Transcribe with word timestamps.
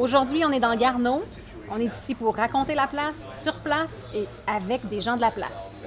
Aujourd'hui, 0.00 0.42
on 0.46 0.50
est 0.50 0.60
dans 0.60 0.74
Garneau. 0.76 1.20
On 1.70 1.78
est 1.78 1.84
ici 1.84 2.14
pour 2.14 2.34
raconter 2.34 2.74
la 2.74 2.86
place, 2.86 3.42
sur 3.44 3.52
place 3.56 4.14
et 4.16 4.24
avec 4.46 4.88
des 4.88 5.02
gens 5.02 5.14
de 5.14 5.20
la 5.20 5.30
place. 5.30 5.84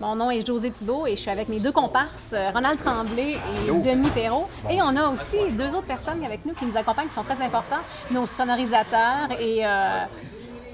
Mon 0.00 0.16
nom 0.16 0.32
est 0.32 0.44
José 0.44 0.72
Thibault 0.72 1.06
et 1.06 1.12
je 1.12 1.20
suis 1.20 1.30
avec 1.30 1.48
mes 1.48 1.60
deux 1.60 1.70
comparses, 1.70 2.34
Ronald 2.52 2.82
Tremblay 2.82 3.34
et 3.68 3.70
Denis 3.70 4.10
Perrault. 4.10 4.48
Et 4.68 4.82
on 4.82 4.96
a 4.96 5.08
aussi 5.10 5.36
deux 5.52 5.68
autres 5.76 5.86
personnes 5.86 6.24
avec 6.24 6.44
nous 6.44 6.54
qui 6.54 6.66
nous 6.66 6.76
accompagnent, 6.76 7.06
qui 7.06 7.14
sont 7.14 7.22
très 7.22 7.40
importants, 7.40 7.76
nos 8.10 8.26
sonorisateurs 8.26 9.30
et 9.38 9.64
euh, 9.64 10.04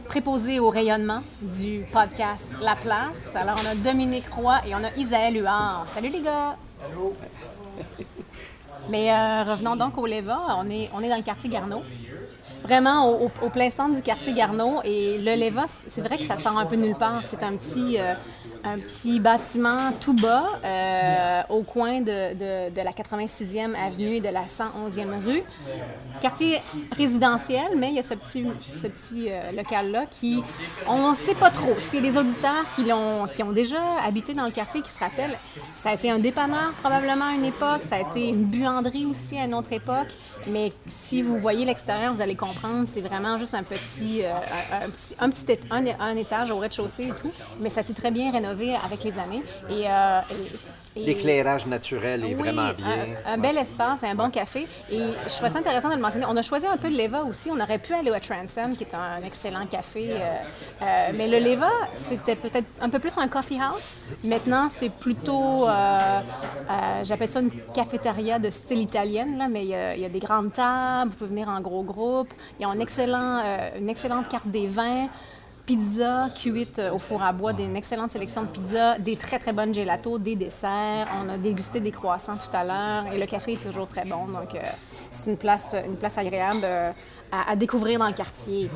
préposés 0.09 0.59
au 0.59 0.71
rayonnement 0.71 1.21
du 1.43 1.85
podcast 1.93 2.57
La 2.63 2.75
Place. 2.75 3.37
Alors, 3.37 3.61
on 3.63 3.71
a 3.71 3.75
Dominique 3.75 4.31
Roy 4.35 4.63
et 4.67 4.75
on 4.75 4.83
a 4.83 4.91
Isaël 4.97 5.37
Huard. 5.37 5.85
Salut 5.95 6.09
les 6.09 6.23
gars! 6.23 6.57
Mais 8.89 9.13
euh, 9.13 9.45
revenons 9.45 9.77
donc 9.77 9.99
au 9.99 10.07
Léva. 10.07 10.39
On 10.57 10.71
est, 10.71 10.89
on 10.95 11.03
est 11.03 11.11
dans 11.11 11.17
le 11.17 11.23
quartier 11.23 11.51
Garneau 11.51 11.83
vraiment 12.63 13.11
au, 13.21 13.29
plein 13.51 13.71
centre 13.71 13.95
du 13.97 14.03
quartier 14.03 14.33
Garneau. 14.33 14.81
Et 14.85 15.19
le 15.19 15.35
Léva, 15.35 15.65
c'est 15.69 16.01
vrai 16.01 16.19
que 16.19 16.25
ça 16.25 16.37
sort 16.37 16.59
un 16.59 16.67
peu 16.67 16.77
nulle 16.77 16.95
part. 16.95 17.23
C'est 17.27 17.43
un 17.43 17.57
petit, 17.57 17.99
euh, 17.99 18.15
un 18.65 18.79
petit 18.79 19.21
bâtiment 19.21 19.93
tout 20.01 20.15
bas 20.15 20.47
euh, 20.65 21.43
au 21.51 21.63
coin 21.63 22.01
de, 22.01 22.71
de, 22.71 22.83
la 22.83 22.91
86e 22.91 23.75
avenue 23.75 24.17
et 24.17 24.21
de 24.21 24.29
la 24.29 24.45
111e 24.45 25.25
rue. 25.25 25.43
Quartier 26.21 26.61
résidentiel, 26.97 27.73
mais 27.77 27.89
il 27.89 27.95
y 27.95 27.99
a 27.99 28.03
ce 28.03 28.15
petit, 28.15 28.47
ce 28.75 28.87
petit 28.87 29.29
euh, 29.31 29.53
local-là 29.53 30.05
qui, 30.11 30.43
on 30.89 31.11
ne 31.13 31.17
sait 31.17 31.35
pas 31.35 31.51
trop. 31.51 31.75
S'il 31.87 32.05
y 32.05 32.09
a 32.09 32.13
des 32.13 32.19
auditeurs 32.19 32.65
qui, 32.77 32.93
ont, 32.93 33.27
qui 33.27 33.43
ont 33.43 33.53
déjà 33.53 33.81
habité 34.07 34.35
dans 34.35 34.45
le 34.45 34.51
quartier 34.51 34.83
qui 34.83 34.91
se 34.91 35.01
rappellent, 35.01 35.39
ça 35.75 35.91
a 35.91 35.95
été 35.95 36.11
un 36.11 36.19
dépanneur 36.19 36.73
probablement 36.81 37.27
à 37.27 37.35
une 37.35 37.45
époque, 37.45 37.83
ça 37.89 37.97
a 37.97 38.01
été 38.01 38.29
une 38.29 38.45
buanderie 38.45 39.07
aussi 39.07 39.39
à 39.39 39.45
une 39.45 39.55
autre 39.55 39.73
époque. 39.73 40.09
Mais 40.49 40.73
si 40.87 41.23
vous 41.23 41.39
voyez 41.39 41.65
l'extérieur, 41.65 42.13
vous 42.15 42.21
allez 42.21 42.35
comprendre, 42.35 42.52
c'est 42.89 43.01
vraiment 43.01 43.39
juste 43.39 43.55
un 43.55 43.63
petit, 43.63 44.23
euh, 44.25 44.33
un, 45.21 45.31
petit, 45.31 45.59
un, 45.71 46.17
étage 46.17 46.51
au 46.51 46.59
rez-de-chaussée 46.59 47.09
et 47.09 47.21
tout. 47.21 47.33
Mais 47.61 47.71
ça 47.71 47.81
a 47.81 47.83
été 47.83 47.95
très 47.95 48.11
bien 48.11 48.33
rénové 48.33 48.75
avec 48.75 49.05
les 49.05 49.19
années. 49.19 49.43
Euh, 49.71 50.21
L'éclairage 50.97 51.67
naturel 51.67 52.25
est 52.25 52.35
vraiment 52.35 52.73
bien. 52.73 53.07
Un, 53.27 53.39
bel 53.39 53.57
espace, 53.59 54.03
un 54.03 54.15
bon 54.15 54.31
café. 54.31 54.69
Et 54.91 54.99
je 54.99 55.35
trouvais 55.35 55.51
ça 55.51 55.59
intéressant 55.59 55.89
de 55.91 55.97
le 55.97 56.01
mentionner. 56.01 56.27
On 56.29 56.37
a 56.37 56.43
choisi 56.43 56.67
un 56.67 56.77
peu 56.77 56.89
le 56.89 56.97
Leva 56.97 57.25
aussi. 57.25 57.51
On 57.51 57.61
aurait 57.61 57.79
pu 57.79 57.95
aller 57.95 58.11
au 58.11 58.19
Transcend, 58.19 58.77
qui 58.77 58.85
est 58.85 58.95
un 58.95 59.23
excellent 59.25 59.67
café. 59.67 60.11
Euh, 60.13 61.11
mais 61.15 61.29
le 61.29 61.39
Leva, 61.39 61.71
c'était 61.97 62.37
peut-être 62.37 62.67
un 62.81 62.91
peu 62.91 62.99
plus 62.99 63.17
un 63.19 63.29
coffee 63.29 63.61
house. 63.61 64.01
Maintenant, 64.25 64.69
c'est 64.71 64.91
plutôt, 64.91 65.67
j'appelle 67.03 67.31
ça 67.31 67.41
une 67.41 67.51
cafétéria 67.75 68.39
de 68.39 68.51
style 68.51 68.81
italienne, 68.81 69.39
là, 69.39 69.49
mais 69.49 69.65
il 69.65 70.01
y, 70.01 70.05
a, 70.05 70.09
des 70.09 70.21
grandes 70.21 70.53
tables, 70.53 71.11
vous 71.11 71.17
pouvez 71.17 71.31
venir 71.31 71.49
en 71.49 71.61
gros 71.61 71.83
groupe. 71.83 72.29
Ils 72.61 72.67
ont 72.67 72.79
excellent, 72.79 73.41
euh, 73.45 73.79
une 73.79 73.89
excellente 73.89 74.29
carte 74.29 74.49
des 74.49 74.67
vins, 74.67 75.09
pizza 75.67 76.29
cuite 76.37 76.79
euh, 76.79 76.93
au 76.93 76.99
four 76.99 77.23
à 77.23 77.33
bois, 77.33 77.53
une 77.59 77.77
excellente 77.77 78.11
sélection 78.11 78.43
de 78.43 78.49
pizza, 78.49 78.99
des 78.99 79.17
très 79.17 79.39
très 79.39 79.53
bonnes 79.53 79.75
gelatos, 79.75 80.19
des 80.19 80.37
desserts. 80.37 81.09
On 81.23 81.29
a 81.29 81.39
dégusté 81.39 81.81
des 81.81 81.91
croissants 81.91 82.37
tout 82.37 82.55
à 82.57 82.65
l'heure 82.65 83.13
et 83.13 83.19
le 83.19 83.27
café 83.27 83.53
est 83.55 83.63
toujours 83.63 83.89
très 83.89 84.05
bon. 84.05 84.27
Donc, 84.27 84.55
euh, 84.55 84.61
c'est 85.11 85.31
une 85.31 85.37
place, 85.37 85.75
une 85.87 85.97
place 85.97 86.19
agréable 86.19 86.67
à, 87.33 87.57
découvrir 87.57 87.99
dans 87.99 88.07
le 88.07 88.13
quartier. 88.13 88.71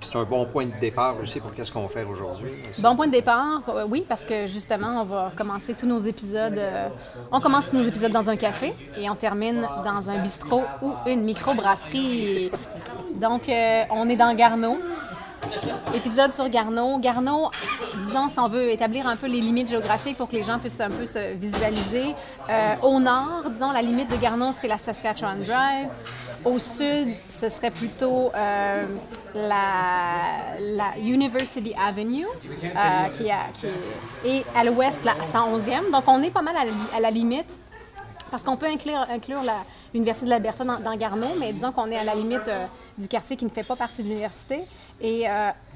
C'est 0.00 0.16
un 0.16 0.22
bon 0.22 0.46
point 0.46 0.66
de 0.66 0.78
départ 0.80 1.16
aussi 1.20 1.40
pour 1.40 1.52
qu'est-ce 1.52 1.72
qu'on 1.72 1.88
fait 1.88 2.04
aujourd'hui. 2.04 2.50
Bon 2.78 2.94
point 2.94 3.08
de 3.08 3.12
départ, 3.12 3.62
euh, 3.68 3.84
oui, 3.88 4.04
parce 4.08 4.24
que 4.24 4.46
justement, 4.46 5.02
on 5.02 5.04
va 5.04 5.32
commencer 5.36 5.74
tous 5.74 5.86
nos 5.86 5.98
épisodes. 5.98 6.58
Euh, 6.58 6.88
on 7.32 7.40
commence 7.40 7.72
nos 7.72 7.82
épisodes 7.82 8.12
dans 8.12 8.30
un 8.30 8.36
café 8.36 8.72
et 8.96 9.10
on 9.10 9.16
termine 9.16 9.66
dans 9.84 10.08
un 10.08 10.22
bistrot 10.22 10.62
ou 10.80 10.92
une 11.06 11.24
microbrasserie. 11.24 12.52
Donc, 13.16 13.48
euh, 13.48 13.82
on 13.90 14.08
est 14.08 14.16
dans 14.16 14.32
Garneau. 14.34 14.78
Épisode 15.94 16.32
sur 16.34 16.48
Garneau. 16.48 16.98
Garneau, 16.98 17.50
disons, 17.98 18.28
si 18.28 18.38
on 18.38 18.48
veut 18.48 18.70
établir 18.70 19.06
un 19.06 19.16
peu 19.16 19.26
les 19.26 19.40
limites 19.40 19.68
géographiques 19.68 20.16
pour 20.16 20.28
que 20.28 20.36
les 20.36 20.42
gens 20.42 20.58
puissent 20.58 20.80
un 20.80 20.90
peu 20.90 21.06
se 21.06 21.34
visualiser. 21.36 22.14
au 22.82 22.98
nord, 23.00 23.44
disons, 23.50 23.70
la 23.72 23.82
limite 23.82 24.10
de 24.10 24.16
Garneau, 24.16 24.52
c'est 24.52 24.68
la 24.68 24.78
Saskatchewan 24.78 25.42
Drive. 25.42 25.88
Au 26.44 26.58
sud, 26.58 27.08
ce 27.30 27.48
serait 27.48 27.70
plutôt 27.70 28.32
euh, 28.34 28.86
la, 29.34 30.98
University 30.98 31.72
Avenue, 31.74 32.26
euh, 32.26 33.28
et 34.24 34.44
à 34.56 34.64
l'ouest, 34.64 35.04
la 35.04 35.12
111e. 35.12 35.92
Donc, 35.92 36.02
on 36.08 36.20
est 36.22 36.32
pas 36.32 36.42
mal 36.42 36.56
à 36.56 37.00
la, 37.00 37.10
limite, 37.10 37.56
parce 38.30 38.42
qu'on 38.42 38.56
peut 38.56 38.66
inclure, 38.66 39.06
l'Université 39.94 40.26
de 40.26 40.30
l'Alberta 40.30 40.64
dans, 40.64 40.80
dans, 40.80 40.96
Garneau, 40.96 41.28
mais 41.38 41.52
disons 41.52 41.70
qu'on 41.70 41.86
est 41.86 41.98
à 41.98 42.04
la 42.04 42.16
limite 42.16 42.48
euh, 42.48 42.66
du 42.98 43.08
quartier 43.08 43.36
qui 43.36 43.44
ne 43.44 43.50
fait 43.50 43.62
pas 43.62 43.76
partie 43.76 44.02
de 44.02 44.08
l'université. 44.08 44.62
Et 45.00 45.26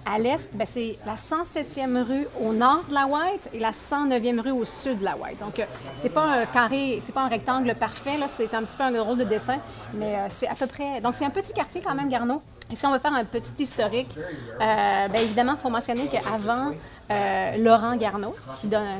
à 0.06 0.18
l'est, 0.18 0.56
ben, 0.56 0.66
c'est 0.70 0.96
la 1.04 1.16
107e 1.16 2.00
rue 2.02 2.26
au 2.40 2.52
nord 2.52 2.84
de 2.88 2.94
la 2.94 3.06
White 3.06 3.50
et 3.52 3.58
la 3.58 3.72
109e 3.72 4.40
rue 4.40 4.52
au 4.52 4.64
sud 4.64 5.00
de 5.00 5.04
la 5.04 5.16
White. 5.16 5.40
Donc, 5.40 5.58
euh, 5.58 5.64
c'est 5.96 6.14
pas 6.14 6.22
un 6.22 6.46
carré, 6.46 7.00
c'est 7.02 7.12
pas 7.12 7.22
un 7.22 7.28
rectangle 7.28 7.74
parfait, 7.74 8.16
là, 8.16 8.26
c'est 8.30 8.54
un 8.54 8.62
petit 8.62 8.76
peu 8.76 8.84
un 8.84 9.02
rôle 9.02 9.18
de 9.18 9.24
dessin, 9.24 9.58
mais 9.94 10.14
euh, 10.14 10.28
c'est 10.30 10.46
à 10.46 10.54
peu 10.54 10.68
près. 10.68 11.00
Donc, 11.00 11.16
c'est 11.16 11.24
un 11.24 11.30
petit 11.30 11.52
quartier 11.52 11.82
quand 11.84 11.94
même, 11.94 12.08
Garneau. 12.08 12.40
Et 12.70 12.76
si 12.76 12.86
on 12.86 12.92
veut 12.92 13.00
faire 13.00 13.12
un 13.12 13.24
petit 13.24 13.62
historique, 13.62 14.08
euh, 14.16 15.08
bien 15.08 15.20
évidemment, 15.20 15.54
il 15.54 15.60
faut 15.60 15.70
mentionner 15.70 16.06
qu'avant 16.06 16.72
euh, 17.10 17.56
Laurent 17.58 17.96
Garneau, 17.96 18.34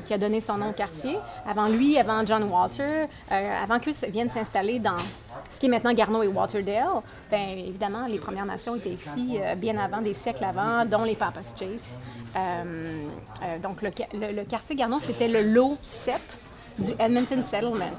qui, 0.06 0.15
a 0.15 0.19
donné 0.19 0.41
son 0.41 0.59
nom 0.59 0.71
au 0.71 0.72
quartier. 0.72 1.17
Avant 1.49 1.67
lui, 1.69 1.99
avant 1.99 2.25
John 2.25 2.44
Walter, 2.44 3.06
euh, 3.33 3.62
avant 3.62 3.81
qu'eux 3.81 3.93
viennent 4.11 4.31
s'installer 4.31 4.78
dans 4.78 4.99
ce 5.50 5.59
qui 5.59 5.67
est 5.67 5.69
maintenant 5.69 5.93
Garneau 5.93 6.22
et 6.22 6.28
Waterdale, 6.28 7.03
bien 7.31 7.49
évidemment, 7.56 8.06
les 8.06 8.19
Premières 8.19 8.47
Nations 8.47 8.77
étaient 8.77 8.91
ici 8.91 9.39
euh, 9.41 9.55
bien 9.56 9.77
avant, 9.77 10.00
des 10.00 10.15
siècles 10.15 10.44
avant, 10.44 10.84
dont 10.84 11.03
les 11.03 11.17
Papas 11.17 11.55
Chase. 11.59 11.99
donc, 13.62 13.83
le, 13.83 13.91
le, 14.33 14.44
quartier 14.44 14.77
Garneau, 14.77 15.00
c'était 15.00 15.28
le 15.28 15.43
lot 15.43 15.77
7 15.83 16.41
du 16.78 16.93
Edmonton 16.99 17.43
Settlement. 17.43 17.91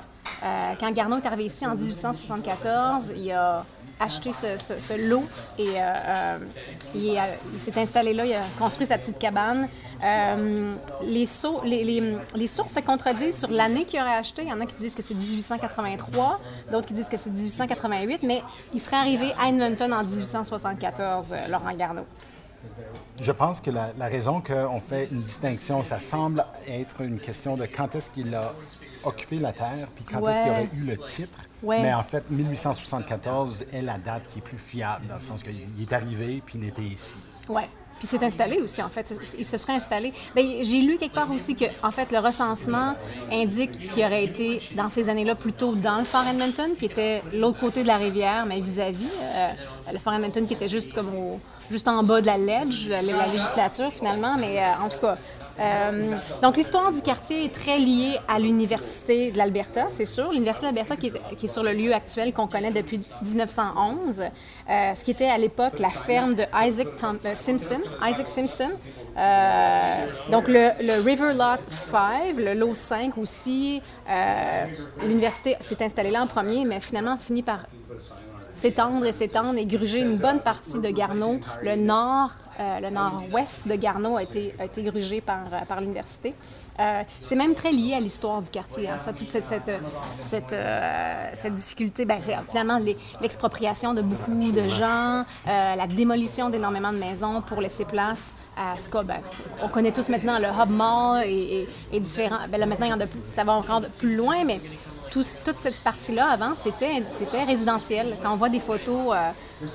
quand 0.80 0.92
Garneau 0.92 1.18
est 1.18 1.26
arrivé 1.26 1.46
ici 1.46 1.66
en 1.66 1.76
1874, 1.76 3.12
il 3.16 3.32
a 3.32 3.66
acheté 4.00 4.32
ce, 4.32 5.10
lot 5.10 5.24
et 5.58 5.70
euh, 5.76 5.94
euh, 6.08 6.38
il, 6.96 7.60
s'est 7.60 7.80
installé 7.80 8.14
là, 8.14 8.26
il 8.26 8.34
a 8.34 8.42
construit 8.60 8.86
sa 8.86 8.98
petite 8.98 9.18
cabane. 9.18 9.68
Euh, 10.04 10.76
les, 11.04 11.28
les, 12.36 12.48
sources 12.48 12.74
se 12.74 12.80
contredisent 12.80 13.40
sur 13.40 13.50
l'année 13.50 13.86
qu'il 13.86 14.00
aurait 14.00 14.16
acheté. 14.16 14.44
Il 14.44 14.50
y 14.50 14.54
en 14.54 14.62
a 14.62 14.66
qui 14.66 14.76
disent 14.80 14.96
que 14.96 15.02
c'est 15.02 15.16
1883, 15.16 16.40
d'autres 16.72 16.88
qui 16.88 16.94
disent 16.94 17.10
que 17.10 17.18
c'est 17.18 17.32
1888, 17.32 18.24
mais 18.24 18.44
il 18.74 18.80
serait 18.80 18.98
arrivé 18.98 19.34
à 19.40 19.50
Edmonton 19.50 19.92
en 19.94 20.04
1874, 20.04 21.34
Laurent 21.50 21.74
Garneau. 21.74 22.06
Je 23.22 23.32
pense 23.32 23.62
que 23.62 23.72
la, 23.72 23.90
la 23.98 24.06
raison 24.06 24.42
qu'on 24.42 24.80
fait 24.80 25.08
une 25.12 25.24
distinction, 25.24 25.82
ça 25.82 25.98
semble 25.98 26.46
être 26.68 27.02
une 27.02 27.20
question 27.20 27.58
de 27.58 27.66
quand 27.66 27.96
est-ce 27.96 28.12
qu'il 28.12 28.36
a 28.36 28.54
occupé 29.08 29.38
la 29.40 29.54
Terre, 29.54 29.88
puis 29.96 30.04
quand 30.04 30.28
est-ce 30.28 30.42
qu'il 30.42 30.52
aurait 30.52 30.70
eu 30.74 30.82
le 30.82 30.98
titre. 30.98 31.40
Mais 31.64 31.94
en 31.94 32.04
fait, 32.04 32.30
1874 32.30 33.66
est 33.74 33.82
la 33.82 33.98
date 33.98 34.28
qui 34.28 34.40
est 34.40 34.42
plus 34.42 34.58
fiable, 34.58 35.08
dans 35.08 35.16
le 35.16 35.22
sens 35.22 35.44
qu'il 35.44 35.56
est 35.82 35.94
arrivé, 35.94 36.42
puis 36.46 36.60
il 36.60 36.68
était 36.68 36.82
ici. 36.82 37.18
Oui. 37.50 37.64
Puis 37.98 38.08
s'est 38.08 38.24
installé 38.24 38.62
aussi, 38.62 38.82
en 38.82 38.90
fait. 38.90 39.12
Il 39.38 39.46
se 39.46 39.58
serait 39.58 39.74
installé. 39.74 40.14
Bien, 40.36 40.46
j'ai 40.62 40.82
lu 40.82 40.98
quelque 40.98 41.16
part 41.16 41.32
aussi 41.32 41.56
que, 41.56 41.66
en 41.82 41.92
fait, 41.92 42.12
le 42.12 42.20
recensement 42.20 42.94
indique 43.32 43.72
qu'il 43.72 44.04
aurait 44.04 44.24
été, 44.24 44.62
dans 44.76 44.90
ces 44.90 45.10
années-là, 45.10 45.36
plutôt 45.36 45.74
dans 45.74 45.98
le 45.98 46.04
Fort 46.04 46.26
Edmonton, 46.28 46.72
qui 46.78 46.86
était 46.86 47.24
l'autre 47.34 47.60
côté 47.60 47.82
de 47.82 47.88
la 47.88 47.98
rivière, 47.98 48.46
mais 48.46 48.60
vis-à-vis. 48.60 49.10
Euh, 49.24 49.48
le 49.92 50.00
Fort 50.00 50.14
Edmonton 50.14 50.46
qui 50.46 50.54
était 50.54 50.70
juste 50.70 50.94
comme 50.94 51.16
au, 51.16 51.40
juste 51.72 51.88
en 51.88 52.04
bas 52.04 52.22
de 52.22 52.28
la 52.28 52.38
ledge, 52.38 52.88
la, 52.88 53.02
législature, 53.02 53.92
finalement. 53.94 54.38
Mais 54.38 54.62
euh, 54.62 54.84
en 54.84 54.90
tout 54.90 55.00
cas, 55.00 55.18
euh, 55.60 56.16
donc, 56.42 56.58
l'histoire 56.58 56.92
du 56.92 57.02
quartier 57.02 57.46
est 57.46 57.54
très 57.54 57.80
liée 57.80 58.20
à 58.28 58.40
l'Université 58.40 59.32
de 59.32 59.38
l'Alberta, 59.38 59.88
c'est 59.92 60.06
sûr. 60.06 60.32
L'Université 60.32 60.70
de 60.70 60.76
l'Alberta 60.76 60.96
qui, 60.96 61.46
est 61.46 61.48
sur 61.48 61.64
le 61.64 61.74
lieu 61.74 61.94
actuel 61.94 62.34
qu'on 62.34 62.48
connaît 62.48 62.72
depuis 62.72 63.00
1911, 63.24 64.22
euh, 64.22 64.94
ce 64.96 65.04
qui 65.04 65.12
était 65.12 65.28
à 65.28 65.38
l'époque 65.38 65.80
la 65.80 65.90
ferme 65.90 66.36
de 66.36 66.44
Isaac 66.54 66.88
euh, 67.04 67.36
Simpson. 67.36 67.82
Isaac 68.08 68.28
Simpson, 68.28 68.70
donc, 70.32 70.48
le, 70.48 71.02
River 71.02 71.34
Lot 71.34 71.62
5, 71.70 72.36
le 72.38 72.54
lot 72.54 72.76
5 72.76 73.18
aussi, 73.18 73.82
l'université 75.02 75.58
s'est 75.62 75.84
installée 75.84 76.12
là 76.12 76.22
en 76.22 76.28
premier, 76.28 76.66
mais 76.66 76.80
finalement 76.80 77.18
finit 77.18 77.44
par 77.44 77.66
s'étendre 78.54 79.06
et 79.06 79.12
s'étendre 79.12 79.58
et 79.58 79.66
gruger 79.66 80.00
une 80.00 80.18
bonne 80.18 80.40
partie 80.40 80.80
de 80.80 80.90
Garneau. 80.90 81.40
Le 81.64 81.76
nord, 81.76 82.32
euh, 82.60 82.80
le 82.80 82.90
nord-ouest 82.90 83.68
de 83.68 83.76
Garneau 83.76 84.18
a 84.18 84.24
été, 84.24 84.56
a 84.58 84.66
été 84.66 84.82
grugé 84.82 85.22
par, 85.22 85.42
euh, 85.52 85.66
par 85.68 85.80
l'université. 85.80 86.34
Euh, 86.80 87.04
c'est 87.22 87.36
même 87.36 87.54
très 87.54 87.72
lié 87.72 87.94
à 87.94 88.00
l'histoire 88.00 88.42
du 88.42 88.50
quartier, 88.50 88.90
hein, 88.90 88.98
ça, 89.00 89.14
toute 89.14 89.30
cette, 89.30 89.46
cette, 89.46 89.72
cette, 90.16 90.56
cette 91.36 91.56
difficulté. 91.56 92.06
Ben, 92.06 92.20
c'est 92.22 92.36
finalement 92.50 92.80
l'expropriation 93.22 93.94
de 93.94 94.02
beaucoup 94.02 94.32
de 94.34 94.68
gens, 94.68 95.24
la 95.46 95.88
démolition 95.88 96.50
d'énormément 96.50 96.94
de 96.94 96.98
maisons 96.98 97.42
pour 97.42 97.62
laisser 97.62 97.86
place 97.86 98.36
à 98.56 98.80
ce 98.80 98.90
qu'on 98.90 99.04
ben, 99.04 99.18
on 99.64 99.68
connaît 99.68 99.92
tous 99.92 100.10
maintenant 100.10 100.40
le 100.40 100.48
Hub 100.48 100.70
Mall 100.70 101.24
et, 101.26 101.68
et, 101.92 102.00
différents. 102.00 102.48
Ben, 102.50 102.60
là, 102.60 102.66
maintenant, 102.66 102.88
il 102.88 102.92
y 102.92 102.94
en 102.94 103.00
a 103.00 103.08
plus, 103.08 103.24
ça 103.24 103.44
va 103.44 103.54
encore 103.54 103.82
plus 104.00 104.16
loin, 104.16 104.44
mais 104.46 104.60
toute 105.46 105.58
cette 105.58 105.84
partie-là, 105.84 106.32
avant, 106.32 106.54
c'était, 106.58 107.04
c'était 107.12 107.44
résidentiel. 107.44 108.16
Quand 108.22 108.34
on 108.34 108.36
voit 108.36 108.50
des 108.50 108.60
photos 108.60 109.14
euh, 109.16 109.32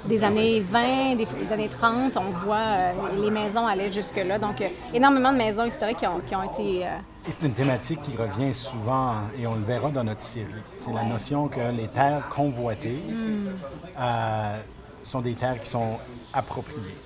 des 0.06 0.24
années 0.24 0.60
20, 0.60 1.16
des, 1.16 1.26
années 1.52 1.68
30, 1.68 2.16
on 2.16 2.30
voit 2.44 2.56
euh, 2.56 2.92
les 3.22 3.30
maisons 3.30 3.66
aller 3.66 3.92
jusque-là. 3.92 4.38
Donc, 4.38 4.60
euh, 4.60 4.68
énormément 4.94 5.32
de 5.32 5.38
maisons 5.38 5.64
historiques 5.64 5.98
qui 5.98 6.36
ont, 6.36 6.52
été... 6.52 6.82
Et 6.82 7.30
c'est 7.30 7.46
une 7.46 7.52
thématique 7.52 8.00
qui 8.02 8.16
revient 8.16 8.52
souvent, 8.52 9.16
et 9.38 9.46
on 9.46 9.54
le 9.54 9.62
verra 9.62 9.90
dans 9.90 10.04
notre 10.04 10.22
série. 10.22 10.48
C'est 10.76 10.92
la 10.92 11.04
notion 11.04 11.48
que 11.48 11.60
les 11.76 11.88
terres 11.88 12.28
convoitées 12.28 13.02
hmm. 13.08 13.48
sont 15.02 15.20
des 15.20 15.34
terres 15.34 15.60
qui 15.60 15.70
sont 15.70 15.98
appropriées. 16.32 16.96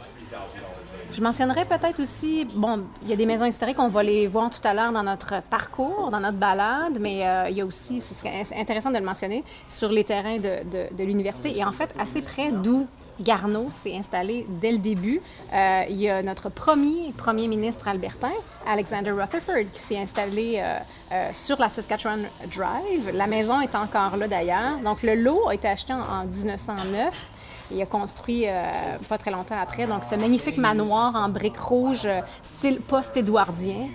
Je 1.16 1.22
mentionnerais 1.22 1.64
peut-être 1.64 1.98
aussi, 2.02 2.46
bon, 2.56 2.84
il 3.02 3.08
y 3.08 3.12
a 3.14 3.16
des 3.16 3.24
maisons 3.24 3.46
historiques, 3.46 3.78
on 3.78 3.88
va 3.88 4.02
les 4.02 4.26
voir 4.26 4.50
tout 4.50 4.60
à 4.64 4.74
l'heure 4.74 4.92
dans 4.92 5.02
notre 5.02 5.40
parcours, 5.48 6.10
dans 6.10 6.20
notre 6.20 6.36
balade, 6.36 6.98
mais 7.00 7.26
euh, 7.26 7.48
il 7.48 7.56
y 7.56 7.62
a 7.62 7.64
aussi, 7.64 8.02
ce 8.02 8.12
serait 8.12 8.42
intéressant 8.54 8.90
de 8.90 8.98
le 8.98 9.04
mentionner, 9.04 9.42
sur 9.66 9.90
les 9.90 10.04
terrains 10.04 10.36
de, 10.36 11.02
l'université. 11.02 11.56
Et 11.56 11.64
en 11.64 11.72
fait, 11.72 11.88
assez 11.98 12.20
près 12.20 12.52
d'où 12.52 12.86
Garneau 13.18 13.68
s'est 13.72 13.96
installé 13.96 14.44
dès 14.60 14.72
le 14.72 14.76
début. 14.76 15.22
Euh, 15.54 15.84
il 15.88 15.96
y 15.96 16.10
a 16.10 16.22
notre 16.22 16.50
premier 16.50 17.14
premier 17.16 17.48
ministre 17.48 17.88
albertain, 17.88 18.32
Alexander 18.68 19.12
Rutherford, 19.12 19.72
qui 19.72 19.80
s'est 19.80 19.98
installé 19.98 20.60
euh, 20.60 21.30
sur 21.32 21.58
la 21.58 21.70
Saskatchewan 21.70 22.26
Drive. 22.54 23.10
La 23.14 23.26
maison 23.26 23.62
est 23.62 23.74
encore 23.74 24.18
là 24.18 24.28
d'ailleurs. 24.28 24.78
Donc 24.84 25.02
le 25.02 25.14
lot 25.14 25.48
a 25.48 25.54
été 25.54 25.66
acheté 25.66 25.94
en 25.94 26.26
1909 26.26 27.35
il 27.70 27.80
a 27.80 27.86
construit 27.86 28.44
euh, 28.46 28.62
pas 29.08 29.18
très 29.18 29.30
longtemps 29.30 29.60
après. 29.60 29.86
Donc, 29.86 30.04
ce 30.04 30.14
magnifique 30.14 30.58
manoir 30.58 31.16
en 31.16 31.28
briques 31.28 31.58
rouges, 31.58 32.06
euh, 32.06 32.20
style 32.42 32.80
post-édouardien. 32.80 33.88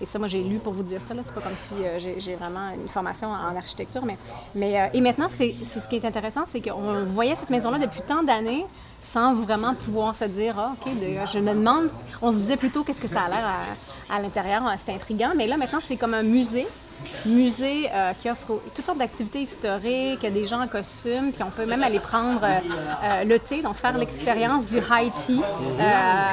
Et 0.00 0.06
ça, 0.06 0.18
moi, 0.18 0.28
j'ai 0.28 0.42
lu 0.42 0.58
pour 0.58 0.72
vous 0.72 0.82
dire 0.82 1.00
ça. 1.00 1.14
C'est 1.22 1.34
pas 1.34 1.40
comme 1.40 1.56
si 1.56 1.74
euh, 1.84 1.98
j'ai 2.18 2.34
vraiment 2.34 2.70
une 2.74 2.88
formation 2.88 3.28
en 3.28 3.56
architecture. 3.56 4.02
Mais, 4.54 4.90
et 4.92 5.00
maintenant, 5.00 5.28
c'est 5.30 5.54
ce 5.64 5.88
qui 5.88 5.96
est 5.96 6.04
intéressant, 6.04 6.42
c'est 6.46 6.60
qu'on 6.60 7.04
voyait 7.06 7.36
cette 7.36 7.50
maison-là 7.50 7.78
depuis 7.78 8.02
tant 8.06 8.22
d'années 8.22 8.64
sans 9.02 9.34
vraiment 9.34 9.74
pouvoir 9.74 10.16
se 10.16 10.24
dire, 10.24 10.54
ah, 10.58 10.72
OK, 10.72 10.90
je 11.32 11.38
me 11.38 11.54
demande, 11.54 11.90
on 12.22 12.32
se 12.32 12.36
disait 12.36 12.56
plutôt 12.56 12.82
qu'est-ce 12.82 13.00
que 13.00 13.08
ça 13.08 13.22
a 13.22 13.28
l'air 13.28 13.44
à, 14.10 14.20
l'intérieur, 14.20 14.62
c'est 14.84 14.94
intriguant, 14.94 15.32
mais 15.36 15.46
là 15.46 15.56
maintenant 15.58 15.80
c'est 15.84 15.96
comme 15.96 16.14
un 16.14 16.22
musée 16.22 16.66
musée 17.26 17.88
euh, 17.92 18.12
qui 18.20 18.30
offre 18.30 18.60
toutes 18.74 18.84
sortes 18.84 18.98
d'activités 18.98 19.40
historiques, 19.40 20.20
des 20.20 20.44
gens 20.44 20.60
en 20.60 20.68
costume, 20.68 21.32
puis 21.32 21.42
on 21.42 21.50
peut 21.50 21.66
même 21.66 21.82
aller 21.82 21.98
prendre 21.98 22.42
euh, 22.42 22.58
euh, 23.02 23.24
le 23.24 23.38
thé, 23.38 23.62
donc 23.62 23.76
faire 23.76 23.96
l'expérience 23.96 24.66
du 24.66 24.78
high 24.78 25.12
tea. 25.26 25.40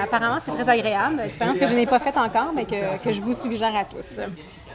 apparemment, 0.03 0.39
c'est 0.43 0.51
très 0.51 0.69
agréable. 0.69 1.21
Expérience 1.21 1.57
que 1.57 1.67
je 1.67 1.73
n'ai 1.73 1.85
pas 1.85 1.99
faite 1.99 2.17
encore, 2.17 2.51
mais 2.53 2.65
que, 2.65 3.03
que, 3.03 3.11
je 3.11 3.21
vous 3.21 3.33
suggère 3.33 3.75
à 3.75 3.85
tous. 3.85 4.19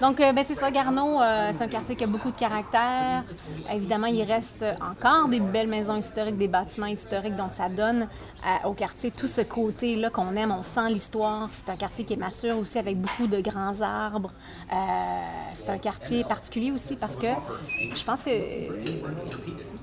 Donc, 0.01 0.19
ben, 0.19 0.45
c'est 0.45 0.55
ça, 0.55 0.71
Garneau, 0.71 1.21
c'est 1.57 1.65
un 1.65 1.69
quartier 1.69 1.97
qui 1.97 2.05
a 2.05 2.07
beaucoup 2.07 2.31
de 2.31 2.37
caractère. 2.37 3.25
Évidemment, 3.73 4.07
il 4.07 4.23
reste 4.23 4.65
encore 4.81 5.29
des 5.29 5.41
belles 5.41 5.69
maisons 5.69 5.97
historiques, 5.97 6.37
des 6.37 6.49
bâtiments 6.49 6.87
historiques, 6.87 7.37
donc 7.37 7.53
ça 7.53 7.69
donne 7.69 8.09
au 8.65 8.73
quartier 8.73 9.11
tout 9.11 9.27
ce 9.27 9.41
côté-là 9.41 10.11
qu'on 10.11 10.35
aime. 10.37 10.55
On 10.57 10.63
sent 10.63 10.91
l'histoire. 10.91 11.49
C'est 11.53 11.71
un 11.71 11.77
quartier 11.77 12.05
qui 12.05 12.15
est 12.15 12.19
mature 12.19 12.59
aussi 12.59 12.79
avec 12.79 13.01
beaucoup 13.01 13.27
de 13.27 13.41
grands 13.41 13.81
arbres. 13.81 14.33
c'est 15.55 15.71
un 15.71 15.79
quartier 15.79 16.25
particulier 16.25 16.73
aussi 16.73 16.97
parce 16.97 17.17
que 17.17 17.29
je 17.95 18.05
pense 18.05 18.23
que 18.23 18.31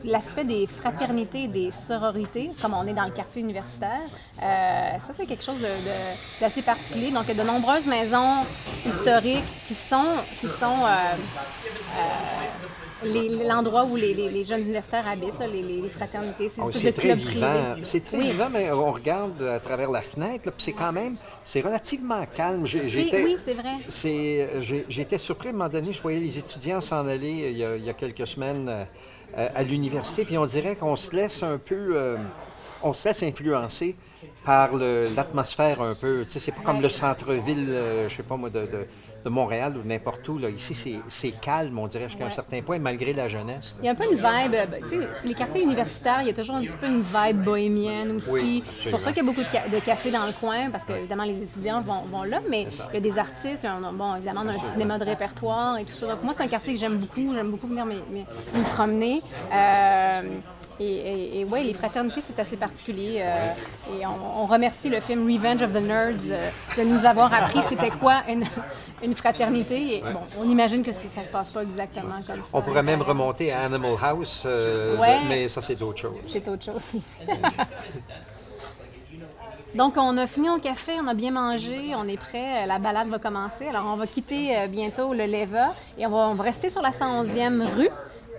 l'aspect 0.03 0.43
des 0.43 0.67
fraternités 0.67 1.43
et 1.43 1.47
des 1.47 1.71
sororités, 1.71 2.49
comme 2.61 2.73
on 2.73 2.85
est 2.87 2.93
dans 2.93 3.05
le 3.05 3.11
quartier 3.11 3.41
universitaire, 3.41 4.01
euh, 4.41 4.99
ça 4.99 5.13
c'est 5.13 5.25
quelque 5.25 5.43
chose 5.43 5.59
d'assez 6.39 6.61
particulier. 6.61 7.11
Donc 7.11 7.23
il 7.27 7.35
y 7.35 7.39
a 7.39 7.43
de 7.43 7.47
nombreuses 7.47 7.87
maisons 7.87 8.43
historiques 8.85 9.43
qui 9.67 9.73
sont, 9.73 10.17
qui 10.39 10.47
sont 10.47 10.65
euh, 10.65 11.15
euh, 13.05 13.47
l'endroit 13.47 13.85
où 13.85 13.95
les, 13.95 14.43
jeunes 14.43 14.61
universitaires 14.61 15.07
habitent, 15.07 15.39
les, 15.51 15.87
fraternités, 15.89 16.47
c'est 16.47 16.61
oh, 16.61 16.69
de 16.69 16.91
clubs 16.91 17.19
privés. 17.19 17.83
C'est 17.83 18.03
très 18.03 18.21
vivant, 18.21 18.49
mais 18.51 18.71
on 18.71 18.91
regarde 18.91 19.41
à 19.43 19.59
travers 19.59 19.91
la 19.91 20.01
fenêtre, 20.01 20.51
puis 20.51 20.53
c'est 20.57 20.71
quand 20.73 20.91
même, 20.91 21.15
c'est 21.43 21.61
relativement 21.61 22.25
calme. 22.35 22.63
oui, 22.63 23.37
c'est 23.43 23.53
vrai. 23.53 24.83
J'étais 24.89 25.17
surpris 25.17 25.49
à 25.49 25.51
un 25.51 25.53
moment 25.53 25.69
donné, 25.69 25.93
je 25.93 26.01
voyais 26.01 26.19
les 26.19 26.37
étudiants 26.37 26.81
s'en 26.81 27.07
aller 27.07 27.51
il 27.51 27.57
y, 27.57 27.89
a, 27.89 27.93
quelques 27.93 28.27
semaines 28.27 28.87
à 29.35 29.63
l'université, 29.63 30.25
puis 30.25 30.37
on 30.37 30.45
dirait 30.45 30.75
qu'on 30.75 30.95
se 30.95 31.15
laisse 31.15 31.43
un 31.43 31.57
peu, 31.57 31.95
euh, 31.95 32.15
on 32.83 32.93
se 32.93 33.07
laisse 33.07 33.23
influencer 33.23 33.95
par 34.45 34.75
l'atmosphère 34.75 35.81
un 35.81 35.95
peu. 35.95 36.23
Tu 36.23 36.31
sais, 36.31 36.39
c'est 36.39 36.51
pas 36.51 36.61
comme 36.61 36.81
le 36.81 36.89
centre-ville, 36.89 37.67
euh, 37.69 38.09
je 38.09 38.15
sais 38.15 38.23
pas 38.23 38.37
moi, 38.37 38.49
de 38.49 38.61
de 38.61 38.85
Montréal 39.29 39.77
ou 39.77 39.87
n'importe 39.87 40.27
où. 40.29 40.37
Là. 40.37 40.49
Ici, 40.49 40.99
c'est 41.07 41.31
calme, 41.31 41.77
on 41.79 41.87
dirait, 41.87 42.09
jusqu'à 42.09 42.25
un 42.25 42.29
certain 42.29 42.61
point, 42.61 42.79
malgré 42.79 43.13
la 43.13 43.27
jeunesse. 43.27 43.75
Il 43.79 43.85
y 43.85 43.87
a 43.87 43.91
un 43.91 43.95
peu 43.95 44.05
une 44.05 44.15
vibe. 44.15 44.53
Euh, 44.53 44.65
tu 44.89 45.01
sais, 45.01 45.07
les 45.25 45.33
quartiers 45.33 45.63
universitaires, 45.63 46.21
il 46.21 46.27
y 46.27 46.29
a 46.29 46.33
toujours 46.33 46.55
un 46.55 46.61
petit 46.61 46.77
peu 46.77 46.87
une 46.87 47.01
vibe 47.01 47.43
bohémienne 47.43 48.11
aussi. 48.11 48.63
c'est 48.77 48.91
pour 48.91 48.99
ça 48.99 49.11
qu'il 49.11 49.23
y 49.23 49.27
a 49.27 49.31
beaucoup 49.31 49.41
de, 49.41 49.79
cafés 49.79 50.11
dans 50.11 50.25
le 50.25 50.33
coin, 50.33 50.69
parce 50.69 50.85
que, 50.85 50.93
évidemment, 50.93 51.23
les 51.23 51.41
étudiants 51.41 51.81
vont, 51.81 52.23
là, 52.23 52.41
mais 52.49 52.63
il 52.63 52.93
y 52.93 52.97
a 52.97 52.99
des 52.99 53.19
artistes, 53.19 53.67
bon, 53.93 54.15
évidemment, 54.15 54.41
on 54.43 54.49
a 54.49 54.53
un 54.53 54.71
cinéma 54.71 54.97
de 54.99 55.05
répertoire 55.05 55.77
et 55.77 55.85
tout 55.85 55.93
ça. 55.93 56.07
Donc, 56.07 56.23
moi, 56.23 56.33
c'est 56.35 56.43
un 56.43 56.47
quartier 56.47 56.73
que 56.73 56.79
j'aime 56.79 56.97
beaucoup. 56.97 57.33
J'aime 57.33 57.51
beaucoup 57.51 57.67
venir 57.67 57.85
me, 57.85 57.93
promener. 58.73 59.21
Euh, 59.51 60.21
et, 60.79 61.39
et, 61.39 61.45
ouais, 61.45 61.63
les 61.63 61.73
fraternités, 61.73 62.21
c'est 62.21 62.39
assez 62.39 62.57
particulier. 62.57 63.17
Euh, 63.19 63.51
et 63.93 64.05
on, 64.05 64.45
remercie 64.45 64.89
le 64.89 64.99
film 64.99 65.25
Revenge 65.31 65.61
of 65.61 65.71
the 65.73 65.81
Nerds 65.81 66.29
euh, 66.29 66.49
de 66.77 66.83
nous 66.83 67.05
avoir 67.05 67.33
appris 67.33 67.59
c'était 67.67 67.89
quoi 67.91 68.23
une, 68.27 68.43
une 69.03 69.15
fraternité. 69.15 69.97
Et, 69.97 70.01
bon, 70.01 70.19
on 70.39 70.49
imagine 70.49 70.83
que 70.83 70.91
ça 70.91 71.23
se 71.23 71.31
passe 71.31 71.51
pas 71.51 71.63
exactement 71.63 72.15
comme 72.27 72.43
ça. 72.43 72.49
On 72.53 72.61
pourrait 72.61 72.83
même 72.83 73.01
remonter 73.01 73.51
à 73.51 73.61
Animal 73.61 73.95
House, 74.01 74.43
euh, 74.45 74.97
mais 75.27 75.47
ça, 75.47 75.61
c'est 75.61 75.81
autre 75.81 75.99
chose. 75.99 76.17
C'est 76.25 76.47
autre 76.47 76.65
chose 76.65 76.93
ici. 76.93 77.19
Donc, 79.75 79.95
on 79.97 80.17
a 80.17 80.27
fini 80.27 80.51
au 80.51 80.59
café, 80.59 80.91
on 81.01 81.07
a 81.07 81.15
bien 81.15 81.31
mangé, 81.31 81.95
on 81.95 82.07
est 82.07 82.17
prêt, 82.17 82.67
la 82.67 82.77
balade 82.77 83.07
va 83.07 83.17
commencer. 83.17 83.67
Alors, 83.67 83.85
on 83.91 83.95
va 83.95 84.05
quitter 84.05 84.55
bientôt 84.69 85.15
le 85.15 85.25
Leva 85.25 85.73
et 85.97 86.05
on 86.05 86.11
va, 86.11 86.17
on 86.27 86.33
va 86.35 86.43
rester 86.43 86.69
sur 86.69 86.83
la 86.83 86.91
111e 86.91 87.65
rue. 87.75 87.89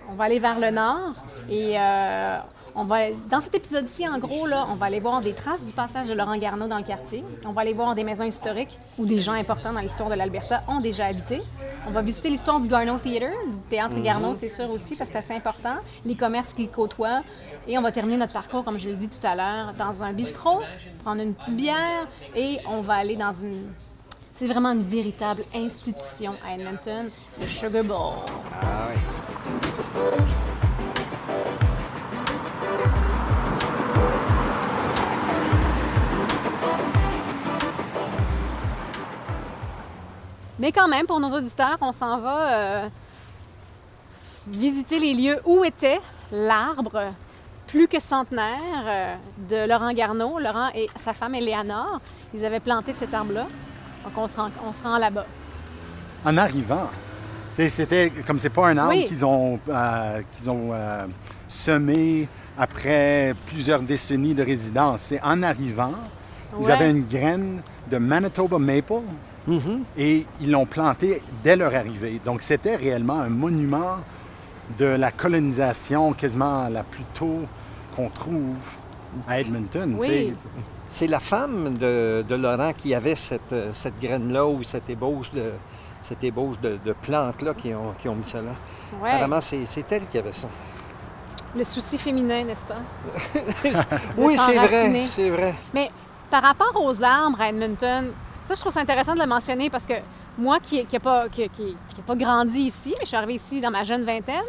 On 0.09 0.13
va 0.13 0.25
aller 0.25 0.39
vers 0.39 0.59
le 0.59 0.71
nord. 0.71 1.13
Et 1.49 1.79
euh, 1.79 2.37
on 2.75 2.83
va, 2.83 3.11
dans 3.29 3.41
cet 3.41 3.55
épisode-ci, 3.55 4.07
en 4.07 4.17
gros, 4.19 4.47
là, 4.47 4.65
on 4.69 4.75
va 4.75 4.87
aller 4.87 4.99
voir 4.99 5.21
des 5.21 5.33
traces 5.33 5.63
du 5.63 5.71
passage 5.71 6.07
de 6.07 6.13
Laurent 6.13 6.37
Garneau 6.37 6.67
dans 6.67 6.77
le 6.77 6.83
quartier. 6.83 7.23
On 7.45 7.51
va 7.51 7.61
aller 7.61 7.73
voir 7.73 7.95
des 7.95 8.03
maisons 8.03 8.25
historiques 8.25 8.79
où 8.97 9.05
des 9.05 9.19
gens 9.19 9.33
importants 9.33 9.73
dans 9.73 9.79
l'histoire 9.79 10.09
de 10.09 10.15
l'Alberta 10.15 10.61
ont 10.67 10.79
déjà 10.79 11.05
habité. 11.05 11.41
On 11.87 11.91
va 11.91 12.01
visiter 12.01 12.29
l'histoire 12.29 12.59
du 12.59 12.67
Garneau 12.67 12.97
Theatre, 12.97 13.31
du 13.47 13.59
théâtre 13.69 13.95
mhm. 13.95 14.03
Garneau, 14.03 14.35
c'est 14.35 14.49
sûr 14.49 14.69
aussi, 14.71 14.95
parce 14.95 15.09
que 15.09 15.13
c'est 15.13 15.19
assez 15.19 15.33
important, 15.33 15.75
les 16.03 16.15
commerces 16.15 16.53
qu'il 16.53 16.69
côtoie. 16.69 17.21
Et 17.67 17.77
on 17.77 17.81
va 17.81 17.91
terminer 17.91 18.17
notre 18.17 18.33
parcours, 18.33 18.63
comme 18.63 18.77
je 18.77 18.89
l'ai 18.89 18.95
dit 18.95 19.07
tout 19.07 19.25
à 19.25 19.35
l'heure, 19.35 19.73
dans 19.77 20.03
un 20.03 20.13
bistrot, 20.13 20.61
prendre 21.03 21.21
une 21.21 21.33
petite 21.33 21.55
bière 21.55 22.07
et 22.35 22.57
on 22.69 22.81
va 22.81 22.95
aller 22.95 23.15
dans 23.15 23.33
une 23.33 23.71
c'est 24.33 24.47
vraiment 24.47 24.73
une 24.73 24.83
véritable 24.83 25.45
institution 25.53 26.33
à 26.45 26.55
Edmonton, 26.55 27.09
le 27.39 27.47
Sugar 27.47 27.85
Bowl. 27.85 28.17
Ah 28.61 28.89
oui. 28.91 30.34
Mais 40.59 40.71
quand 40.71 40.87
même, 40.87 41.05
pour 41.05 41.19
nos 41.19 41.35
auditeurs, 41.35 41.77
on 41.81 41.91
s'en 41.91 42.19
va 42.19 42.53
euh, 42.53 42.87
visiter 44.47 44.99
les 44.99 45.13
lieux 45.13 45.39
où 45.45 45.63
était 45.65 45.99
l'arbre 46.31 47.13
plus 47.67 47.87
que 47.87 47.99
centenaire 47.99 48.55
euh, 48.85 49.15
de 49.49 49.67
Laurent 49.67 49.91
Garneau. 49.91 50.39
Laurent 50.39 50.69
et 50.73 50.89
sa 51.01 51.13
femme 51.13 51.35
Eleanor, 51.35 51.99
ils 52.33 52.45
avaient 52.45 52.61
planté 52.61 52.93
cet 52.97 53.13
arbre-là. 53.13 53.47
Donc 54.03 54.13
on 54.17 54.27
se 54.27 54.37
rend, 54.37 54.49
on 54.65 54.71
se 54.71 54.83
rend 54.83 54.97
là-bas. 54.97 55.25
En 56.23 56.37
arrivant, 56.37 56.89
c'était 57.53 58.11
comme 58.25 58.39
c'est 58.39 58.49
pas 58.49 58.69
un 58.69 58.77
arbre 58.77 59.03
qu'ils 59.05 59.25
ont, 59.25 59.59
euh, 59.67 60.21
qu'ils 60.31 60.49
ont 60.49 60.71
semé 61.47 62.27
après 62.57 63.33
plusieurs 63.47 63.81
décennies 63.81 64.33
de 64.33 64.43
résidence. 64.43 65.01
C'est 65.01 65.21
en 65.21 65.43
arrivant 65.43 65.93
Ils 66.61 66.71
avaient 66.71 66.91
une 66.91 67.05
graine 67.05 67.61
de 67.91 67.97
Manitoba 67.97 68.57
Maple 68.57 69.01
mm-hmm. 69.47 69.79
et 69.97 70.25
ils 70.41 70.51
l'ont 70.51 70.65
plantée 70.65 71.21
dès 71.43 71.55
leur 71.55 71.73
arrivée. 71.73 72.19
Donc 72.23 72.41
c'était 72.41 72.75
réellement 72.75 73.19
un 73.19 73.29
monument 73.29 73.97
de 74.77 74.85
la 74.85 75.11
colonisation 75.11 76.13
quasiment 76.13 76.67
la 76.69 76.83
plus 76.83 77.05
tôt 77.13 77.41
qu'on 77.95 78.09
trouve 78.09 78.57
à 79.27 79.39
Edmonton. 79.39 79.97
Oui. 79.99 80.33
C'est 80.89 81.07
la 81.07 81.19
femme 81.19 81.77
de, 81.77 82.23
Laurent 82.29 82.71
qui 82.73 82.93
avait 82.93 83.15
cette, 83.15 83.55
cette 83.73 83.99
graine-là 83.99 84.45
ou 84.45 84.63
cette 84.63 84.89
ébauche 84.89 85.29
de, 85.31 85.51
cette 86.05 86.23
ébauche 86.23 86.59
de, 86.59 86.95
plantes-là 87.01 87.53
qui 87.53 87.73
ont, 87.73 87.93
qui 87.99 88.07
ont 88.07 88.15
mis 88.15 88.23
ça 88.23 88.41
là. 88.41 88.51
Apparemment, 89.03 89.41
c'est 89.41 89.91
elle 89.91 90.07
qui 90.07 90.17
avait 90.17 90.33
ça. 90.33 90.47
Le 91.55 91.63
souci 91.63 91.97
féminin, 91.97 92.43
n'est-ce 92.43 92.65
pas? 92.65 92.81
oui, 94.17 94.37
c'est 94.37 94.55
vrai, 94.55 95.05
c'est 95.05 95.29
vrai. 95.29 95.55
Mais 95.73 95.89
par 96.29 96.43
rapport 96.43 96.73
aux 96.75 97.03
arbres 97.03 97.39
à 97.39 97.49
Edmonton, 97.49 98.11
ça, 98.45 98.53
je 98.53 98.59
trouve 98.59 98.71
ça 98.71 98.81
intéressant 98.81 99.13
de 99.13 99.19
le 99.19 99.25
mentionner 99.25 99.69
parce 99.69 99.85
que 99.85 99.93
moi, 100.37 100.59
qui 100.59 100.85
n'ai 100.91 100.99
pas, 100.99 101.27
grandi 102.09 102.61
ici, 102.61 102.89
mais 102.97 103.03
je 103.03 103.07
suis 103.07 103.17
arrivée 103.17 103.35
ici 103.35 103.61
dans 103.61 103.71
ma 103.71 103.83
jeune 103.83 104.03
vingtaine, 104.03 104.43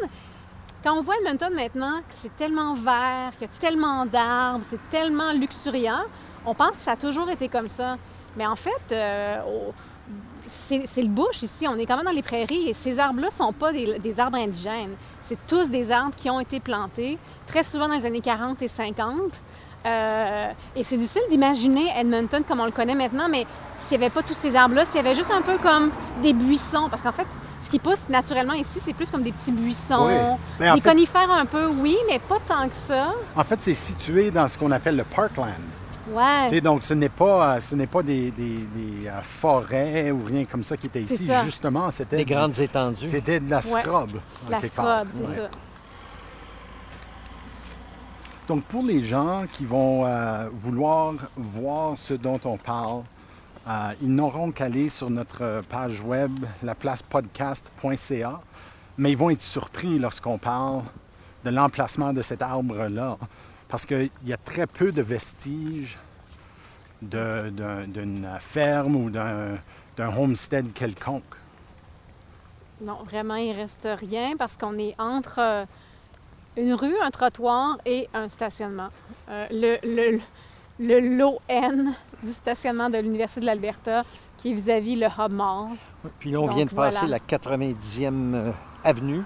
quand 0.83 0.97
on 0.97 1.01
voit 1.01 1.15
Edmonton 1.21 1.53
maintenant, 1.53 1.99
que 1.99 2.11
c'est 2.11 2.35
tellement 2.37 2.73
vert, 2.73 3.31
qu'il 3.37 3.47
y 3.47 3.49
a 3.49 3.59
tellement 3.59 4.05
d'arbres, 4.05 4.63
c'est 4.69 4.89
tellement 4.89 5.33
luxuriant, 5.33 6.03
on 6.45 6.53
pense 6.53 6.77
que 6.77 6.81
ça 6.81 6.91
a 6.91 6.95
toujours 6.95 7.29
été 7.29 7.49
comme 7.49 7.67
ça. 7.67 7.97
Mais 8.37 8.45
en 8.45 8.55
fait, 8.55 8.91
euh, 8.91 9.41
c'est 10.45 11.01
le 11.01 11.07
bush 11.07 11.43
ici. 11.43 11.67
On 11.67 11.77
est 11.77 11.85
quand 11.85 11.97
même 11.97 12.05
dans 12.05 12.11
les 12.11 12.21
prairies 12.21 12.69
et 12.69 12.73
ces 12.73 12.99
arbres-là 12.99 13.27
ne 13.27 13.33
sont 13.33 13.53
pas 13.53 13.71
des, 13.71 14.19
arbres 14.19 14.37
indigènes. 14.37 14.95
C'est 15.23 15.37
tous 15.47 15.69
des 15.69 15.91
arbres 15.91 16.15
qui 16.15 16.29
ont 16.29 16.39
été 16.39 16.59
plantés 16.59 17.17
très 17.47 17.63
souvent 17.63 17.87
dans 17.87 17.95
les 17.95 18.05
années 18.05 18.21
40 18.21 18.61
et 18.61 18.67
50. 18.67 19.19
Euh, 19.85 20.51
et 20.75 20.83
c'est 20.83 20.97
difficile 20.97 21.21
d'imaginer 21.29 21.87
Edmonton 21.97 22.43
comme 22.47 22.59
on 22.59 22.65
le 22.65 22.71
connaît 22.71 22.95
maintenant, 22.95 23.27
mais 23.29 23.45
s'il 23.85 23.97
n'y 23.97 24.05
avait 24.05 24.13
pas 24.13 24.23
tous 24.23 24.33
ces 24.33 24.55
arbres-là, 24.55 24.85
s'il 24.85 24.97
y 24.97 24.99
avait 24.99 25.15
juste 25.15 25.31
un 25.31 25.41
peu 25.41 25.57
comme 25.57 25.91
des 26.21 26.33
buissons, 26.33 26.87
parce 26.89 27.01
qu'en 27.01 27.11
fait, 27.11 27.27
ce 27.63 27.69
qui 27.69 27.79
pousse 27.79 28.09
naturellement 28.09 28.53
ici, 28.53 28.79
c'est 28.83 28.93
plus 28.93 29.11
comme 29.11 29.23
des 29.23 29.31
petits 29.31 29.51
buissons, 29.51 30.37
des 30.59 30.81
conifères 30.81 31.31
un 31.31 31.45
peu, 31.45 31.67
oui, 31.67 31.97
mais 32.09 32.19
pas 32.19 32.39
tant 32.47 32.67
que 32.67 32.75
ça. 32.75 33.13
En 33.35 33.43
fait, 33.43 33.61
c'est 33.61 33.73
situé 33.73 34.31
dans 34.31 34.47
ce 34.47 34.57
qu'on 34.57 34.71
appelle 34.71 34.97
le 34.97 35.03
parkland. 35.03 35.51
Ouais. 36.09 36.61
donc, 36.61 36.83
ce 36.83 36.93
n'est 36.93 37.09
pas, 37.09 37.59
ce 37.59 37.75
n'est 37.75 37.87
pas 37.87 38.01
des, 38.01 38.31
euh, 38.37 39.21
forêts 39.21 40.11
ou 40.11 40.23
rien 40.23 40.45
comme 40.45 40.63
ça 40.63 40.77
qui 40.77 40.87
était 40.87 41.01
ici. 41.01 41.29
Justement, 41.43 41.91
c'était... 41.91 42.17
Des 42.17 42.25
grandes 42.25 42.57
étendues. 42.59 43.05
C'était 43.05 43.39
de 43.39 43.49
la 43.49 43.61
scrub. 43.61 44.11
La 44.49 44.61
scrub, 44.61 45.07
c'est 45.17 45.35
ça. 45.35 45.49
Donc, 48.47 48.63
pour 48.63 48.83
les 48.83 49.03
gens 49.03 49.45
qui 49.51 49.65
vont 49.65 50.05
euh, 50.05 50.49
vouloir 50.53 51.13
voir 51.35 51.97
ce 51.97 52.13
dont 52.13 52.39
on 52.45 52.57
parle, 52.57 53.03
ils 54.01 54.13
n'auront 54.15 54.51
qu'à 54.51 54.65
aller 54.65 54.87
sur 54.87 55.09
notre 55.09 55.61
page 55.67 55.99
web, 56.01 56.31
laplacepodcast.ca, 56.63 58.39
mais 58.97 59.11
ils 59.11 59.17
vont 59.17 59.29
être 59.29 59.41
surpris 59.41 59.99
lorsqu'on 59.99 60.37
parle 60.37 60.83
de 61.43 61.49
l'emplacement 61.49 62.13
de 62.13 62.21
cet 62.21 62.41
arbre-là 62.41 63.17
parce 63.67 63.85
qu'il 63.85 64.09
y 64.25 64.33
a 64.33 64.37
très 64.37 64.67
peu 64.67 64.91
de 64.91 65.01
vestiges 65.01 65.99
d'une 67.01 68.29
ferme 68.39 68.95
ou 68.95 69.09
d'un 69.09 70.17
homestead 70.17 70.73
quelconque. 70.73 71.23
Non, 72.79 73.03
vraiment, 73.03 73.35
il 73.35 73.53
reste 73.53 73.87
rien 73.99 74.37
parce 74.37 74.55
qu'on 74.55 74.77
est 74.77 74.95
entre 74.99 75.39
euh, 75.39 75.65
une 76.57 76.73
rue, 76.73 76.95
un 77.01 77.11
trottoir 77.11 77.77
et 77.85 78.09
un 78.13 78.27
stationnement. 78.27 78.89
Euh, 79.29 79.47
le, 79.51 79.77
le, 79.83 80.19
le 80.79 81.17
lot 81.17 81.39
N 81.47 81.93
du 82.23 82.31
stationnement 82.31 82.89
de 82.89 82.97
l'Université 82.97 83.41
de 83.41 83.45
l'Alberta 83.45 84.03
qui 84.37 84.51
est 84.51 84.53
vis-à-vis 84.53 84.95
le 84.95 85.07
Hub 85.07 85.31
Mall. 85.31 85.69
Puis 86.19 86.31
là, 86.31 86.39
on 86.39 86.47
vient 86.47 86.65
de 86.65 86.71
passer 86.71 87.07
la 87.07 87.19
90e 87.19 88.33
euh, 88.33 88.51
avenue. 88.83 89.23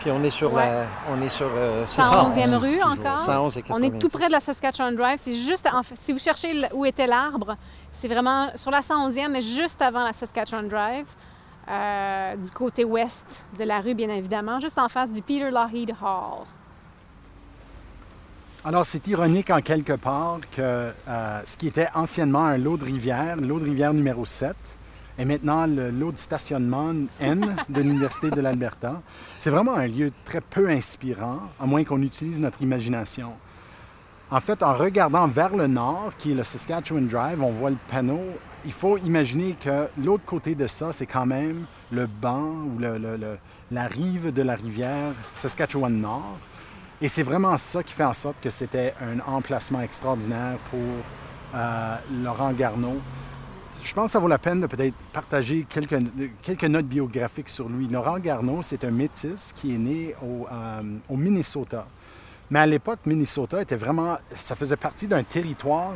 Puis 0.00 0.10
on 0.10 0.22
est 0.22 0.30
sur 0.30 0.54
la. 0.54 0.84
On 1.10 1.22
est 1.22 1.30
sur. 1.30 1.46
111e 1.46 2.52
euh, 2.52 2.58
rue 2.58 2.82
encore. 2.82 3.50
On 3.70 3.82
est 3.82 3.98
tout 3.98 4.08
près 4.08 4.26
de 4.26 4.32
la 4.32 4.40
Saskatchewan 4.40 4.94
Drive. 4.94 5.18
C'est 5.22 5.32
juste. 5.32 5.66
En 5.72 5.82
fait, 5.82 5.94
si 5.98 6.12
vous 6.12 6.18
cherchez 6.18 6.60
où 6.74 6.84
était 6.84 7.06
l'arbre, 7.06 7.56
c'est 7.92 8.08
vraiment 8.08 8.48
sur 8.54 8.70
la 8.70 8.80
111e, 8.80 9.28
mais 9.28 9.40
juste 9.40 9.80
avant 9.80 10.04
la 10.04 10.12
Saskatchewan 10.12 10.68
Drive. 10.68 11.06
Euh, 11.68 12.36
du 12.36 12.50
côté 12.50 12.84
ouest 12.84 13.44
de 13.58 13.64
la 13.64 13.80
rue, 13.80 13.94
bien 13.94 14.10
évidemment, 14.10 14.60
juste 14.60 14.78
en 14.78 14.88
face 14.88 15.10
du 15.12 15.22
Peter 15.22 15.50
Lougheed 15.50 15.92
Hall. 16.02 16.44
Alors, 18.66 18.86
c'est 18.86 19.06
ironique 19.06 19.50
en 19.50 19.60
quelque 19.60 19.94
part 19.94 20.38
que 20.52 20.60
euh, 21.08 21.40
ce 21.44 21.56
qui 21.56 21.66
était 21.66 21.88
anciennement 21.94 22.44
un 22.44 22.58
lot 22.58 22.76
de 22.76 22.84
rivière, 22.84 23.36
l'eau 23.36 23.58
de 23.58 23.64
rivière 23.64 23.92
numéro 23.92 24.24
7, 24.24 24.54
et 25.18 25.24
maintenant 25.24 25.66
le 25.66 25.90
lot 25.90 26.12
de 26.12 26.18
stationnement 26.18 26.92
N 27.20 27.56
de 27.68 27.80
l'Université 27.80 28.30
de 28.30 28.40
l'Alberta. 28.40 29.00
C'est 29.38 29.50
vraiment 29.50 29.74
un 29.74 29.86
lieu 29.86 30.10
très 30.24 30.40
peu 30.40 30.68
inspirant, 30.68 31.40
à 31.60 31.66
moins 31.66 31.84
qu'on 31.84 32.02
utilise 32.02 32.40
notre 32.40 32.62
imagination. 32.62 33.32
En 34.30 34.40
fait, 34.40 34.62
en 34.62 34.74
regardant 34.74 35.28
vers 35.28 35.54
le 35.54 35.66
nord, 35.66 36.12
qui 36.18 36.32
est 36.32 36.34
le 36.34 36.42
Saskatchewan 36.42 37.06
Drive, 37.06 37.42
on 37.42 37.50
voit 37.50 37.70
le 37.70 37.76
panneau. 37.88 38.20
Il 38.64 38.72
faut 38.72 38.96
imaginer 38.98 39.56
que 39.60 39.88
l'autre 40.02 40.24
côté 40.24 40.54
de 40.54 40.66
ça, 40.66 40.92
c'est 40.92 41.06
quand 41.06 41.26
même 41.26 41.64
le 41.92 42.06
banc 42.06 42.50
ou 42.74 42.78
la 43.70 43.86
rive 43.86 44.32
de 44.32 44.42
la 44.42 44.54
rivière 44.56 45.12
Saskatchewan 45.34 46.00
Nord. 46.00 46.38
Et 47.02 47.08
c'est 47.08 47.22
vraiment 47.22 47.56
ça 47.58 47.82
qui 47.82 47.92
fait 47.92 48.04
en 48.04 48.12
sorte 48.12 48.36
que 48.40 48.50
c'était 48.50 48.94
un 49.00 49.20
emplacement 49.30 49.80
extraordinaire 49.80 50.56
pour 50.70 50.80
euh, 51.54 51.96
Laurent 52.22 52.52
Garneau, 52.52 53.00
je 53.82 53.92
pense 53.92 54.06
que 54.06 54.10
ça 54.12 54.18
vaut 54.18 54.28
la 54.28 54.38
peine 54.38 54.60
de 54.60 54.66
peut-être 54.66 54.94
partager 55.12 55.66
quelques, 55.68 56.64
notes 56.64 56.86
biographiques 56.86 57.48
sur 57.48 57.68
lui. 57.68 57.88
Laurent 57.88 58.18
Garneau, 58.18 58.60
c'est 58.62 58.84
un 58.84 58.90
métis 58.90 59.52
qui 59.54 59.74
est 59.74 59.78
né 59.78 60.14
au, 60.22 60.46
euh, 60.50 60.82
au 61.08 61.16
Minnesota. 61.16 61.86
Mais 62.50 62.60
à 62.60 62.66
l'époque, 62.66 63.00
Minnesota 63.06 63.60
était 63.60 63.76
vraiment, 63.76 64.16
ça 64.34 64.54
faisait 64.54 64.76
partie 64.76 65.06
d'un 65.06 65.22
territoire 65.22 65.92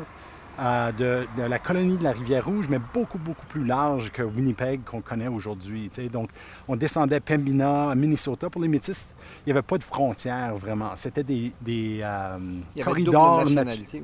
euh, 0.60 0.90
de, 1.36 1.42
la 1.42 1.58
colonie 1.60 1.96
de 1.96 2.02
la 2.02 2.10
Rivière-Rouge, 2.10 2.66
mais 2.68 2.80
beaucoup, 2.92 3.18
beaucoup 3.18 3.46
plus 3.46 3.64
large 3.64 4.10
que 4.10 4.22
Winnipeg 4.22 4.82
qu'on 4.82 5.00
connaît 5.00 5.28
aujourd'hui. 5.28 5.88
Donc, 6.12 6.30
on 6.66 6.74
descendait 6.74 7.20
Pembina, 7.20 7.94
Minnesota. 7.94 8.50
Pour 8.50 8.60
les 8.60 8.66
Métis, 8.66 9.14
il 9.46 9.52
n'y 9.52 9.56
avait 9.56 9.66
pas 9.66 9.78
de 9.78 9.84
frontières 9.84 10.56
vraiment. 10.56 10.96
C'était 10.96 11.22
des, 11.22 11.52
des 11.60 12.00
euh, 12.02 12.38
il 12.74 12.80
y 12.80 12.82
corridors 12.82 13.48
naturels. 13.48 14.02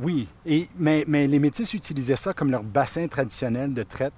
Oui, 0.00 0.28
Et, 0.44 0.68
mais, 0.78 1.04
mais, 1.08 1.26
les 1.26 1.40
Métis 1.40 1.74
utilisaient 1.74 2.14
ça 2.14 2.32
comme 2.32 2.52
leur 2.52 2.62
bassin 2.62 3.08
traditionnel 3.08 3.74
de 3.74 3.82
traite, 3.82 4.12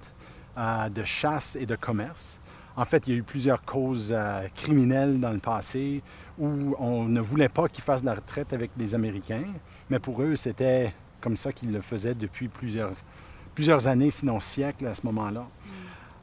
euh, 0.55 0.87
de 0.89 1.03
chasse 1.03 1.57
et 1.59 1.65
de 1.65 1.75
commerce. 1.75 2.39
En 2.75 2.85
fait, 2.85 3.07
il 3.07 3.13
y 3.13 3.15
a 3.15 3.19
eu 3.19 3.23
plusieurs 3.23 3.63
causes 3.63 4.15
criminelles 4.55 5.19
dans 5.19 5.31
le 5.31 5.39
passé 5.39 6.03
où 6.37 6.75
on 6.77 7.05
ne 7.05 7.19
voulait 7.19 7.49
pas 7.49 7.67
qu'ils 7.67 7.83
fassent 7.83 8.03
la 8.03 8.13
retraite 8.13 8.53
avec 8.53 8.69
les 8.77 8.93
Américains, 8.93 9.47
mais 9.89 9.99
pour 9.99 10.21
eux, 10.21 10.35
c'était 10.35 10.93
comme 11.21 11.37
ça 11.37 11.51
qu'il 11.51 11.71
le 11.71 11.81
faisait 11.81 12.15
depuis 12.15 12.47
plusieurs, 12.47 12.93
plusieurs 13.55 13.87
années, 13.87 14.11
sinon 14.11 14.39
siècles 14.39 14.87
à 14.87 14.93
ce 14.93 15.05
moment-là. 15.05 15.45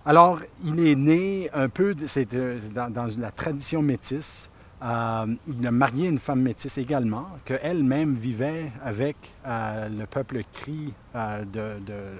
Alors, 0.08 0.38
il 0.64 0.86
est 0.86 0.94
né 0.94 1.50
un 1.52 1.68
peu 1.68 1.92
euh, 1.92 2.58
dans, 2.72 2.92
dans, 2.92 3.08
la 3.18 3.32
tradition 3.32 3.82
métisse. 3.82 4.48
Euh, 4.80 5.26
il 5.48 5.66
a 5.66 5.72
marié 5.72 6.08
une 6.08 6.20
femme 6.20 6.42
métisse 6.42 6.78
également, 6.78 7.26
qu'elle-même 7.44 8.14
vivait 8.14 8.70
avec 8.84 9.16
euh, 9.44 9.88
le 9.88 10.06
peuple 10.06 10.42
cri 10.52 10.94
de, 11.12 11.60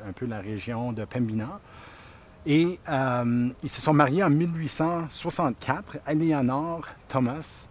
un 0.05 0.13
peu 0.13 0.27
la 0.27 0.41
région 0.41 0.91
de 0.93 1.05
Pembina. 1.05 1.61
Et 2.45 2.81
ils 3.63 3.69
se 3.69 3.81
sont 3.81 3.93
mariés 3.93 4.25
en 4.25 4.31
1864, 4.31 5.99
Eleanor 6.09 6.87
Thomas. 7.07 7.69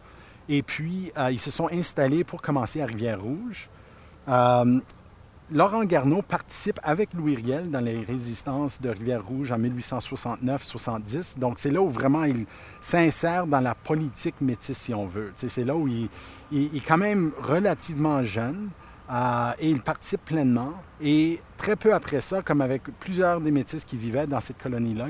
Et 0.47 0.63
puis, 0.63 1.11
ils 1.29 1.39
se 1.39 1.51
sont 1.51 1.69
installés 1.73 2.23
pour 2.23 2.41
commencer 2.41 2.81
à 2.81 2.85
Rivière-Rouge. 2.85 3.69
Euh, 4.27 4.79
Laurent 5.51 5.83
Garneau 5.83 6.23
participe 6.23 6.79
avec 6.81 7.13
Louis 7.13 7.35
Riel 7.35 7.69
dans 7.69 7.79
les 7.79 7.99
résistances 8.03 8.81
de 8.81 8.89
Rivière-Rouge 8.89 9.51
en 9.51 9.59
1869-70. 9.59 11.37
Donc, 11.37 11.59
c'est 11.59 11.69
là 11.69 11.81
où 11.81 11.89
vraiment 11.89 12.23
il 12.23 12.47
s'insère 12.81 13.45
dans 13.45 13.59
la 13.59 13.75
politique 13.75 14.41
métisse, 14.41 14.79
si 14.79 14.93
on 14.95 15.05
veut. 15.05 15.31
C'est 15.35 15.63
là 15.63 15.75
où 15.75 15.87
il, 15.87 16.09
est 16.51 16.83
quand 16.83 16.97
même 16.97 17.31
relativement 17.43 18.23
jeune 18.23 18.69
euh, 19.11 19.51
et 19.59 19.69
il 19.69 19.81
participe 19.81 20.25
pleinement. 20.25 20.73
Et 20.99 21.39
très 21.57 21.75
peu 21.75 21.93
après 21.93 22.21
ça, 22.21 22.41
comme 22.41 22.61
avec 22.61 22.81
plusieurs 22.99 23.39
des 23.39 23.51
métis 23.51 23.85
qui 23.85 23.97
vivaient 23.97 24.25
dans 24.25 24.41
cette 24.41 24.57
colonie-là, 24.57 25.09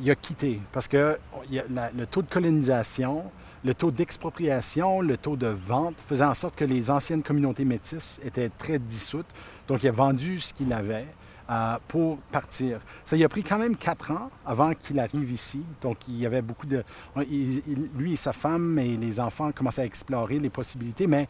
il, 0.00 0.10
a 0.12 0.14
quitté 0.14 0.60
parce 0.70 0.86
que 0.86 1.18
le 1.50 2.04
taux 2.04 2.22
de 2.22 2.30
colonisation 2.30 3.24
le 3.64 3.72
taux 3.72 3.90
d'expropriation, 3.90 5.00
le 5.00 5.16
taux 5.16 5.36
de 5.36 5.46
vente 5.46 5.96
faisait 6.06 6.24
en 6.24 6.34
sorte 6.34 6.54
que 6.54 6.64
les 6.64 6.90
anciennes 6.90 7.22
communautés 7.22 7.64
métisses 7.64 8.20
étaient 8.22 8.50
très 8.50 8.78
dissoutes. 8.78 9.26
Donc, 9.66 9.82
il 9.82 9.88
a 9.88 9.92
vendu 9.92 10.38
ce 10.38 10.52
qu'il 10.52 10.70
avait 10.72 11.06
euh, 11.50 11.76
pour 11.88 12.18
partir. 12.30 12.80
Ça 13.04 13.16
y 13.16 13.24
a 13.24 13.28
pris 13.28 13.42
quand 13.42 13.58
même 13.58 13.76
quatre 13.76 14.10
ans 14.10 14.30
avant 14.44 14.74
qu'il 14.74 15.00
arrive 15.00 15.32
ici. 15.32 15.62
Donc, 15.80 15.96
il 16.08 16.18
y 16.18 16.26
avait 16.26 16.42
beaucoup 16.42 16.66
de... 16.66 16.84
lui 17.96 18.12
et 18.12 18.16
sa 18.16 18.34
femme 18.34 18.78
et 18.78 18.96
les 18.98 19.18
enfants 19.18 19.50
commençaient 19.50 19.82
à 19.82 19.86
explorer 19.86 20.38
les 20.38 20.50
possibilités, 20.50 21.06
mais 21.06 21.26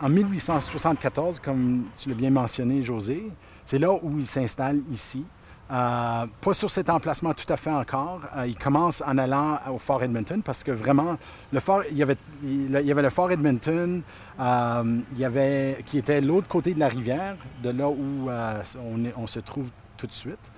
en 0.00 0.08
1874, 0.08 1.40
comme 1.40 1.84
tu 1.98 2.08
l'as 2.08 2.14
bien 2.14 2.30
mentionné, 2.30 2.82
José, 2.82 3.30
c'est 3.66 3.78
là 3.78 3.92
où 3.92 4.18
il 4.18 4.26
s'installe 4.26 4.80
ici. 4.90 5.24
Euh, 5.70 6.26
pas 6.40 6.52
sur 6.52 6.68
cet 6.68 6.90
emplacement 6.90 7.32
tout 7.32 7.50
à 7.52 7.56
fait 7.56 7.70
encore. 7.70 8.22
Euh, 8.36 8.46
il 8.48 8.56
commence 8.56 9.04
en 9.06 9.16
allant 9.18 9.58
au 9.72 9.78
Fort 9.78 10.02
Edmonton 10.02 10.42
parce 10.42 10.64
que 10.64 10.72
vraiment, 10.72 11.16
le 11.52 11.60
fort, 11.60 11.82
il, 11.88 11.96
y 11.96 12.02
avait, 12.02 12.16
le 12.42 13.10
Fort 13.10 13.30
Edmonton 13.30 14.02
euh, 14.40 15.00
qui 15.86 15.98
était 15.98 16.20
l'autre 16.20 16.48
côté 16.48 16.74
de 16.74 16.80
la 16.80 16.88
rivière, 16.88 17.36
de 17.62 17.70
là 17.70 17.88
où 17.88 18.28
on, 18.28 19.04
on, 19.16 19.26
se 19.28 19.38
trouve 19.38 19.70
tout 19.96 20.08
de 20.08 20.12
suite. 20.12 20.50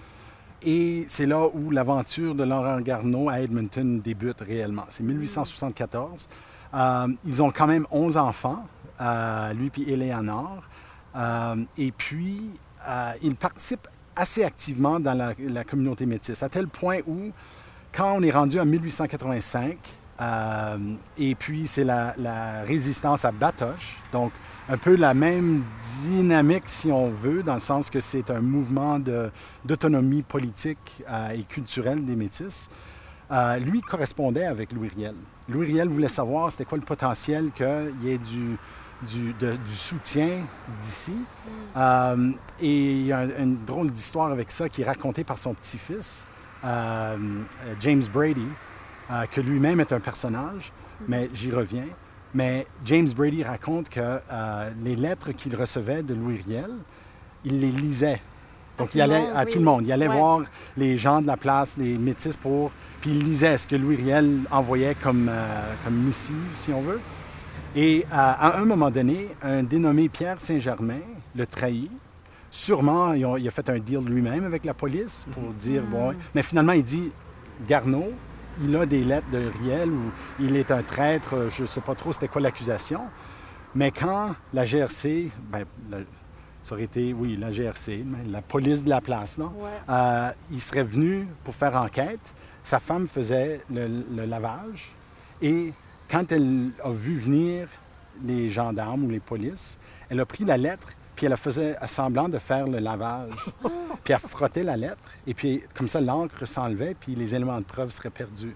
Et 0.62 1.04
c'est 1.08 1.26
là 1.26 1.46
où 1.52 1.70
l'aventure 1.70 2.34
de 2.34 2.44
Laurent 2.44 2.80
Garneau 2.80 3.28
à 3.28 3.40
Edmonton 3.40 4.00
débute 4.00 4.40
réellement. 4.40 4.84
C'est 4.88 5.02
1874. 5.02 6.28
ils 7.26 7.42
ont 7.42 7.50
quand 7.50 7.66
même 7.66 7.86
11 7.90 8.16
enfants, 8.16 8.64
lui 9.54 9.68
puis 9.68 9.90
Eleanor. 9.92 10.62
et 11.76 11.92
puis, 11.92 12.52
ils 13.22 13.34
participent 13.34 13.88
assez 14.16 14.44
activement 14.44 15.00
dans 15.00 15.14
la, 15.14 15.64
communauté 15.64 16.06
métisse, 16.06 16.42
à 16.42 16.48
tel 16.48 16.68
point 16.68 16.98
où, 17.06 17.30
quand 17.92 18.14
on 18.16 18.22
est 18.22 18.30
rendu 18.30 18.58
en 18.60 18.66
1885, 18.66 19.78
euh, 20.20 20.76
et 21.18 21.34
puis 21.34 21.66
c'est 21.66 21.84
la, 21.84 22.14
résistance 22.66 23.24
à 23.24 23.32
Batoche, 23.32 23.98
donc 24.12 24.32
un 24.68 24.76
peu 24.76 24.96
la 24.96 25.14
même 25.14 25.64
dynamique, 26.04 26.64
si 26.66 26.92
on 26.92 27.08
veut, 27.08 27.42
dans 27.42 27.54
le 27.54 27.60
sens 27.60 27.90
que 27.90 28.00
c'est 28.00 28.30
un 28.30 28.40
mouvement 28.40 29.00
d'autonomie 29.64 30.22
politique 30.22 31.02
euh, 31.10 31.30
et 31.30 31.42
culturelle 31.42 32.04
des 32.04 32.14
métis. 32.14 32.70
Euh, 33.30 33.56
lui 33.58 33.80
correspondait 33.80 34.44
avec 34.44 34.72
Louis 34.72 34.90
Riel. 34.94 35.14
Louis 35.48 35.66
Riel 35.66 35.88
voulait 35.88 36.08
savoir 36.08 36.52
c'était 36.52 36.64
quoi 36.64 36.76
le 36.76 36.84
potentiel 36.84 37.50
qu'il 37.52 37.94
y 38.02 38.10
ait 38.10 38.18
du, 38.18 38.58
du, 39.06 39.34
soutien 39.66 40.46
d'ici. 40.80 41.14
Euh, 41.76 42.30
et 42.60 42.92
il 42.92 43.06
y 43.06 43.12
a 43.12 43.24
une, 43.38 43.64
drôle 43.64 43.90
d'histoire 43.90 44.30
avec 44.30 44.50
ça 44.50 44.68
qui 44.68 44.82
est 44.82 44.84
racontée 44.84 45.24
par 45.24 45.38
son 45.38 45.54
petit-fils, 45.54 46.26
euh, 46.64 47.16
James 47.80 48.02
Brady, 48.12 48.46
euh, 49.10 49.26
que 49.30 49.40
lui-même 49.40 49.80
est 49.80 49.92
un 49.92 50.00
personnage, 50.00 50.72
mais 51.08 51.28
j'y 51.34 51.50
reviens. 51.50 51.86
Mais 52.34 52.66
James 52.84 53.08
Brady 53.14 53.42
raconte 53.42 53.90
que 53.90 54.18
les 54.82 54.96
lettres 54.96 55.32
qu'il 55.32 55.54
recevait 55.54 56.02
de 56.02 56.14
Louis 56.14 56.42
Riel, 56.46 56.70
il 57.44 57.60
les 57.60 57.70
lisait. 57.70 58.22
Donc, 58.78 58.94
il 58.94 59.02
allait 59.02 59.28
à 59.34 59.44
tout 59.44 59.58
le 59.58 59.64
monde. 59.64 59.84
Il 59.84 59.92
allait 59.92 60.08
voir 60.08 60.40
les 60.78 60.96
gens 60.96 61.20
de 61.20 61.26
la 61.26 61.36
place, 61.36 61.76
les 61.76 61.98
métis 61.98 62.38
pour. 62.38 62.72
Puis 63.02 63.10
il 63.10 63.22
lisait 63.22 63.58
ce 63.58 63.68
que 63.68 63.76
Louis 63.76 63.96
Riel 63.96 64.38
envoyait 64.50 64.94
comme, 64.94 65.30
comme 65.84 65.94
missive, 65.94 66.52
si 66.54 66.72
on 66.72 66.80
veut. 66.80 67.00
Et 67.74 68.04
à, 68.12 68.58
un 68.58 68.64
moment 68.64 68.90
donné, 68.90 69.28
un 69.42 69.62
dénommé 69.62 70.08
Pierre 70.08 70.40
Saint-Germain 70.40 71.00
le 71.34 71.46
trahit. 71.46 71.90
Sûrement, 72.50 73.14
il 73.14 73.24
a, 73.24 73.50
fait 73.50 73.70
un 73.70 73.78
deal 73.78 74.00
lui-même 74.04 74.44
avec 74.44 74.66
la 74.66 74.74
police 74.74 75.26
pour 75.30 75.42
mhm. 75.42 75.54
dire, 75.54 75.82
bon, 75.84 76.14
mais 76.34 76.42
finalement, 76.42 76.72
il 76.72 76.84
dit, 76.84 77.10
Garneau, 77.66 78.12
il 78.62 78.76
a 78.76 78.84
des 78.84 79.02
lettres 79.02 79.30
de 79.32 79.50
Riel 79.60 79.90
ou 79.90 80.10
il 80.38 80.54
est 80.56 80.70
un 80.70 80.82
traître, 80.82 81.48
je 81.50 81.62
ne 81.62 81.66
sais 81.66 81.80
pas 81.80 81.94
trop 81.94 82.12
c'était 82.12 82.28
quoi 82.28 82.42
l'accusation. 82.42 83.00
Mais 83.74 83.90
quand 83.90 84.34
la 84.52 84.66
GRC, 84.66 85.30
ben, 85.50 85.64
ça 86.60 86.74
aurait 86.74 86.84
été, 86.84 87.14
oui, 87.14 87.38
la 87.38 87.50
GRC, 87.50 88.04
la 88.28 88.42
police 88.42 88.84
de 88.84 88.90
la 88.90 89.00
place, 89.00 89.38
non? 89.38 89.52
Euh, 89.88 90.30
il 90.50 90.60
serait 90.60 90.82
venu 90.82 91.26
pour 91.42 91.54
faire 91.54 91.74
enquête. 91.74 92.20
Sa 92.62 92.78
femme 92.78 93.08
faisait 93.08 93.62
le 93.70 94.26
lavage 94.26 94.92
et 95.40 95.72
quand 96.12 96.30
elle 96.30 96.68
a 96.84 96.90
vu 96.90 97.16
venir 97.16 97.68
les 98.22 98.50
gendarmes 98.50 99.04
ou 99.04 99.08
les 99.08 99.18
polices, 99.18 99.78
elle 100.10 100.20
a 100.20 100.26
pris 100.26 100.44
la 100.44 100.58
lettre, 100.58 100.88
puis 101.16 101.24
elle 101.24 101.36
faisait 101.38 101.74
semblant 101.86 102.28
de 102.28 102.36
faire 102.36 102.66
le 102.68 102.80
lavage. 102.80 103.32
puis 104.04 104.12
elle 104.12 104.18
frottait 104.20 104.62
la 104.62 104.76
lettre, 104.76 105.02
et 105.26 105.32
puis 105.32 105.62
comme 105.74 105.88
ça, 105.88 106.02
l'encre 106.02 106.46
s'enlevait, 106.46 106.94
puis 106.94 107.14
les 107.14 107.34
éléments 107.34 107.58
de 107.58 107.64
preuve 107.64 107.90
seraient 107.90 108.10
perdus. 108.10 108.54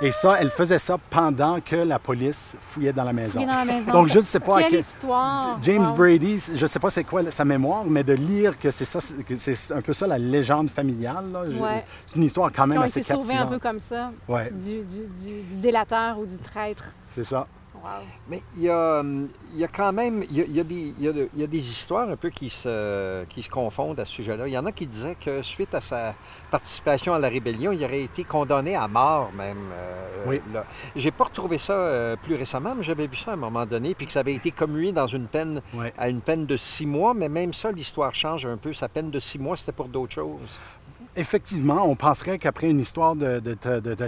Et 0.00 0.12
ça, 0.12 0.36
elle 0.40 0.50
faisait 0.50 0.78
ça 0.78 0.96
pendant 1.10 1.60
que 1.60 1.76
la 1.76 1.98
police 1.98 2.56
fouillait 2.60 2.92
dans 2.92 3.04
la 3.04 3.12
maison. 3.12 3.40
Donc, 3.92 4.08
je 4.08 4.18
ne 4.18 4.24
sais 4.24 4.40
pas... 4.40 4.62
Quelle 4.62 4.80
histoire! 4.80 5.58
James 5.62 5.88
Brady, 5.94 6.38
je 6.54 6.62
ne 6.62 6.66
sais 6.66 6.78
pas 6.78 6.90
c'est 6.90 7.04
quoi 7.04 7.30
sa 7.30 7.44
mémoire, 7.44 7.84
mais 7.84 8.02
de 8.02 8.12
lire 8.12 8.58
que 8.58 8.70
c'est 8.70 8.84
ça, 8.84 9.00
c'est 9.00 9.72
un 9.72 9.80
peu 9.80 9.92
ça 9.92 10.06
la 10.06 10.18
légende 10.18 10.70
familiale. 10.70 11.26
C'est 12.06 12.16
une 12.16 12.24
histoire 12.24 12.50
quand 12.52 12.66
même 12.66 12.82
assez 12.82 13.00
captivante. 13.00 13.28
sauvé 13.28 13.38
un 13.38 13.46
peu 13.46 13.58
comme 13.58 13.80
ça 13.80 14.10
du, 14.52 14.84
du 14.84 15.58
délateur 15.58 16.18
ou 16.18 16.26
du 16.26 16.38
traître. 16.38 16.92
C'est 17.10 17.24
ça. 17.24 17.46
Mais 18.28 18.42
il 18.56 18.62
y, 18.62 18.70
a, 18.70 19.02
il 19.02 19.58
y 19.58 19.64
a 19.64 19.68
quand 19.68 19.92
même, 19.92 20.24
il 20.30 20.36
y 20.36 20.60
a, 20.60 20.64
des, 20.64 20.94
il 20.98 21.04
y 21.04 21.42
a, 21.42 21.46
des, 21.46 21.70
histoires 21.70 22.08
un 22.08 22.16
peu 22.16 22.30
qui 22.30 22.48
se, 22.48 23.24
qui 23.24 23.42
se 23.42 23.50
confondent 23.50 23.98
à 23.98 24.04
ce 24.04 24.12
sujet-là. 24.14 24.46
Il 24.46 24.52
y 24.52 24.58
en 24.58 24.66
a 24.66 24.72
qui 24.72 24.86
disaient 24.86 25.16
que 25.16 25.42
suite 25.42 25.74
à 25.74 25.80
sa 25.80 26.14
participation 26.50 27.14
à 27.14 27.18
la 27.18 27.28
rébellion, 27.28 27.72
il 27.72 27.84
aurait 27.84 28.02
été 28.02 28.24
condamné 28.24 28.76
à 28.76 28.88
mort 28.88 29.32
même. 29.32 29.70
Euh, 29.72 30.24
oui. 30.26 30.40
J'ai 30.94 31.10
pas 31.10 31.24
retrouvé 31.24 31.58
ça 31.58 31.72
euh, 31.72 32.16
plus 32.16 32.34
récemment, 32.34 32.74
mais 32.74 32.82
j'avais 32.82 33.06
vu 33.06 33.16
ça 33.16 33.32
à 33.32 33.34
un 33.34 33.38
moment 33.38 33.66
donné, 33.66 33.94
puis 33.94 34.06
que 34.06 34.12
ça 34.12 34.20
avait 34.20 34.34
été 34.34 34.50
commué 34.50 34.92
dans 34.92 35.06
une 35.06 35.26
peine, 35.26 35.60
à 35.98 36.08
une 36.08 36.20
peine 36.20 36.46
de 36.46 36.56
six 36.56 36.86
mois, 36.86 37.14
mais 37.14 37.28
même 37.28 37.52
ça, 37.52 37.72
l'histoire 37.72 38.14
change 38.14 38.46
un 38.46 38.56
peu. 38.56 38.72
Sa 38.72 38.88
peine 38.88 39.10
de 39.10 39.18
six 39.18 39.38
mois, 39.38 39.56
c'était 39.56 39.72
pour 39.72 39.88
d'autres 39.88 40.14
choses 40.14 40.58
effectivement, 41.16 41.86
on 41.88 41.94
penserait 41.94 42.38
qu'après 42.38 42.70
une 42.70 42.80
histoire 42.80 43.16
de, 43.16 43.40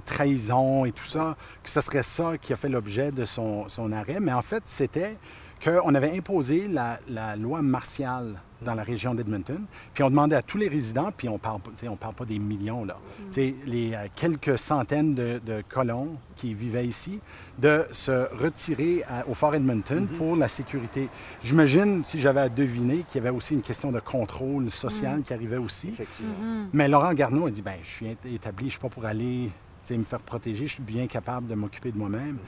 trahison 0.00 0.84
et 0.84 0.92
tout 0.92 1.04
ça, 1.04 1.36
que 1.62 1.70
ce 1.70 1.80
serait 1.80 2.02
ça 2.02 2.38
qui 2.38 2.52
a 2.52 2.56
fait 2.56 2.68
l'objet 2.68 3.12
de 3.12 3.24
son, 3.24 3.66
arrêt. 3.92 4.20
Mais 4.20 4.32
en 4.32 4.42
fait, 4.42 4.62
c'était 4.66 5.16
qu'on 5.62 5.94
avait 5.94 6.16
imposé 6.16 6.68
la, 6.68 7.36
loi 7.36 7.62
martiale 7.62 8.36
dans 8.64 8.74
la 8.74 8.82
région 8.82 9.14
d'Edmonton. 9.14 9.64
Puis 9.92 10.02
on 10.02 10.10
demandait 10.10 10.36
à 10.36 10.42
tous 10.42 10.58
les 10.58 10.68
résidents, 10.68 11.10
puis 11.16 11.28
on 11.28 11.38
parle, 11.38 11.60
on 11.88 11.96
parle 11.96 12.14
pas 12.14 12.24
des 12.24 12.38
millions, 12.38 12.84
là, 12.84 12.96
mm. 13.18 13.40
les 13.66 13.94
euh, 13.94 14.06
quelques 14.14 14.58
centaines 14.58 15.14
de, 15.14 15.40
colons 15.68 16.16
qui 16.36 16.52
vivaient 16.52 16.86
ici, 16.86 17.20
de 17.58 17.84
se 17.92 18.28
retirer 18.36 19.04
au 19.28 19.34
Fort 19.34 19.54
Edmonton 19.54 20.04
mm-hmm. 20.04 20.16
pour 20.16 20.36
la 20.36 20.48
sécurité. 20.48 21.08
J'imagine, 21.42 22.02
si 22.04 22.20
j'avais 22.20 22.40
à 22.40 22.48
deviner, 22.48 23.04
qu'il 23.08 23.22
y 23.22 23.26
avait 23.26 23.34
aussi 23.34 23.54
une 23.54 23.62
question 23.62 23.92
de 23.92 24.00
contrôle 24.00 24.70
social 24.70 25.20
mm. 25.20 25.22
qui 25.22 25.32
arrivait 25.32 25.58
aussi. 25.58 25.88
Mm-hmm. 25.88 26.66
Mais 26.72 26.88
Laurent 26.88 27.14
Garneau 27.14 27.46
a 27.46 27.50
dit, 27.50 27.62
ben 27.62 27.76
je 27.82 27.88
suis 27.88 28.06
établi, 28.08 28.60
je 28.60 28.64
ne 28.64 28.70
suis 28.70 28.80
pas 28.80 28.88
pour 28.88 29.04
aller 29.06 29.50
me 29.92 30.04
faire 30.04 30.20
protéger, 30.20 30.66
je 30.66 30.74
suis 30.74 30.82
bien 30.82 31.06
capable 31.06 31.46
de 31.46 31.54
m'occuper 31.54 31.92
de 31.92 31.98
moi-même. 31.98 32.38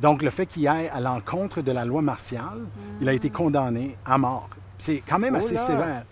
Donc, 0.00 0.22
le 0.22 0.30
fait 0.30 0.46
qu'il 0.46 0.68
aille 0.68 0.88
à 0.88 1.00
l'encontre 1.00 1.62
de 1.62 1.72
la 1.72 1.84
loi 1.84 2.02
martiale, 2.02 2.66
il 3.00 3.08
a 3.08 3.12
été 3.12 3.30
condamné 3.30 3.96
à 4.04 4.18
mort. 4.18 4.50
C'est 4.78 5.02
quand 5.06 5.18
même 5.18 5.34
assez 5.34 5.56
sévère. 5.56 6.04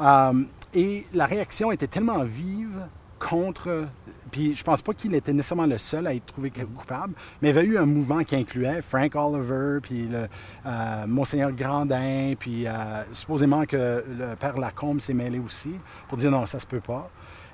Euh, 0.00 0.44
et 0.74 1.06
la 1.12 1.26
réaction 1.26 1.72
était 1.72 1.86
tellement 1.86 2.24
vive 2.24 2.86
contre. 3.18 3.86
Puis 4.30 4.54
je 4.54 4.62
pense 4.62 4.80
pas 4.80 4.94
qu'il 4.94 5.14
était 5.14 5.32
nécessairement 5.32 5.66
le 5.66 5.78
seul 5.78 6.06
à 6.06 6.14
être 6.14 6.26
trouvé 6.26 6.50
coupable, 6.50 7.14
mais 7.42 7.50
il 7.50 7.54
y 7.54 7.58
avait 7.58 7.66
eu 7.66 7.78
un 7.78 7.86
mouvement 7.86 8.22
qui 8.22 8.36
incluait 8.36 8.80
Frank 8.80 9.14
Oliver, 9.16 9.80
puis 9.82 10.06
le, 10.06 10.28
euh, 10.66 11.06
Monseigneur 11.08 11.50
Grandin, 11.50 12.34
puis 12.38 12.66
euh, 12.66 12.72
supposément 13.12 13.64
que 13.66 14.04
le 14.08 14.36
père 14.36 14.56
Lacombe 14.56 15.00
s'est 15.00 15.14
mêlé 15.14 15.40
aussi 15.40 15.72
pour 16.08 16.16
dire 16.16 16.30
non, 16.30 16.46
ça 16.46 16.60
se 16.60 16.66
peut 16.66 16.80
pas. 16.80 17.10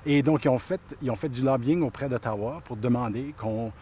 Et 0.09 0.23
donc, 0.23 0.45
ils 0.45 0.49
ont 0.49 0.57
fait, 0.57 0.79
ils 1.01 1.11
ont 1.11 1.15
fait 1.17 1.27
du 1.27 1.41
lobbying 1.41 1.83
auprès 1.83 2.07
d'Ottawa 2.07 2.61
pour 2.63 2.77
demander 2.77 3.33
qu'on, 3.37 3.73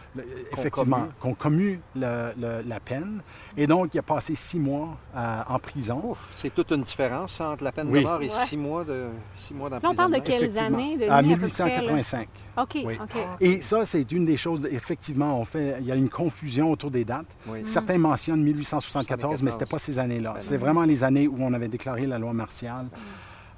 effectivement, 0.52 1.06
qu'on 1.20 1.34
commue 1.34 1.80
la 1.94 2.80
peine. 2.84 3.22
Et 3.56 3.66
donc, 3.66 3.94
il 3.94 3.98
a 3.98 4.02
passé 4.02 4.34
six 4.34 4.58
mois 4.58 4.96
euh, 5.16 5.40
en 5.48 5.58
prison. 5.58 6.16
c'est 6.34 6.52
toute 6.54 6.72
une 6.72 6.82
différence 6.82 7.40
entre 7.40 7.64
la 7.64 7.72
peine 7.72 7.90
de 7.90 8.00
mort 8.00 8.20
et 8.20 8.28
six 8.28 8.56
mois 8.56 8.84
de 8.84 9.06
six 9.36 9.54
mois 9.54 9.70
d'emprisonnement. 9.70 9.92
on 9.92 10.10
parle 10.10 10.20
de 10.20 10.26
quelles 10.26 10.58
années? 10.58 10.96
De 10.96 11.08
à 11.08 11.22
1885. 11.22 12.28
OK, 12.58 12.76
OK. 12.84 13.16
Et 13.40 13.62
ça, 13.62 13.86
c'est 13.86 14.10
une 14.12 14.26
des 14.26 14.36
choses, 14.36 14.66
effectivement, 14.70 15.40
on 15.40 15.44
fait, 15.44 15.76
il 15.80 15.86
y 15.86 15.92
a 15.92 15.94
une 15.94 16.10
confusion 16.10 16.70
autour 16.72 16.90
des 16.90 17.04
dates. 17.04 17.26
Certains 17.64 17.98
mentionnent 17.98 18.42
1874, 18.42 19.42
mais 19.42 19.50
ce 19.50 19.56
n'était 19.56 19.66
pas 19.66 19.78
ces 19.78 19.98
années-là. 19.98 20.34
Ben 20.34 20.40
C'était 20.40 20.56
vraiment 20.56 20.82
les 20.84 21.04
années 21.04 21.28
où 21.28 21.36
on 21.38 21.52
avait 21.52 21.68
déclaré 21.68 22.06
la 22.06 22.18
loi 22.18 22.32
martiale. 22.32 22.86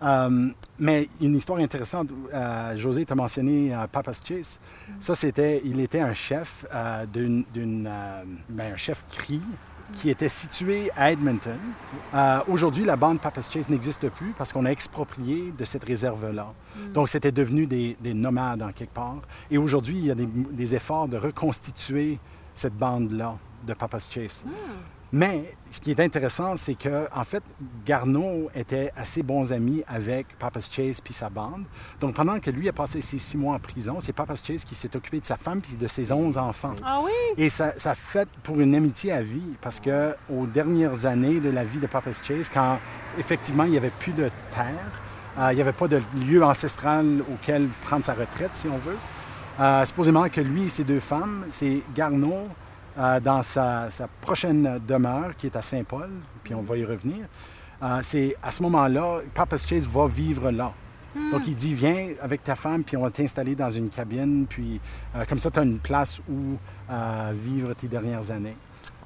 Euh, 0.02 0.48
mais 0.78 1.08
une 1.20 1.34
histoire 1.34 1.58
intéressante, 1.58 2.11
euh, 2.32 2.76
José 2.76 3.04
t'a 3.04 3.14
mentionné 3.14 3.74
euh, 3.74 3.87
Papa's 3.90 4.22
Chase. 4.24 4.61
Ça, 4.98 5.14
c'était, 5.14 5.61
il 5.64 5.80
était 5.80 6.00
un 6.00 6.14
chef 6.14 6.64
d'une, 7.12 7.44
ben, 8.48 8.72
un 8.72 8.76
chef 8.76 9.04
cri 9.11 9.40
qui 9.94 10.11
était 10.11 10.28
situé 10.28 10.90
à 10.96 11.11
Edmonton. 11.12 11.58
aujourd'hui, 12.46 12.84
la 12.84 12.96
bande 12.96 13.20
Papa's 13.20 13.50
Chase 13.50 13.70
n'existe 13.70 14.08
plus 14.11 14.34
parce 14.37 14.52
qu'on 14.52 14.66
a 14.66 14.70
exproprié 14.70 15.52
de 15.56 15.64
cette 15.64 15.84
réserve-là. 15.84 16.52
Mm. 16.76 16.92
Donc, 16.92 17.08
c'était 17.08 17.32
devenu 17.32 17.66
des, 17.66 17.96
nomades 18.14 18.62
en 18.62 18.72
quelque 18.72 18.92
part. 18.92 19.22
Et 19.50 19.58
aujourd'hui, 19.58 19.96
il 19.96 20.06
y 20.06 20.11
a 20.11 20.14
des, 20.14 20.74
efforts 20.74 21.08
de 21.08 21.16
reconstituer 21.16 22.18
cette 22.54 22.74
bande-là 22.74 23.37
de 23.66 23.72
Papa's 23.72 24.11
Chase. 24.11 24.44
Mais 25.12 25.44
ce 25.71 25.81
qui 25.81 25.90
est 25.90 26.01
intéressant, 26.01 26.57
c'est 26.57 26.75
que 26.75 27.09
en 27.14 27.25
fait, 27.25 27.42
Garneau 27.87 28.51
était 28.55 28.92
assez 28.97 29.23
bons 29.23 29.53
amis 29.53 29.83
avec 29.88 30.27
Papa's 30.38 30.71
Chase 30.71 31.01
puis 31.01 31.14
sa 31.14 31.31
bande. 31.31 31.64
Donc 32.01 32.14
pendant 32.14 32.38
que 32.38 32.51
lui 32.51 32.68
a 32.68 32.73
passé 32.73 33.01
ses 33.01 33.18
six 33.18 33.38
mois 33.38 33.55
en 33.55 33.59
prison, 33.59 33.97
c'est 34.01 34.12
Papa's 34.12 34.44
Chase 34.44 34.64
qui 34.64 34.75
s'est 34.75 34.94
occupé 34.94 35.21
de 35.21 35.25
sa 35.25 35.37
femme 35.37 35.61
puis 35.62 35.77
de 35.77 35.87
ses 35.87 36.12
onze 36.12 36.37
enfants. 36.37 36.75
Ah 36.85 37.01
oui? 37.03 37.12
Et 37.38 37.49
ça, 37.49 37.73
ça 37.79 37.94
fait 37.94 38.29
pour 38.42 38.61
une 38.61 38.75
amitié 38.75 39.12
à 39.12 39.23
vie 39.23 39.57
parce 39.62 39.81
que 39.81 40.14
aux 40.31 40.47
dernières 40.47 41.07
années 41.07 41.40
de 41.40 41.49
la 41.49 41.64
vie 41.64 41.79
de 41.79 41.87
Papa's 41.87 42.23
Chase, 42.23 42.51
quand 42.53 42.79
effectivement 43.18 43.64
il 43.64 43.71
n'y 43.71 43.79
avait 43.79 43.92
plus 43.99 44.12
de 44.12 44.31
terre, 44.51 45.01
euh, 45.38 45.53
il 45.53 45.55
n'y 45.55 45.62
avait 45.62 45.73
pas 45.73 45.88
de 45.88 46.03
lieu 46.16 46.44
ancestral 46.44 47.23
auquel 47.33 47.68
prendre 47.85 48.05
sa 48.05 48.14
retraite, 48.14 48.51
si 48.55 48.66
on 48.68 48.79
veut. 48.79 48.97
Euh, 49.61 49.85
supposément 49.85 50.29
que 50.29 50.40
lui 50.40 50.64
et 50.64 50.68
ses 50.68 50.85
deux 50.85 51.01
femmes, 51.01 51.47
c'est 51.49 51.83
Garneau, 51.94 52.49
euh, 52.98 53.20
dans 53.20 53.42
sa, 53.42 53.88
prochaine 54.20 54.80
demeure 54.87 55.37
qui 55.37 55.46
est 55.46 55.54
à 55.54 55.62
Saint-Paul, 55.62 56.11
puis 56.42 56.52
on 56.54 56.62
va 56.62 56.76
y 56.76 56.84
revenir. 56.84 57.26
Euh, 57.80 58.00
c'est 58.02 58.34
à 58.42 58.50
ce 58.50 58.61
moment-là, 58.64 59.20
Papa's 59.34 59.64
Chase 59.64 59.87
va 59.87 60.08
vivre 60.08 60.50
là. 60.50 60.72
Hmm. 61.14 61.30
Donc, 61.30 61.42
il 61.46 61.54
dit, 61.54 61.74
viens 61.74 62.08
avec 62.20 62.42
ta 62.42 62.56
femme, 62.56 62.82
puis 62.82 62.96
on 62.96 63.02
va 63.02 63.11
t'installer 63.11 63.54
dans 63.54 63.70
une 63.70 63.88
cabine, 63.88 64.46
puis 64.48 64.80
euh, 65.14 65.24
comme 65.26 65.38
ça, 65.38 65.48
tu 65.48 65.61
as 65.61 65.62
une 65.62 65.78
place 65.78 66.20
où 66.28 66.56
vivre 67.32 67.74
tes 67.74 67.87
dernières 67.87 68.32
années. 68.32 68.56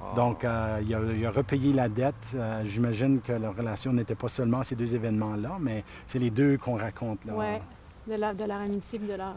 Ah. 0.01 0.15
Donc, 0.15 0.43
il 0.43 1.25
a, 1.25 1.31
repayé 1.31 1.71
la 1.71 1.87
dette. 1.87 2.35
J'imagine 2.63 3.21
que 3.21 3.33
leur 3.33 3.55
relation 3.55 3.93
n'était 3.93 4.15
pas 4.15 4.27
seulement 4.27 4.63
ces 4.63 4.75
deux 4.75 4.95
événements-là, 4.95 5.57
mais 5.59 5.83
c'est 6.07 6.19
les 6.19 6.31
deux 6.31 6.57
qu'on 6.57 6.77
raconte 6.77 7.25
là. 7.25 7.33
Oui, 7.35 7.45
de, 8.07 8.15
de, 8.15 8.45
leur 8.45 8.59
amitié, 8.59 8.99
de 8.99 9.13
leur... 9.15 9.35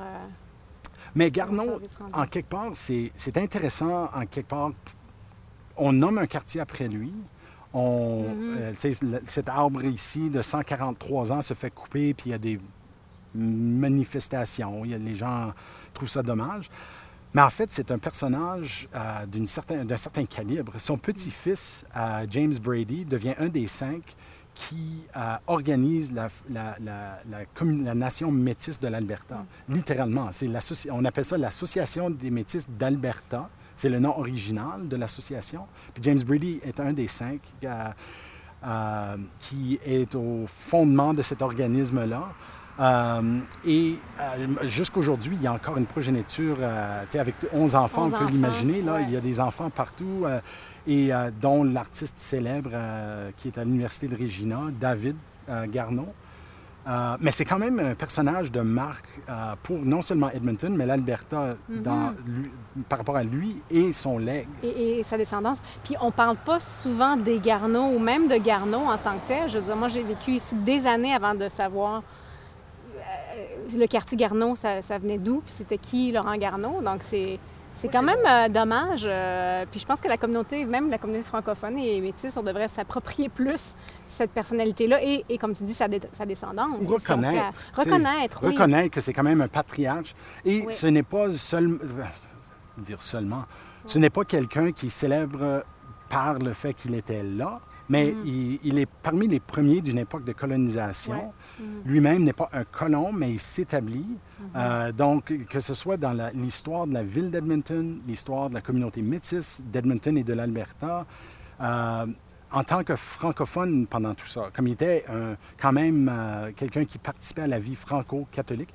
Mais 1.17 1.31
Garneau, 1.31 1.81
en 2.13 2.27
quelque 2.27 2.51
part, 2.51 2.73
c'est 2.75 3.37
intéressant, 3.37 4.11
en 4.15 4.27
quelque 4.27 4.49
part, 4.49 4.73
on 5.79 5.93
nomme 5.93 6.19
un 6.19 6.27
quartier 6.27 6.61
après 6.61 6.89
lui. 6.89 7.13
On, 7.73 8.23
mm-hmm. 8.23 9.03
euh, 9.03 9.21
cet 9.27 9.49
arbre 9.49 9.85
ici 9.85 10.31
de 10.31 10.41
143 10.41 11.33
ans 11.33 11.43
se 11.43 11.55
fait 11.55 11.71
couper, 11.71 12.15
puis 12.15 12.27
il 12.27 12.33
y 12.33 12.35
a 12.35 12.39
des 12.39 12.61
manifestations. 13.35 14.85
Il 14.85 14.91
y 14.91 14.95
a, 14.95 14.99
les 14.99 15.15
gens 15.15 15.53
trouvent 15.95 16.09
ça 16.09 16.23
dommage. 16.23 16.71
Mais 17.35 17.43
en 17.43 17.51
fait, 17.51 17.73
c'est 17.73 17.91
un 17.91 17.99
personnage 17.99 18.89
euh, 18.95 19.27
d'un 19.27 19.47
certain, 19.47 19.85
certain, 19.97 20.25
calibre. 20.27 20.75
Son 20.79 20.99
petit-fils, 20.99 21.85
euh, 21.97 22.27
James 22.31 22.55
Brady, 22.63 23.07
devient 23.07 23.35
un 23.39 23.49
des 23.49 23.67
cinq 23.67 24.03
qui 24.57 25.05
euh, 25.15 25.37
organise 25.47 26.11
la, 26.13 26.29
la, 26.51 26.77
la, 26.83 27.21
la, 27.61 27.95
nation 27.95 28.33
métisse 28.33 28.81
de 28.81 28.89
l'Alberta. 28.89 29.45
Mm. 29.69 29.75
Littéralement, 29.75 30.29
c'est 30.33 30.49
on 30.91 31.05
appelle 31.05 31.27
ça 31.27 31.37
l'Association 31.37 32.11
des 32.11 32.31
métis 32.31 32.67
d'Alberta. 32.69 33.51
C'est 33.77 33.91
le 33.91 33.99
nom 33.99 34.19
original 34.19 34.89
de 34.89 34.97
l'association. 34.97 35.67
Puis 35.93 36.03
James 36.03 36.21
Brady 36.27 36.61
est 36.65 36.81
un 36.81 36.95
des 36.95 37.07
cinq 37.07 37.41
euh, 37.63 37.85
euh, 38.67 39.17
qui 39.39 39.79
est 39.85 40.15
au 40.15 40.45
fondement 40.47 41.13
de 41.13 41.21
cet 41.21 41.43
organisme-là. 41.43 42.29
et 43.67 43.97
jusqu'aujourd'hui, 44.63 45.37
il 45.39 45.43
y 45.43 45.47
a 45.47 45.53
encore 45.53 45.77
une 45.77 45.85
progéniture, 45.85 46.57
avec 46.63 47.35
11 47.53 47.75
enfants, 47.75 48.07
on 48.07 48.11
peut 48.11 48.33
l'imaginer. 48.33 48.81
Là, 48.81 49.03
Il 49.03 49.11
y 49.11 49.17
a 49.17 49.21
des 49.21 49.39
enfants 49.39 49.69
partout 49.69 50.25
et 50.87 51.13
euh, 51.13 51.31
dont 51.41 51.65
l'artiste 51.65 52.19
célèbre 52.19 52.71
euh, 52.73 53.31
qui 53.37 53.49
est 53.49 53.59
à 53.59 53.65
l'Université 53.65 54.09
de 54.09 54.17
Regina, 54.17 54.61
David 54.81 55.17
euh, 55.49 55.67
Garneau. 55.67 56.09
mais 57.21 57.33
c'est 57.33 57.45
quand 57.45 57.59
même 57.59 57.81
un 57.81 57.95
personnage 57.95 58.53
de 58.53 58.61
marque 58.61 59.09
pour 59.65 59.79
non 59.79 60.03
seulement 60.03 60.31
Edmonton, 60.31 60.75
mais 60.77 60.87
l'Alberta 60.87 61.57
mm-hmm. 61.71 62.85
par 62.89 62.99
rapport 62.99 63.17
à 63.17 63.25
lui 63.25 63.57
et 63.71 63.93
son 63.93 64.19
legs. 64.19 64.47
Et, 64.63 65.03
sa 65.03 65.19
descendance. 65.19 65.59
Puis 65.83 65.97
on 66.01 66.13
parle 66.13 66.37
pas 66.37 66.61
souvent 66.61 67.17
des 67.17 67.41
Garneaux 67.41 67.89
ou 67.89 67.99
même 67.99 68.29
de 68.29 68.37
Garneau 68.37 68.85
en 68.87 68.99
tant 68.99 69.15
que 69.15 69.27
tel. 69.27 69.49
Je 69.49 69.59
veux 69.59 69.65
dire, 69.65 69.77
moi, 69.77 69.89
j'ai 69.89 70.05
vécu 70.05 70.33
ici 70.33 70.55
des 70.55 70.87
années 70.87 71.13
avant 71.13 71.35
de 71.35 71.49
savoir 71.49 72.03
le 73.75 73.87
quartier 73.87 74.17
Garneau, 74.17 74.55
ça, 74.55 74.81
ça 74.83 74.99
venait 74.99 75.19
d'où, 75.19 75.41
puis 75.45 75.53
c'était 75.53 75.79
qui 75.79 76.13
Laurent 76.13 76.37
Garneau. 76.37 76.81
Donc 76.83 77.03
c'est 77.03 77.39
c'est 77.77 77.89
quand 77.89 78.03
même 78.03 78.25
euh, 78.27 78.49
dommage. 78.49 79.07
Euh, 79.07 79.65
puis 79.71 79.81
je 79.81 79.87
pense 79.87 80.01
que 80.01 80.09
la 80.09 80.17
communauté, 80.17 80.65
même 80.65 80.91
la 80.91 80.99
communauté 80.99 81.27
francophone 81.27 81.79
et 81.79 82.01
métisse, 82.01 82.37
on 82.37 82.43
devrait 82.43 82.69
s'approprier 82.69 83.29
plus 83.29 83.75
cette 84.07 84.31
personnalité-là 84.31 85.01
et, 85.03 85.39
comme 85.39 85.55
tu 85.55 85.65
dis, 85.65 85.75
sa, 85.75 85.87
descendance. 85.89 86.87
reconnaître. 86.87 87.67
reconnaître, 87.75 88.41
oui. 88.43 88.49
Reconnaître 88.51 88.91
que 88.91 89.01
c'est 89.01 89.13
quand 89.13 89.23
même 89.23 89.43
un 89.43 89.49
patriarche. 89.49 90.15
Et 90.45 90.65
ce 90.71 90.87
n'est 90.87 91.03
pas 91.03 91.31
seulement... 91.33 91.79
dire 92.79 93.03
seulement. 93.03 93.45
Ce 93.85 93.99
n'est 93.99 94.11
pas 94.11 94.25
quelqu'un 94.25 94.73
qui 94.73 94.91
célèbre 94.91 95.65
par 96.09 96.39
le 96.39 96.53
fait 96.53 96.73
qu'il 96.73 96.95
était 96.95 97.23
là, 97.23 97.61
mais 97.89 98.13
mm. 98.13 98.59
il, 98.65 98.79
est 98.79 98.89
parmi 99.03 99.29
les 99.29 99.41
premiers 99.41 99.81
d'une 99.81 99.99
époque 99.99 100.25
de 100.25 100.33
colonisation. 100.33 101.33
Mm. 101.59 101.63
Lui-même 101.85 102.25
n'est 102.25 102.33
pas 102.33 102.49
un 102.53 102.65
colon, 102.65 103.13
mais 103.13 103.31
il 103.31 103.41
s'établit. 103.41 104.07
Mm-hmm. 104.07 104.45
Euh, 104.57 104.93
donc, 104.93 105.33
que 105.49 105.61
ce 105.61 105.75
soit 105.75 105.97
dans 105.97 106.17
l'histoire 106.35 106.87
de 106.87 106.95
la 106.95 107.03
ville 107.03 107.31
d'Edmonton, 107.31 108.01
l'histoire 108.07 108.49
de 108.49 108.55
la 108.55 108.61
communauté 108.61 109.03
métisse 109.03 109.63
d'Edmonton 109.73 110.17
et 110.17 110.25
de 110.25 110.33
l'Alberta, 110.33 111.07
euh, 111.61 112.07
en 112.53 112.65
tant 112.65 112.85
que 112.85 112.95
francophone 112.95 113.87
pendant 113.87 114.15
tout 114.15 114.27
ça, 114.27 114.51
comme 114.53 114.69
il 114.69 114.75
était 114.75 115.05
quand 115.61 115.73
même 115.73 116.11
euh, 116.13 116.53
quelqu'un 116.55 116.85
qui 116.85 116.99
participait 116.99 117.43
à 117.43 117.47
la 117.47 117.59
vie 117.59 117.75
franco-catholique, 117.75 118.73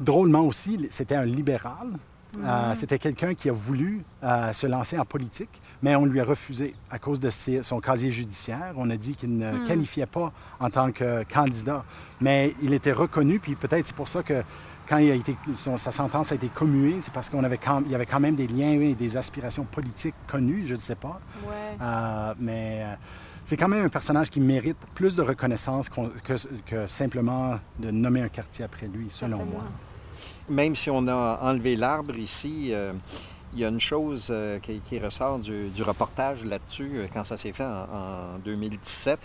drôlement 0.00 0.42
aussi, 0.42 0.86
c'était 0.90 1.14
un 1.14 1.24
libéral. 1.24 1.88
Mm-hmm. 2.38 2.74
c'était 2.74 2.98
quelqu'un 2.98 3.34
qui 3.34 3.48
a 3.48 3.52
voulu 3.52 4.04
se 4.52 4.66
lancer 4.66 4.98
en 4.98 5.04
politique, 5.04 5.60
mais 5.82 5.94
on 5.96 6.04
lui 6.06 6.20
a 6.20 6.24
refusé 6.24 6.74
à 6.90 6.98
cause 6.98 7.20
de 7.20 7.30
son 7.30 7.80
casier 7.80 8.10
judiciaire. 8.10 8.74
On 8.76 8.90
a 8.90 8.96
dit 8.96 9.14
qu'il 9.14 9.36
ne 9.36 9.52
hmm. 9.52 9.64
qualifiait 9.64 10.06
pas 10.06 10.32
en 10.60 10.70
tant 10.70 10.92
que 10.92 11.22
candidat, 11.24 11.84
mais 12.20 12.54
il 12.62 12.72
était 12.72 12.92
reconnu, 12.92 13.38
puis 13.38 13.54
peut-être 13.54 13.86
c'est 13.86 13.96
pour 13.96 14.08
ça 14.08 14.22
que 14.22 14.42
quand 14.88 14.98
il 14.98 15.10
a 15.10 15.14
été, 15.14 15.36
sa 15.54 15.90
sentence 15.90 16.30
a 16.30 16.36
été 16.36 16.48
commuée, 16.48 17.00
c'est 17.00 17.12
parce 17.12 17.28
qu'il 17.28 17.40
y 17.40 17.94
avait 17.94 18.06
quand 18.06 18.20
même 18.20 18.36
des 18.36 18.46
liens 18.46 18.80
et 18.80 18.94
des 18.94 19.16
aspirations 19.16 19.64
politiques 19.64 20.14
connues, 20.28 20.62
je 20.64 20.74
ne 20.74 20.80
sais 20.80 20.94
pas. 20.94 21.20
Euh, 21.80 22.34
mais 22.38 22.82
euh, 22.82 22.94
c'est 23.44 23.56
quand 23.56 23.68
même 23.68 23.84
un 23.84 23.88
personnage 23.88 24.30
qui 24.30 24.38
mérite 24.38 24.78
plus 24.94 25.16
de 25.16 25.22
reconnaissance 25.22 25.88
que, 25.88 26.86
simplement 26.86 27.58
de 27.80 27.90
nommer 27.90 28.22
un 28.22 28.28
quartier 28.28 28.64
après 28.64 28.86
lui, 28.86 29.06
selon 29.08 29.44
moi. 29.44 29.64
Même 30.48 30.74
si 30.74 30.90
on 30.90 31.06
a 31.08 31.40
enlevé 31.42 31.76
l'arbre 31.76 32.16
ici, 32.16 32.68
euh, 32.70 32.92
il 33.56 33.60
y 33.60 33.64
a 33.64 33.68
une 33.68 33.80
chose 33.80 34.28
euh, 34.30 34.58
qui, 34.58 34.98
ressort 34.98 35.38
du, 35.38 35.82
reportage 35.82 36.44
là-dessus, 36.44 36.90
euh, 36.94 37.06
quand 37.12 37.24
ça 37.24 37.38
s'est 37.38 37.52
fait 37.52 37.64
en, 37.64 38.38
2017. 38.44 39.18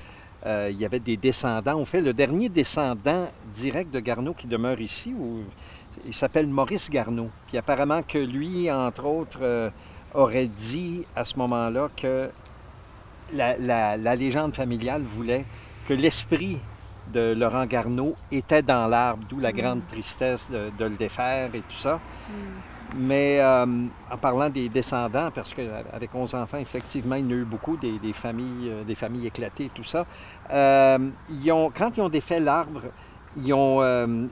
Euh, 0.46 0.70
il 0.72 0.80
y 0.80 0.86
avait 0.86 1.02
des 1.02 1.18
descendants. 1.18 1.76
On 1.76 1.86
fait 1.86 2.02
le 2.02 2.14
dernier 2.14 2.48
descendant 2.48 3.28
direct 3.52 3.94
de 3.94 4.00
Garneau 4.00 4.34
qui 4.34 4.48
demeure 4.48 4.80
ici, 4.80 5.14
il 6.06 6.14
s'appelle 6.14 6.48
Maurice 6.48 6.90
Garneau. 6.90 7.30
Puis 7.48 7.58
apparemment 7.58 8.02
que 8.02 8.18
lui, 8.18 8.72
entre 8.72 9.06
autres, 9.06 9.72
aurait 10.16 10.48
dit 10.48 11.04
à 11.16 11.26
ce 11.26 11.38
moment-là 11.38 11.90
que 11.96 12.30
la, 13.34 14.16
légende 14.16 14.56
familiale 14.56 15.04
voulait 15.04 15.46
que 15.88 15.94
l'esprit 15.94 16.58
de 17.12 17.34
Laurent 17.34 17.66
Garneau 17.66 18.16
était 18.32 18.62
dans 18.62 18.88
l'arbre, 18.88 19.24
d'où 19.30 19.40
la 19.40 19.52
grande 19.52 19.80
mm. 19.80 19.92
tristesse 19.92 20.50
de, 20.50 20.86
le 20.86 20.96
défaire 20.96 21.50
et 21.54 21.62
tout 21.62 21.76
ça. 21.76 21.96
Mm. 21.96 22.32
Mais 22.98 23.40
euh, 23.40 23.66
en 24.12 24.18
parlant 24.18 24.50
des 24.50 24.68
descendants, 24.68 25.32
parce 25.34 25.54
qu'avec 25.54 26.14
11 26.14 26.36
enfants, 26.36 26.58
effectivement, 26.58 27.16
il 27.16 27.26
y 27.26 27.28
en 27.28 27.32
a 27.32 27.40
eu 27.40 27.46
beaucoup, 27.46 27.78
des, 27.78 28.00
familles, 28.12 28.70
euh, 28.70 28.84
des 28.84 28.96
familles 28.96 29.28
éclatées 29.28 29.66
et 29.66 29.70
tout 29.70 29.84
ça. 29.84 30.06
Euh, 30.52 30.98
ils 31.30 31.52
ont, 31.52 31.72
quand 31.74 31.96
ils 31.96 32.02
ont 32.02 32.10
défait 32.10 32.42
l'arbre, 32.42 32.82
ils 33.38 33.54
ont, 33.54 33.82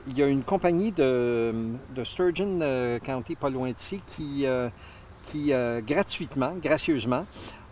il 0.06 0.18
y 0.18 0.22
a 0.22 0.26
une 0.26 0.42
compagnie 0.42 0.92
de, 0.92 1.54
de 1.94 2.04
Sturgeon 2.04 2.98
County, 3.02 3.34
pas 3.34 3.48
loin 3.48 3.70
d'ici, 3.70 4.02
qui, 4.04 4.44
qui 5.24 5.54
gratuitement, 5.86 6.52
gracieusement, 6.62 7.24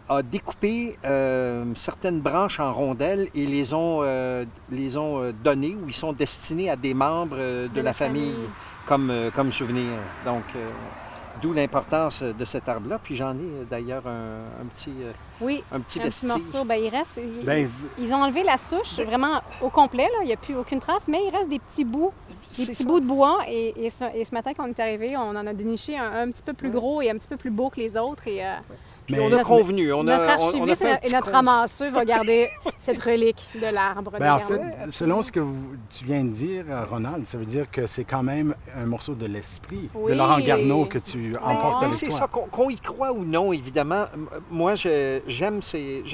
a 0.09 0.23
découpé 0.23 0.97
certaines 1.75 2.21
branches 2.21 2.61
en 2.61 2.73
rondelles 2.73 3.29
et 3.35 3.47
les 3.47 3.75
ont, 3.75 4.03
les 4.71 4.97
ont 4.97 5.33
données 5.45 5.77
ou 5.77 5.89
ils 5.89 5.95
sont 5.95 6.13
destinés 6.13 6.71
à 6.71 6.77
des 6.77 6.95
membres 6.95 7.37
de, 7.37 7.81
la, 7.81 7.93
famille 7.93 8.35
comme, 8.89 9.11
euh, 9.11 9.31
comme 9.31 9.53
souvenir. 9.53 9.93
Donc, 10.25 10.45
euh, 10.57 10.71
d'où 11.43 11.53
l'importance 11.53 12.23
de 12.23 12.45
cet 12.45 12.69
arbre-là. 12.69 12.99
Puis 13.01 13.15
j'en 13.15 13.35
ai 13.35 13.43
euh, 13.43 13.65
d'ailleurs 13.71 14.07
un, 14.07 14.67
petit 14.75 14.91
Oui, 15.41 15.63
un 15.71 15.81
petit, 15.81 16.01
un 16.01 16.07
petit 16.07 16.27
morceau. 16.27 16.65
Bien, 16.65 16.77
il 16.77 16.89
reste, 16.89 17.21
ben, 17.45 17.71
ils, 17.99 18.13
ont 18.13 18.23
enlevé 18.23 18.43
la 18.43 18.57
souche 18.57 18.99
vraiment 19.01 19.43
au 19.61 19.69
complet. 19.69 20.05
Là. 20.05 20.19
Il 20.23 20.27
n'y 20.27 20.33
a 20.33 20.37
plus 20.37 20.57
aucune 20.57 20.81
trace, 20.81 21.07
mais 21.07 21.21
il 21.27 21.31
reste 21.31 21.51
des 21.51 21.59
petits 21.59 21.85
bouts, 21.85 22.13
des 22.57 22.67
petits 22.67 22.85
bouts 22.85 23.01
de 23.01 23.07
bois. 23.07 23.41
Et, 23.47 23.87
et, 23.87 23.91
ce, 23.91 24.35
matin, 24.35 24.53
quand 24.57 24.65
on 24.65 24.69
est 24.69 24.81
arrivé, 24.81 25.17
on 25.17 25.37
en 25.37 25.47
a 25.47 25.53
déniché 25.53 25.97
un, 25.99 26.31
petit 26.31 26.43
peu 26.43 26.55
plus 26.55 26.71
gros 26.71 27.03
et 27.03 27.11
un 27.11 27.19
petit 27.19 27.29
peu 27.29 27.37
plus 27.37 27.51
beau 27.51 27.69
que 27.69 27.79
les 27.79 27.97
autres. 27.97 28.27
Et 28.27 28.43
Mais 29.09 29.21
on 29.21 29.33
a 29.33 29.43
convenu. 29.43 29.93
On 29.93 30.05
notre 30.05 30.25
a, 30.25 30.33
archiviste 30.33 30.85
et 31.03 31.11
notre 31.11 31.31
ramasseur 31.31 31.93
va 31.93 32.05
garder 32.05 32.49
cette 32.79 33.03
relique 33.03 33.49
de 33.55 33.67
l'arbre. 33.67 34.13
Ben, 34.19 34.35
en 34.35 34.39
fait, 34.39 34.61
selon 34.91 35.23
ce 35.23 35.33
que 35.33 35.41
tu 35.89 36.05
viens 36.05 36.25
de 36.25 36.31
dire, 36.31 36.65
Ronald, 36.89 37.27
ça 37.27 37.39
veut 37.39 37.47
dire 37.47 37.71
que 37.71 37.87
c'est 37.87 38.05
quand 38.05 38.23
même 38.23 38.55
un 38.75 38.87
morceau 38.87 39.15
de 39.15 39.27
l'esprit 39.27 39.89
de 40.09 40.13
Laurent 40.13 40.41
Garneau 40.41 40.85
que 40.85 40.99
tu 40.99 41.35
emportes 41.43 41.85
avec 41.85 41.99
toi. 41.99 41.99
C'est 41.99 42.11
ça, 42.11 42.27
qu'on 42.29 42.71
y 42.71 42.79
croit 42.79 43.13
ou 43.13 43.25
non, 43.25 43.53
évidemment. 43.53 44.07
Moi, 44.51 44.75
j'aime 44.75 45.63
ces, 45.63 46.05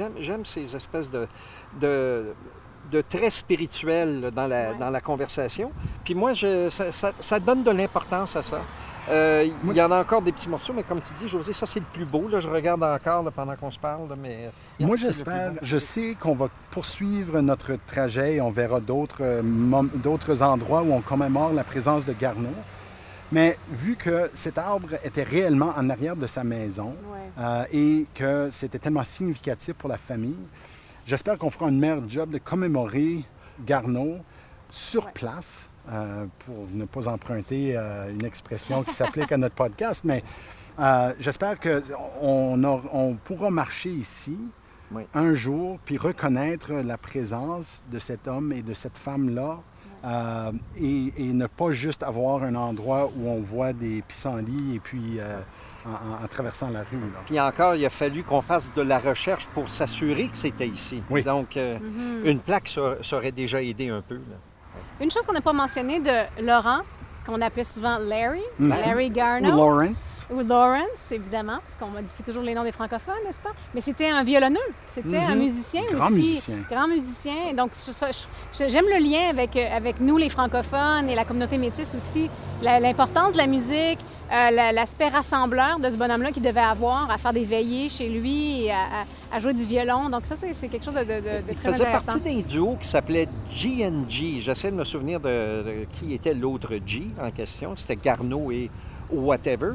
ces 0.45 0.77
espèces 0.77 1.11
de, 1.11 1.27
de 1.81 2.35
de 2.91 3.01
très 3.01 3.31
spirituel 3.31 4.31
dans 4.35 4.47
la, 4.47 4.75
dans 4.75 4.91
la 4.91 5.01
conversation. 5.01 5.73
Puis 6.05 6.15
moi, 6.15 6.35
je, 6.35 6.69
ça, 6.69 7.13
ça, 7.19 7.41
donne 7.41 7.63
de 7.63 7.71
l'importance 7.71 8.37
à 8.37 8.43
ça. 8.43 8.61
Euh, 9.11 9.49
il 9.65 9.77
y 9.77 9.83
en 9.83 9.91
a 9.91 10.01
encore 10.01 10.23
des 10.23 10.33
petits 10.33 10.49
morceaux, 10.49 10.73
mais 10.73 10.83
comme 10.83 11.01
tu 11.01 11.13
dis, 11.15 11.29
José, 11.29 11.53
ça 11.53 11.67
c'est 11.67 11.81
le 11.81 11.87
plus 11.93 12.05
beau. 12.05 12.29
Là, 12.29 12.41
je 12.41 12.49
regarde 12.49 12.83
encore 12.83 13.31
pendant 13.33 13.55
qu'on 13.57 13.71
se 13.71 13.79
parle. 13.79 14.09
mais 14.21 14.51
Moi, 14.81 14.97
j'espère, 14.97 15.53
je 15.61 15.77
sais 15.77 16.17
qu'on 16.19 16.35
va 16.35 16.49
poursuivre 16.71 17.41
notre 17.41 17.77
trajet 17.87 18.37
et 18.37 18.41
on 18.41 18.51
verra 18.51 18.81
d'autres, 18.81 19.23
euh, 19.23 19.43
d'autres 19.95 20.43
endroits 20.43 20.83
où 20.83 20.93
on 20.93 21.01
commémore 21.01 21.53
la 21.53 21.65
présence 21.65 22.07
de 22.07 22.13
Garneau. 22.13 22.55
Mais 23.33 23.59
vu 23.69 23.97
que 23.97 24.31
cet 24.33 24.59
arbre 24.59 24.91
était 25.03 25.23
réellement 25.23 25.73
en 25.77 25.91
arrière 25.91 26.17
de 26.17 26.27
sa 26.27 26.45
maison 26.45 26.95
euh, 27.39 27.65
et 27.73 28.07
que 28.15 28.49
c'était 28.51 28.79
tellement 28.79 29.05
significatif 29.05 29.75
pour 29.75 29.89
la 29.89 29.97
famille, 29.97 30.37
J'espère 31.07 31.37
qu'on 31.37 31.51
fera 31.51 31.67
un 31.67 31.71
meilleur 31.71 32.09
job 32.09 32.31
de 32.31 32.39
commémorer 32.39 33.25
Garneau 33.67 34.17
sur 34.71 35.13
place, 35.13 35.69
euh, 35.93 36.27
pour 36.41 36.67
ne 36.73 36.85
pas 36.85 37.09
emprunter 37.09 37.77
euh, 37.77 38.11
une 38.11 38.25
expression 38.25 38.83
qui 38.83 38.93
s'applique 38.93 39.31
à 39.33 39.37
notre 39.37 39.55
podcast, 39.55 40.03
mais 40.05 40.23
euh, 40.79 41.13
j'espère 41.21 41.57
qu'on 41.61 42.65
on 42.65 43.15
pourra 43.23 43.51
marcher 43.51 43.91
ici 43.91 44.39
un 45.13 45.35
jour, 45.35 45.79
puis 45.85 45.99
reconnaître 45.99 46.73
la 46.73 46.97
présence 46.97 47.83
de 47.91 47.99
cet 47.99 48.29
homme 48.29 48.53
et 48.53 48.63
de 48.63 48.73
cette 48.73 48.97
femme-là 48.97 49.61
et, 50.77 51.13
ne 51.19 51.47
pas 51.47 51.73
juste 51.73 52.03
avoir 52.03 52.45
un 52.45 52.55
endroit 52.55 53.11
où 53.17 53.29
on 53.29 53.41
voit 53.41 53.73
des 53.73 54.03
pissenlits 54.03 54.77
et 54.77 54.79
puis 54.79 55.19
en, 55.87 56.27
traversant 56.29 56.71
la 56.71 56.81
rue. 56.81 56.99
Puis 57.27 57.39
encore, 57.39 57.75
il 57.75 57.85
a 57.85 57.91
fallu 57.91 58.23
qu'on 58.23 58.41
fasse 58.41 58.73
de 58.75 58.83
la 58.83 58.99
recherche 58.99 59.47
pour 59.49 59.69
s'assurer 59.69 60.29
que 60.29 60.37
c'était 60.37 60.67
ici. 60.67 61.03
Donc, 61.25 61.57
euh, 61.57 61.79
mhm. 61.79 62.27
une 62.27 62.41
plaque, 62.41 62.69
ça, 62.69 63.17
aurait 63.17 63.33
déjà 63.33 63.63
aidé 63.63 63.89
un 63.89 64.01
peu. 64.01 64.21
Une 65.01 65.11
chose 65.11 65.25
qu'on 65.27 65.33
n'a 65.33 65.41
pas 65.41 65.53
mentionnée 65.53 65.99
de 65.99 66.45
Laurent, 66.45 66.81
qu'on 67.27 67.41
appelait 67.41 67.65
souvent 67.65 67.99
Larry, 67.99 68.43
mhm. 68.59 68.69
Larry 68.69 69.11
Garneau. 69.11 69.53
Ou 69.53 69.57
Lawrence. 69.57 70.27
Ou 70.31 70.41
Lawrence, 70.41 71.11
évidemment, 71.11 71.59
parce 71.67 71.77
qu'on 71.79 71.89
modifie 71.89 72.23
toujours 72.23 72.43
les 72.43 72.55
noms 72.55 72.63
des 72.63 72.73
francophones, 72.73 73.15
n'est-ce 73.25 73.41
pas? 73.41 73.53
Mais 73.75 73.81
c'était 73.81 74.09
un 74.09 74.23
violonneux, 74.23 74.59
c'était 74.95 75.19
un 75.19 75.35
mhm. 75.35 75.43
musicien 75.43 75.83
grand 75.91 76.07
aussi. 76.07 76.15
Musicien. 76.15 76.55
Grand 76.71 76.89
musicien. 76.89 77.53
Donc, 77.57 77.73
j'aime 78.59 78.85
le 78.85 79.03
lien 79.03 79.31
avec, 79.31 79.57
euh, 79.57 79.77
avec 79.77 80.01
nous, 80.01 80.17
les 80.17 80.29
francophones, 80.29 81.09
et 81.09 81.15
la 81.15 81.25
communauté 81.25 81.59
métisse 81.59 81.95
aussi, 81.95 82.31
l'importance 82.63 83.33
de 83.33 83.39
la 83.39 83.47
musique, 83.47 83.99
euh, 84.33 84.73
l'aspect 84.73 85.09
rassembleur 85.09 85.79
de 85.79 85.91
ce 85.91 85.97
bonhomme-là 85.97 86.33
qu'il 86.33 86.43
devait 86.43 86.61
avoir 86.61 87.11
à 87.11 87.19
faire 87.19 87.33
des 87.33 87.45
veillées 87.45 87.89
chez 87.89 88.09
lui 88.09 88.65
et 88.65 88.73
à, 88.73 89.39
jouer 89.39 89.53
du 89.53 89.65
violon. 89.65 90.09
Donc 90.09 90.23
ça, 90.27 90.37
c'est 90.37 90.69
quelque 90.69 90.85
chose 90.85 90.95
de, 90.95 91.01
de, 91.01 91.21
de 91.21 91.51
Il 91.51 91.57
faisait 91.57 91.85
partie 91.85 92.21
d'un 92.21 92.41
duo 92.41 92.77
qui 92.81 92.89
s'appelait 92.89 93.29
G&G. 93.51 94.41
J'essaie 94.41 94.71
de 94.71 94.77
me 94.77 94.85
souvenir 94.85 95.21
de, 95.21 95.87
qui 95.93 96.15
était 96.15 96.35
l'autre 96.35 96.73
G 96.87 97.11
en 97.21 97.31
question. 97.31 97.75
C'était 97.77 97.97
Garneau 97.97 98.51
et 98.51 98.71
Whatever. 99.13 99.73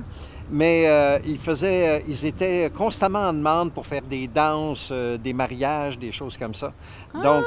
Mais 0.51 0.87
euh, 0.87 1.19
ils, 1.25 1.37
faisaient, 1.37 1.99
euh, 1.99 2.03
ils 2.07 2.25
étaient 2.25 2.71
constamment 2.75 3.19
en 3.19 3.33
demande 3.33 3.71
pour 3.71 3.85
faire 3.85 4.01
des 4.01 4.27
danses, 4.27 4.89
euh, 4.91 5.17
des 5.17 5.33
mariages, 5.33 5.99
des 5.99 6.11
choses 6.11 6.37
comme 6.37 6.53
ça. 6.53 6.73
Ah! 7.13 7.21
Donc, 7.21 7.45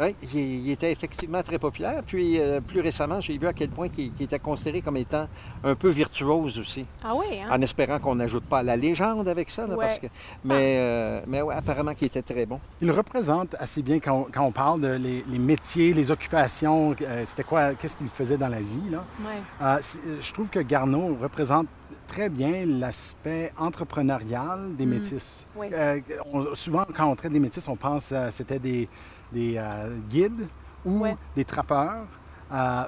oui, 0.00 0.14
il, 0.34 0.70
était 0.70 0.92
effectivement 0.92 1.42
très 1.42 1.58
populaire. 1.58 2.02
Puis, 2.06 2.38
plus 2.66 2.80
récemment, 2.80 3.20
j'ai 3.20 3.36
vu 3.36 3.46
à 3.46 3.52
quel 3.52 3.68
point 3.68 3.88
il, 3.96 4.12
était 4.20 4.38
considéré 4.38 4.80
comme 4.80 4.96
étant 4.96 5.26
un 5.64 5.74
peu 5.74 5.88
virtuose 5.88 6.58
aussi. 6.58 6.86
Ah 7.04 7.12
oui, 7.14 7.40
hein? 7.40 7.48
En 7.50 7.60
espérant 7.60 7.98
qu'on 7.98 8.14
n'ajoute 8.14 8.44
pas 8.44 8.62
la 8.62 8.76
légende 8.76 9.28
avec 9.28 9.50
ça. 9.50 9.66
parce 9.66 9.98
que... 9.98 10.06
Mais, 10.44 11.22
mais 11.26 11.42
ouais, 11.42 11.54
apparemment 11.54 11.94
qu'il 11.94 12.06
était 12.06 12.22
très 12.22 12.46
bon. 12.46 12.60
Il 12.80 12.90
représente 12.90 13.54
assez 13.58 13.82
bien 13.82 13.98
quand, 14.00 14.26
on, 14.36 14.52
parle 14.52 14.80
de 14.80 14.98
les, 15.28 15.38
métiers, 15.38 15.92
les 15.92 16.10
occupations, 16.10 16.94
c'était 17.24 17.44
quoi, 17.44 17.74
qu'est-ce 17.74 17.96
qu'il 17.96 18.08
faisait 18.08 18.38
dans 18.38 18.48
la 18.48 18.60
vie. 18.60 18.90
Là? 18.90 19.04
Ouais. 19.20 19.80
je 20.20 20.32
trouve 20.32 20.50
que 20.50 20.60
Garneau 20.60 21.16
représente 21.20 21.66
très 22.10 22.28
bien 22.28 22.66
l'aspect 22.66 23.52
entrepreneurial 23.56 24.74
des 24.76 24.84
mm. 24.84 24.90
métis. 24.90 25.46
Euh, 25.56 26.00
souvent, 26.54 26.84
quand 26.96 27.06
on 27.06 27.14
traite 27.14 27.32
des 27.32 27.38
métis, 27.38 27.66
on 27.68 27.76
pense 27.76 28.10
que 28.10 28.14
euh, 28.16 28.30
c'était 28.30 28.58
des, 28.58 28.88
des 29.32 29.54
euh, 29.56 29.96
guides 30.08 30.48
ou 30.84 31.04
des 31.36 31.44
trappeurs. 31.44 32.06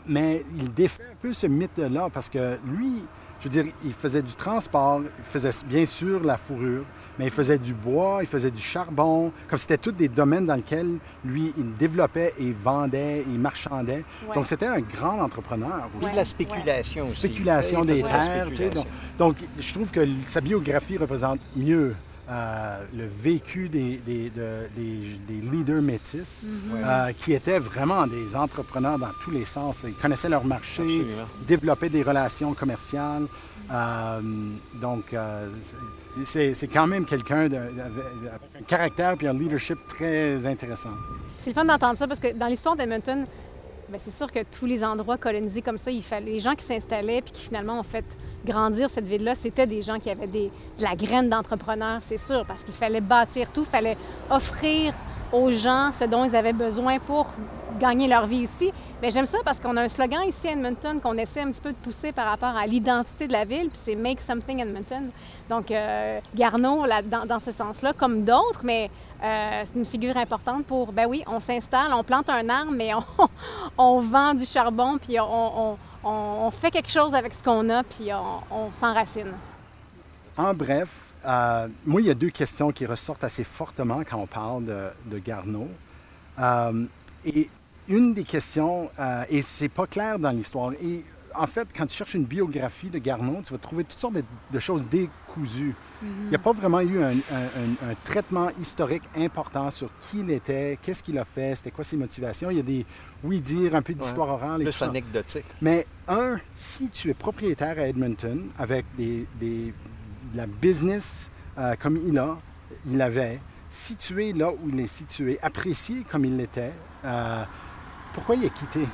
mais 0.06 0.44
il 0.56 0.72
défait 0.74 1.04
un 1.12 1.16
peu 1.20 1.32
ce 1.32 1.46
mythe-là 1.46 2.08
parce 2.12 2.28
que 2.28 2.58
lui, 2.64 3.04
je 3.38 3.44
veux 3.44 3.50
dire, 3.50 3.66
il 3.84 3.92
faisait 3.92 4.22
du 4.22 4.34
transport, 4.34 5.02
il 5.02 5.24
faisait 5.24 5.66
bien 5.66 5.86
sûr 5.86 6.20
la 6.24 6.36
fourrure, 6.36 6.84
mais 7.22 7.28
il 7.28 7.32
faisait 7.32 7.58
du 7.58 7.72
bois, 7.72 8.18
il 8.20 8.26
faisait 8.26 8.50
du 8.50 8.60
charbon, 8.60 9.30
comme 9.48 9.58
c'était 9.58 9.78
tous 9.78 9.92
des 9.92 10.08
domaines 10.08 10.44
dans 10.46 10.56
lesquels 10.56 10.98
lui, 11.24 11.52
il 11.56 11.76
développait 11.76 12.34
et 12.36 12.50
vendait 12.50 13.20
et 13.20 13.38
marchandait. 13.38 14.02
Donc, 14.34 14.48
c'était 14.48 14.66
un 14.66 14.80
grand 14.80 15.20
entrepreneur 15.20 15.88
aussi. 16.00 16.16
la 16.16 16.24
spéculation 16.24 17.04
aussi. 17.04 17.20
Spéculation 17.20 17.84
des 17.84 18.02
terres, 18.02 18.48
tu 18.48 18.56
sais. 18.56 18.70
Donc, 19.16 19.36
je 19.56 19.72
trouve 19.72 19.92
que 19.92 20.04
sa 20.26 20.40
biographie 20.40 20.98
représente 20.98 21.38
mieux 21.54 21.94
euh, 22.28 22.84
le 22.96 23.04
vécu 23.06 23.68
des, 23.68 23.98
des, 23.98 24.30
des, 24.30 25.40
leaders 25.52 25.82
métis, 25.82 26.48
mhm. 26.48 26.82
euh, 26.84 27.12
qui 27.12 27.34
étaient 27.34 27.60
vraiment 27.60 28.08
des 28.08 28.34
entrepreneurs 28.34 28.98
dans 28.98 29.10
tous 29.22 29.30
les 29.30 29.44
sens. 29.44 29.84
Ils 29.86 29.94
connaissaient 29.94 30.28
leur 30.28 30.44
marché, 30.44 30.82
développaient 31.46 31.88
des 31.88 32.02
relations 32.02 32.52
commerciales. 32.54 33.26
Euh, 33.70 34.20
donc, 34.74 35.14
c'est 36.24 36.68
quand 36.72 36.86
même 36.86 37.04
quelqu'un 37.04 37.40
avec 37.40 37.62
un 38.58 38.62
caractère 38.66 39.14
et 39.20 39.26
un 39.26 39.34
leadership 39.34 39.78
très 39.88 40.44
intéressant. 40.46 40.90
C'est 41.38 41.50
le 41.50 41.54
fun 41.54 41.64
d'entendre 41.64 41.96
ça 41.96 42.06
parce 42.06 42.20
que 42.20 42.32
dans 42.32 42.46
l'histoire 42.46 42.76
d'Edmonton, 42.76 43.26
ben, 43.88 44.00
c'est 44.02 44.14
sûr 44.14 44.30
que 44.30 44.38
tous 44.44 44.64
les 44.64 44.82
endroits 44.82 45.18
colonisés 45.18 45.60
comme 45.60 45.76
ça, 45.76 45.90
il 45.90 46.02
fallait 46.02 46.32
les 46.32 46.40
gens 46.40 46.54
qui 46.54 46.64
s'installaient 46.64 47.20
puis 47.20 47.32
qui 47.32 47.42
finalement 47.42 47.78
ont 47.80 47.82
fait 47.82 48.04
grandir 48.44 48.88
cette 48.88 49.06
ville-là, 49.06 49.34
c'était 49.34 49.66
des 49.66 49.82
gens 49.82 49.98
qui 49.98 50.08
avaient 50.08 50.26
de 50.26 50.50
la 50.80 50.96
graine 50.96 51.28
d'entrepreneurs, 51.28 52.00
c'est 52.02 52.18
sûr, 52.18 52.44
parce 52.46 52.64
qu'il 52.64 52.74
fallait 52.74 53.00
bâtir 53.00 53.52
tout, 53.52 53.62
il 53.62 53.70
fallait 53.70 53.96
offrir 54.30 54.94
aux 55.32 55.50
gens 55.50 55.90
ce 55.92 56.04
dont 56.04 56.24
ils 56.24 56.36
avaient 56.36 56.52
besoin 56.52 56.98
pour 56.98 57.26
gagner 57.78 58.06
leur 58.06 58.26
vie 58.26 58.42
ici. 58.42 58.72
Mais 59.00 59.10
j'aime 59.10 59.26
ça 59.26 59.38
parce 59.44 59.58
qu'on 59.58 59.76
a 59.76 59.82
un 59.82 59.88
slogan 59.88 60.22
ici 60.28 60.48
à 60.48 60.52
Edmonton 60.52 61.00
qu'on 61.00 61.16
essaie 61.18 61.40
un 61.40 61.50
petit 61.50 61.60
peu 61.60 61.72
de 61.72 61.76
pousser 61.76 62.12
par 62.12 62.26
rapport 62.26 62.56
à 62.56 62.66
l'identité 62.66 63.26
de 63.26 63.32
la 63.32 63.44
ville, 63.44 63.68
puis 63.68 63.80
c'est 63.82 63.96
Make 63.96 64.20
Something 64.20 64.60
Edmonton. 64.60 65.10
Donc, 65.48 65.70
euh, 65.70 66.20
là, 66.38 67.02
dans, 67.02 67.40
ce 67.40 67.50
sens-là, 67.50 67.92
comme 67.92 68.24
d'autres, 68.24 68.60
mais 68.62 68.90
euh, 69.22 69.62
c'est 69.64 69.78
une 69.78 69.86
figure 69.86 70.16
importante 70.16 70.64
pour, 70.66 70.92
ben 70.92 71.06
oui, 71.06 71.24
on 71.26 71.40
s'installe, 71.40 71.92
on 71.92 72.04
plante 72.04 72.30
un 72.30 72.48
arbre, 72.48 72.72
mais 72.72 72.94
on, 72.94 73.04
on 73.78 74.00
vend 74.00 74.34
du 74.34 74.44
charbon, 74.44 74.98
puis 74.98 75.18
on, 75.18 75.76
on, 76.04 76.50
fait 76.50 76.70
quelque 76.70 76.90
chose 76.90 77.14
avec 77.14 77.34
ce 77.34 77.42
qu'on 77.42 77.68
a, 77.70 77.82
puis 77.82 78.10
on, 78.50 78.70
s'enracine. 78.78 79.32
En 80.36 80.54
bref, 80.54 81.11
euh, 81.24 81.68
moi, 81.86 82.00
il 82.00 82.06
y 82.06 82.10
a 82.10 82.14
deux 82.14 82.30
questions 82.30 82.72
qui 82.72 82.86
ressortent 82.86 83.24
assez 83.24 83.44
fortement 83.44 84.02
quand 84.08 84.18
on 84.18 84.26
parle 84.26 84.64
de, 84.64 84.88
de 85.06 85.18
Garneau. 85.18 85.68
Euh, 86.38 86.84
et 87.24 87.48
une 87.88 88.14
des 88.14 88.24
questions, 88.24 88.90
euh, 88.98 89.24
et 89.28 89.42
c'est 89.42 89.68
pas 89.68 89.86
clair 89.86 90.18
dans 90.18 90.30
l'histoire, 90.30 90.72
et 90.74 91.04
en 91.34 91.46
fait, 91.46 91.68
quand 91.74 91.86
tu 91.86 91.96
cherches 91.96 92.14
une 92.14 92.24
biographie 92.24 92.90
de 92.90 92.98
Garneau, 92.98 93.40
tu 93.44 93.52
vas 93.52 93.58
trouver 93.58 93.84
toutes 93.84 93.98
sortes 93.98 94.14
de, 94.50 94.58
choses 94.58 94.84
décousues. 94.84 95.74
Il 96.02 96.28
n'y 96.28 96.34
a 96.34 96.38
pas 96.38 96.52
vraiment 96.52 96.80
eu 96.80 97.02
un, 97.02 97.14
traitement 98.04 98.50
historique 98.60 99.04
important 99.16 99.70
sur 99.70 99.88
qui 100.00 100.18
il 100.20 100.30
était, 100.30 100.78
qu'est-ce 100.82 101.02
qu'il 101.02 101.16
a 101.18 101.24
fait, 101.24 101.54
c'était 101.54 101.70
quoi 101.70 101.84
ses 101.84 101.96
motivations. 101.96 102.50
Il 102.50 102.56
y 102.56 102.60
a 102.60 102.64
des 102.64 102.84
oui-dire, 103.24 103.74
un 103.74 103.82
peu 103.82 103.94
d'histoire 103.94 104.28
orale 104.28 104.62
et 104.62 104.64
Plus 104.64 104.82
anecdotique. 104.82 105.44
Mais 105.60 105.86
un, 106.08 106.38
si 106.54 106.88
tu 106.88 107.10
es 107.10 107.14
propriétaire 107.14 107.78
à 107.78 107.86
Edmonton 107.86 108.48
avec 108.58 108.84
des, 108.96 109.26
de 110.32 110.36
la 110.36 110.46
business 110.46 111.30
euh, 111.58 111.74
comme 111.78 111.96
il 111.96 112.18
a, 112.18 112.38
il 112.90 113.00
avait, 113.00 113.40
situé 113.68 114.32
là 114.32 114.50
où 114.50 114.68
il 114.68 114.80
est 114.80 114.86
situé, 114.86 115.38
apprécié 115.42 116.04
comme 116.10 116.24
il 116.24 116.36
l'était, 116.36 116.72
euh, 117.04 117.44
pourquoi 118.12 118.36
il 118.36 118.44
a 118.46 118.48
quitté? 118.50 118.86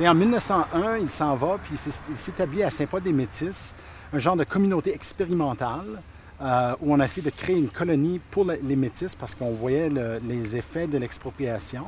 En 0.00 0.14
1901, 0.14 0.98
il 0.98 1.08
s'en 1.08 1.34
va, 1.34 1.58
puis 1.62 1.74
il 2.08 2.16
s'établit 2.16 2.62
à 2.62 2.70
Saint-Paul-des-Métis, 2.70 3.74
un 4.12 4.18
genre 4.18 4.36
de 4.36 4.44
communauté 4.44 4.94
expérimentale 4.94 6.00
euh, 6.40 6.74
où 6.80 6.92
on 6.92 7.00
a 7.00 7.04
essayé 7.04 7.28
de 7.28 7.34
créer 7.34 7.56
une 7.56 7.68
colonie 7.68 8.20
pour 8.30 8.44
les 8.44 8.76
Métis 8.76 9.14
parce 9.14 9.34
qu'on 9.34 9.52
voyait 9.52 9.90
les 10.22 10.56
effets 10.56 10.86
de 10.86 10.98
l'expropriation. 10.98 11.86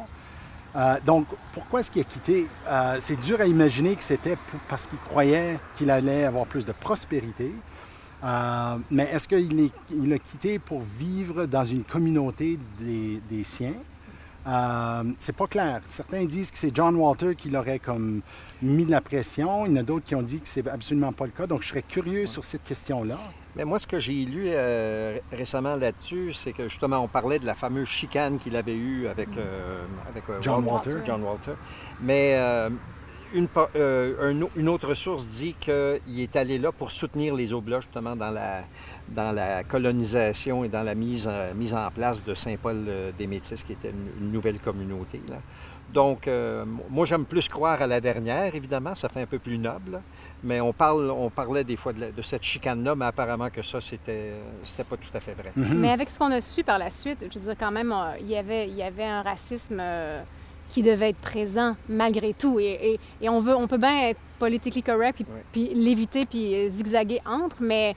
Euh, 0.77 0.97
donc, 1.05 1.27
pourquoi 1.53 1.81
est-ce 1.81 1.91
qu'il 1.91 2.03
a 2.03 2.05
quitté? 2.05 2.47
Euh, 2.69 2.97
c'est 3.01 3.19
dur 3.19 3.41
à 3.41 3.47
imaginer 3.47 3.95
que 3.95 4.03
c'était 4.03 4.37
parce 4.69 4.87
qu'il 4.87 4.99
croyait 4.99 5.59
qu'il 5.75 5.91
allait 5.91 6.25
avoir 6.25 6.47
plus 6.47 6.65
de 6.65 6.73
prospérité. 6.73 7.53
Euh, 8.25 8.77
mais 8.91 9.05
est-ce 9.13 9.29
qu'il 9.29 9.71
il 9.91 10.13
a 10.13 10.19
quitté 10.19 10.59
pour 10.59 10.81
vivre 10.81 11.45
dans 11.47 11.65
une 11.65 11.85
communauté 11.85 12.59
des, 12.79 13.21
des 13.29 13.45
siens? 13.45 13.75
Euh, 14.47 15.05
c'est 15.19 15.35
pas 15.37 15.47
clair. 15.47 15.81
Certains 15.87 16.25
disent 16.25 16.51
que 16.51 16.59
c'est 16.59 16.75
John 16.75 16.97
Walter 16.97 17.35
qui 17.35 17.49
l'aurait 17.51 17.79
comme 17.79 18.21
mis 18.63 18.85
de 18.85 18.91
la 18.91 19.01
pression. 19.01 19.67
Il 19.67 19.73
y 19.73 19.75
en 19.75 19.81
a 19.81 19.83
d'autres 19.83 20.05
qui 20.05 20.15
ont 20.15 20.23
dit 20.23 20.41
que 20.41 20.49
c'est 20.49 20.67
absolument 20.69 21.13
pas 21.13 21.25
le 21.25 21.33
cas. 21.33 21.47
Donc, 21.47 21.63
je 21.63 21.69
serais 21.69 21.83
curieux 21.83 22.27
sur 22.27 22.45
cette 22.45 22.65
question-là. 22.65 23.19
Mais 23.57 23.65
moi, 23.65 23.79
ce 23.79 23.87
que 23.87 24.01
j'ai 24.01 24.25
lu 24.25 24.47
euh, 24.49 25.19
récemment 25.33 25.77
là-dessus, 25.77 26.33
c'est 26.33 26.53
que 26.53 26.65
justement, 26.69 26.99
on 26.99 27.09
parlait 27.09 27.39
de 27.39 27.47
la 27.47 27.55
fameuse 27.55 27.89
chicane 27.89 28.39
qu'il 28.39 28.57
avait 28.57 28.75
eue 28.75 29.07
avec, 29.07 29.29
euh, 29.39 29.85
John 30.41 30.65
Walter. 30.65 30.97
John 31.07 31.23
Walter. 31.23 31.53
Mais 32.03 32.37
une, 33.35 34.49
une, 34.57 34.69
autre 34.69 34.95
source 34.95 35.29
dit 35.29 35.55
qu'il 35.59 36.21
est 36.21 36.37
allé 36.37 36.59
là 36.59 36.73
pour 36.73 36.91
soutenir 36.91 37.35
les 37.35 37.53
Oblats, 37.53 37.81
justement, 37.81 38.17
dans 38.17 38.31
la, 38.31 38.63
dans 39.09 39.33
la 39.33 39.65
colonisation 39.65 40.65
et 40.65 40.69
dans 40.69 40.83
la 40.83 40.95
mise, 40.95 41.29
mise 41.55 41.75
en 41.75 41.91
place 41.91 42.25
de 42.25 42.35
Saint-Paul 42.35 42.85
euh, 42.89 43.13
qui 43.17 43.73
était 43.73 43.91
une, 43.91 44.33
nouvelle 44.33 44.59
communauté. 44.59 45.21
Donc, 45.93 46.27
euh, 46.27 46.65
moi, 46.91 47.07
j'aime 47.07 47.25
plus 47.25 47.49
croire 47.49 47.81
à 47.81 47.87
la 47.87 48.01
dernière, 48.01 48.55
évidemment, 48.55 48.95
ça 48.95 49.09
fait 49.09 49.23
un 49.23 49.27
peu 49.27 49.39
plus 49.39 49.59
noble. 49.59 50.01
Mais 50.43 50.61
on, 50.61 50.73
parle, 50.73 51.11
on 51.11 51.31
parlait 51.31 51.63
des 51.65 51.77
fois 51.77 51.93
de, 51.93 52.23
cette 52.23 52.43
chicane-là, 52.43 52.95
mais 52.95 53.07
apparemment 53.07 53.49
que 53.49 53.63
ça, 53.63 53.81
c'était, 53.81 54.33
c'était 54.65 54.85
pas 54.85 54.97
tout 54.97 55.17
à 55.17 55.21
fait 55.21 55.35
vrai. 55.35 55.53
Mm-hmm. 55.57 55.75
Mais 55.75 55.91
avec 55.91 56.11
ce 56.11 56.19
qu'on 56.19 56.33
a 56.33 56.41
su 56.41 56.65
par 56.65 56.79
la 56.79 56.91
suite, 56.91 57.25
je 57.33 57.39
veux 57.39 57.47
dire, 57.47 57.57
quand 57.59 57.71
même, 57.71 57.95
il 58.21 58.27
y 58.27 58.37
avait, 58.37 58.69
il 58.69 58.75
y 58.75 58.83
avait 58.83 59.05
un 59.05 59.23
racisme 59.23 59.79
euh, 59.81 60.23
qui 60.75 60.83
devait 60.83 61.11
être 61.11 61.19
présent 61.19 61.77
malgré 61.89 62.35
tout. 62.35 62.59
Et, 62.59 62.99
on, 63.23 63.41
veut, 63.41 63.55
on 63.55 63.69
peut 63.69 63.79
bien 63.79 64.09
être 64.09 64.21
politiquement 64.41 64.75
correct, 64.95 65.15
puis, 65.15 65.27
puis 65.53 65.75
l'éviter, 65.75 66.27
puis 66.27 66.69
zigzaguer 66.69 67.21
entre, 67.25 67.59
mais 67.61 67.95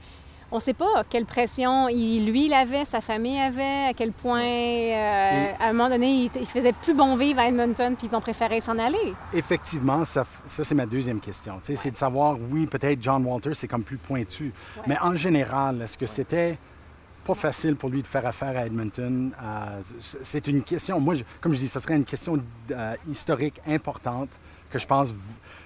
on 0.52 0.58
ne 0.58 0.62
sait 0.62 0.76
pas 0.76 1.04
quelle 1.10 1.26
pression 1.26 1.90
il, 1.90 2.32
lui, 2.32 2.46
il 2.46 2.54
avait, 2.54 2.86
sa 2.86 3.02
famille 3.02 3.40
avait, 3.40 3.88
à 3.90 3.94
quel 3.96 4.12
point, 4.12 4.44
euh, 4.44 5.52
à 5.60 5.70
un 5.70 5.74
moment 5.74 5.90
donné, 5.90 6.30
il, 6.34 6.46
faisait 6.46 6.72
plus 6.72 6.94
bon 6.94 7.16
vivre 7.16 7.40
à 7.40 7.48
Edmonton, 7.48 7.96
puis 7.98 8.08
ils 8.12 8.16
ont 8.16 8.22
préféré 8.22 8.62
s'en 8.62 8.78
aller. 8.78 9.13
Effectivement, 9.34 10.06
ça, 10.06 10.24
c'est 10.46 10.76
ma 10.76 10.86
deuxième 10.86 11.20
question. 11.20 11.60
C'est 11.63 11.92
de 11.92 11.98
savoir, 11.98 12.38
oui, 12.52 12.68
peut-être 12.68 13.02
John 13.02 13.26
Walter, 13.26 13.56
c'est 13.56 13.68
comme 13.68 13.84
plus 13.84 13.98
pointu, 13.98 14.54
mais 14.86 14.98
en 15.02 15.16
général, 15.16 15.82
est-ce 15.82 15.98
que 15.98 16.06
c'était 16.06 16.60
pas 17.28 17.36
facile 17.36 17.76
pour 17.76 17.90
lui 17.90 18.02
de 18.02 18.08
faire 18.08 18.26
affaire 18.26 18.58
à 18.58 18.66
Edmonton? 18.66 19.32
Euh, 19.44 19.82
c'est 20.00 20.48
une 20.48 20.63
question, 20.63 21.00
moi, 21.02 21.16
comme 21.42 21.54
je 21.54 21.60
dis, 21.60 21.68
ce 21.68 21.80
serait 21.80 21.98
une 21.98 22.06
question 22.06 22.42
euh, 22.72 22.96
historique 23.10 23.60
importante 23.68 24.30
que 24.70 24.80
je 24.80 24.88
pense 24.88 25.13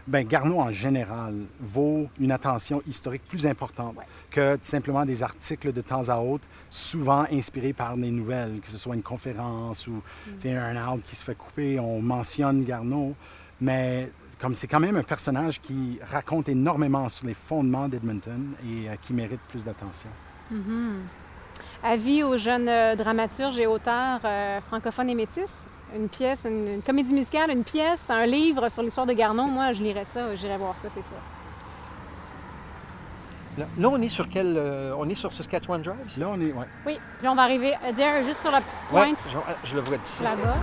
ben 0.08 0.28
Garneau 0.28 0.60
en 0.60 0.72
général 0.72 1.34
vaut 1.60 2.08
une 2.20 2.32
attention 2.32 2.82
historique 2.88 3.24
plus 3.28 3.46
importante 3.46 3.96
que 4.30 4.58
simplement 4.62 5.06
des 5.06 5.22
articles 5.22 5.72
de 5.72 5.82
temps 5.82 6.10
à 6.10 6.18
autre, 6.18 6.48
souvent 6.70 7.26
inspirés 7.32 7.74
par 7.74 7.96
des 7.96 8.12
nouvelles, 8.12 8.60
que 8.62 8.70
ce 8.70 8.78
soit 8.78 8.96
une 8.96 9.04
conférence 9.04 9.88
ou 9.88 10.02
mm. 10.44 10.48
un 10.48 10.76
arbre 10.76 11.04
qui 11.04 11.16
se 11.16 11.24
fait 11.24 11.36
couper, 11.36 11.80
on 11.80 12.02
mentionne 12.02 12.64
Garneau, 12.64 13.16
mais 13.60 14.12
comme 14.40 14.56
c'est 14.56 14.68
quand 14.68 14.80
même 14.80 14.98
un 14.98 15.04
personnage 15.04 15.62
qui 15.62 16.00
raconte 16.12 16.50
énormément 16.50 17.08
sur 17.10 17.28
les 17.28 17.36
fondements 17.36 17.88
d'Edmonton 17.88 18.54
et 18.64 18.90
euh, 18.90 18.96
qui 19.02 19.14
mérite 19.14 19.42
plus 19.48 19.64
d'attention. 19.64 20.10
Mm-hmm. 20.52 21.21
Avis 21.84 22.24
aux 22.24 22.38
jeunes 22.38 22.70
euh, 22.70 22.96
dramaturges 22.96 23.60
et 23.60 23.68
auteurs 23.68 24.20
euh, 24.24 24.60
francophones 24.62 25.10
et 25.10 25.16
métis? 25.16 25.66
une 25.96 26.10
pièce, 26.10 26.46
une, 26.46 26.82
comédie 26.82 27.14
musicale, 27.14 27.52
une 27.52 27.64
pièce, 27.64 28.10
un 28.10 28.26
livre 28.26 28.70
sur 28.70 28.82
l'histoire 28.82 29.06
de 29.06 29.14
Garnon, 29.14 29.48
moi, 29.48 29.74
je 29.74 29.84
lirais 29.84 30.06
ça, 30.06 30.36
j'irais 30.36 30.58
voir 30.58 30.78
ça, 30.78 30.88
c'est 30.90 31.04
sûr. 31.04 31.18
Là, 33.58 33.90
on 33.90 34.02
est 34.02 34.10
sur 34.10 34.30
quel. 34.30 34.56
Euh, 34.58 34.96
on 34.98 35.10
est 35.10 35.16
sur 35.16 35.34
Saskatchewan 35.34 35.82
Drive? 35.82 35.98
Là, 36.18 36.28
on 36.30 36.40
est. 36.40 36.54
Ouais. 36.54 36.66
Oui. 36.86 37.00
Puis 37.18 37.26
là, 37.26 37.34
on 37.34 37.36
va 37.36 37.42
arriver 37.42 37.76
à 37.86 37.92
dire 37.92 38.24
juste 38.26 38.40
sur 38.40 38.52
la 38.52 38.62
petite 38.62 38.80
pointe. 38.90 39.18
je, 39.28 39.70
je, 39.70 39.76
le 39.76 39.82
vois 39.82 39.98
d'ici. 39.98 40.24
Là-bas. 40.24 40.56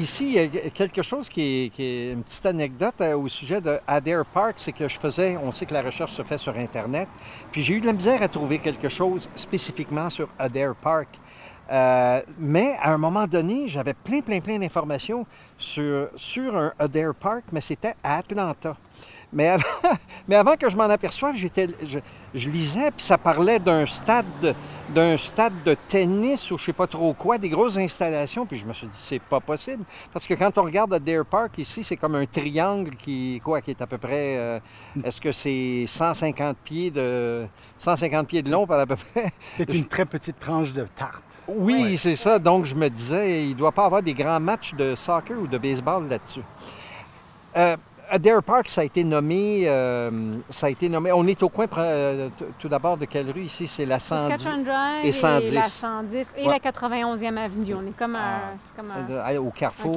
Ici, 0.00 0.34
il 0.34 0.54
y 0.54 0.58
a 0.58 0.70
quelque 0.70 1.02
chose 1.02 1.28
qui 1.28 1.70
est, 1.78 2.12
une 2.12 2.22
petite 2.22 2.46
anecdote 2.46 2.94
euh, 3.00 3.16
au 3.16 3.28
sujet 3.28 3.60
de 3.60 3.78
Adair 3.86 4.24
Park, 4.24 4.54
c'est 4.58 4.72
que 4.72 4.88
je 4.88 4.98
faisais, 4.98 5.36
on 5.36 5.52
sait 5.52 5.66
que 5.66 5.74
la 5.74 5.82
recherche 5.82 6.12
se 6.12 6.22
fait 6.22 6.38
sur 6.38 6.56
Internet, 6.56 7.08
puis 7.52 7.62
j'ai 7.62 7.74
eu 7.74 7.80
de 7.80 7.86
la 7.86 7.92
misère 7.92 8.22
à 8.22 8.28
trouver 8.28 8.58
quelque 8.58 8.88
chose 8.88 9.28
spécifiquement 9.34 10.10
sur 10.10 10.28
Adair 10.38 10.74
Park. 10.74 11.08
Euh, 11.70 12.20
mais 12.38 12.76
à 12.82 12.92
un 12.92 12.98
moment 12.98 13.26
donné, 13.26 13.68
j'avais 13.68 13.94
plein, 13.94 14.20
plein, 14.20 14.40
plein 14.40 14.58
d'informations 14.58 15.24
sur, 15.56 16.08
sur 16.16 16.56
un 16.56 16.72
Adair 16.78 17.14
Park, 17.14 17.44
mais 17.52 17.60
c'était 17.60 17.94
à 18.02 18.18
Atlanta. 18.18 18.76
Mais 19.32 19.56
avant, 20.32 20.56
que 20.56 20.68
je 20.68 20.76
m'en 20.76 20.84
aperçoive, 20.84 21.36
je, 21.36 22.48
lisais, 22.50 22.90
puis 22.90 23.04
ça 23.04 23.16
parlait 23.16 23.60
d'un 23.60 23.86
stade, 23.86 24.54
d'un 24.94 25.16
stade 25.16 25.52
de 25.64 25.76
tennis 25.88 26.50
ou 26.50 26.58
je 26.58 26.64
sais 26.64 26.72
pas 26.72 26.86
trop 26.86 27.12
quoi, 27.14 27.38
des 27.38 27.48
grosses 27.48 27.76
installations. 27.76 28.46
Puis 28.46 28.56
je 28.56 28.66
me 28.66 28.72
suis 28.72 28.86
dit, 28.86 28.96
c'est 28.96 29.20
pas 29.20 29.40
possible. 29.40 29.84
Parce 30.12 30.26
que 30.26 30.34
quand 30.34 30.56
on 30.58 30.62
regarde 30.62 30.98
Dare 30.98 31.24
Park 31.24 31.58
ici, 31.58 31.84
c'est 31.84 31.96
comme 31.96 32.14
un 32.14 32.26
triangle 32.26 32.96
qui, 32.96 33.40
quoi, 33.42 33.60
qui 33.60 33.70
est 33.70 33.80
à 33.82 33.86
peu 33.86 33.98
près, 33.98 34.36
euh, 34.36 34.60
est-ce 35.04 35.20
que 35.20 35.32
c'est 35.32 35.84
150 35.86 36.56
pieds 36.58 36.90
de, 36.90 37.46
150 37.78 38.26
pieds 38.26 38.42
de 38.42 38.50
long 38.50 38.66
par 38.66 38.80
à 38.80 38.86
peu 38.86 38.96
près? 38.96 39.32
C'est 39.52 39.72
une 39.74 39.86
très 39.86 40.04
petite 40.04 40.38
tranche 40.38 40.72
de 40.72 40.84
tarte. 40.84 41.22
Oui, 41.48 41.98
c'est 41.98 42.16
ça. 42.16 42.38
Donc 42.38 42.64
je 42.64 42.74
me 42.74 42.88
disais, 42.88 43.46
il 43.46 43.56
doit 43.56 43.72
pas 43.72 43.84
avoir 43.84 44.02
des 44.02 44.14
grands 44.14 44.38
matchs 44.38 44.74
de 44.74 44.94
soccer 44.94 45.36
ou 45.36 45.46
de 45.46 45.58
baseball 45.58 46.08
là-dessus. 46.08 46.42
Euh, 47.56 47.76
Adair 48.10 48.42
Park, 48.42 48.68
ça 48.68 48.80
a 48.80 48.84
été 48.84 49.04
nommé, 49.04 49.62
euh, 49.66 50.10
ça 50.50 50.66
a 50.66 50.70
été 50.70 50.88
nommé. 50.88 51.12
On 51.12 51.24
est 51.28 51.40
au 51.44 51.48
coin 51.48 51.66
euh, 51.78 52.28
tout 52.58 52.68
d'abord 52.68 52.96
de 52.96 53.04
quelle 53.04 53.30
rue? 53.30 53.42
Ici 53.42 53.68
C'est 53.68 53.86
la 53.86 54.00
110 54.00 54.44
Drive 54.64 55.04
et 55.04 55.12
110. 55.12 55.54
la 55.54 55.62
110 55.62 56.28
et 56.36 56.44
la 56.44 56.58
91e 56.58 57.36
avenue. 57.36 57.74
On 57.74 57.86
est 57.86 57.96
comme, 57.96 58.16
un, 58.16 58.40
comme 58.76 58.90
un, 58.90 59.36
au 59.38 59.50
carrefour. 59.50 59.96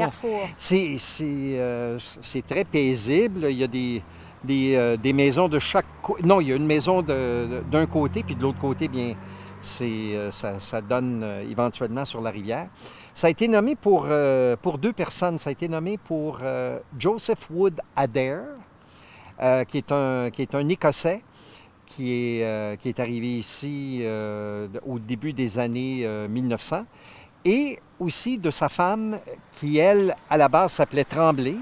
Euh, 1.22 1.98
c'est 2.00 2.48
très 2.48 2.64
paisible. 2.66 3.48
Il 3.50 3.58
y 3.58 3.64
a 3.64 3.68
des, 3.68 4.04
des, 4.44 4.98
des 5.02 5.14
maisons 5.14 5.48
de 5.48 5.58
chaque 5.58 5.88
côté. 6.02 6.22
Non, 6.24 6.40
il 6.40 6.50
y 6.50 6.54
a 6.54 6.56
une 6.56 6.68
maison 6.68 7.02
d'un 7.02 7.86
côté, 7.88 8.22
puis 8.22 8.36
de 8.36 8.44
l'autre 8.44 8.60
côté, 8.60 8.88
bien, 8.88 9.16
ça, 9.60 10.60
ça, 10.60 10.82
donne 10.82 11.26
éventuellement 11.50 12.06
sur 12.06 12.22
la 12.22 12.30
rivière. 12.30 12.68
Ça 13.16 13.28
a 13.28 13.30
été 13.30 13.48
nommé 13.48 13.76
pour, 13.76 14.08
euh, 14.10 14.56
pour 14.60 14.80
deux 14.80 14.94
personnes. 14.94 15.38
Ça 15.38 15.50
a 15.50 15.52
été 15.52 15.68
nommé 15.68 15.98
pour 15.98 16.40
euh, 16.42 16.80
Joseph 16.98 17.48
Wood 17.52 17.80
Adair, 17.96 18.44
euh, 19.40 19.64
qui, 19.66 19.78
est 19.78 19.92
un, 19.92 20.32
qui 20.32 20.42
est 20.42 20.56
un 20.56 20.68
Écossais 20.68 21.22
qui 21.86 22.12
est, 22.12 22.82
qui 22.82 22.90
est 22.90 23.00
arrivé 23.00 23.38
ici 23.38 24.04
au 24.84 24.98
début 24.98 25.32
des 25.32 25.60
années 25.60 26.08
1900, 26.28 26.86
et 27.46 27.78
aussi 28.00 28.40
de 28.40 28.50
sa 28.50 28.68
femme 28.68 29.20
qui, 29.52 29.78
elle, 29.78 30.16
à 30.28 30.38
la 30.38 30.48
base 30.48 30.74
s'appelait 30.74 31.04
Tremblay. 31.04 31.56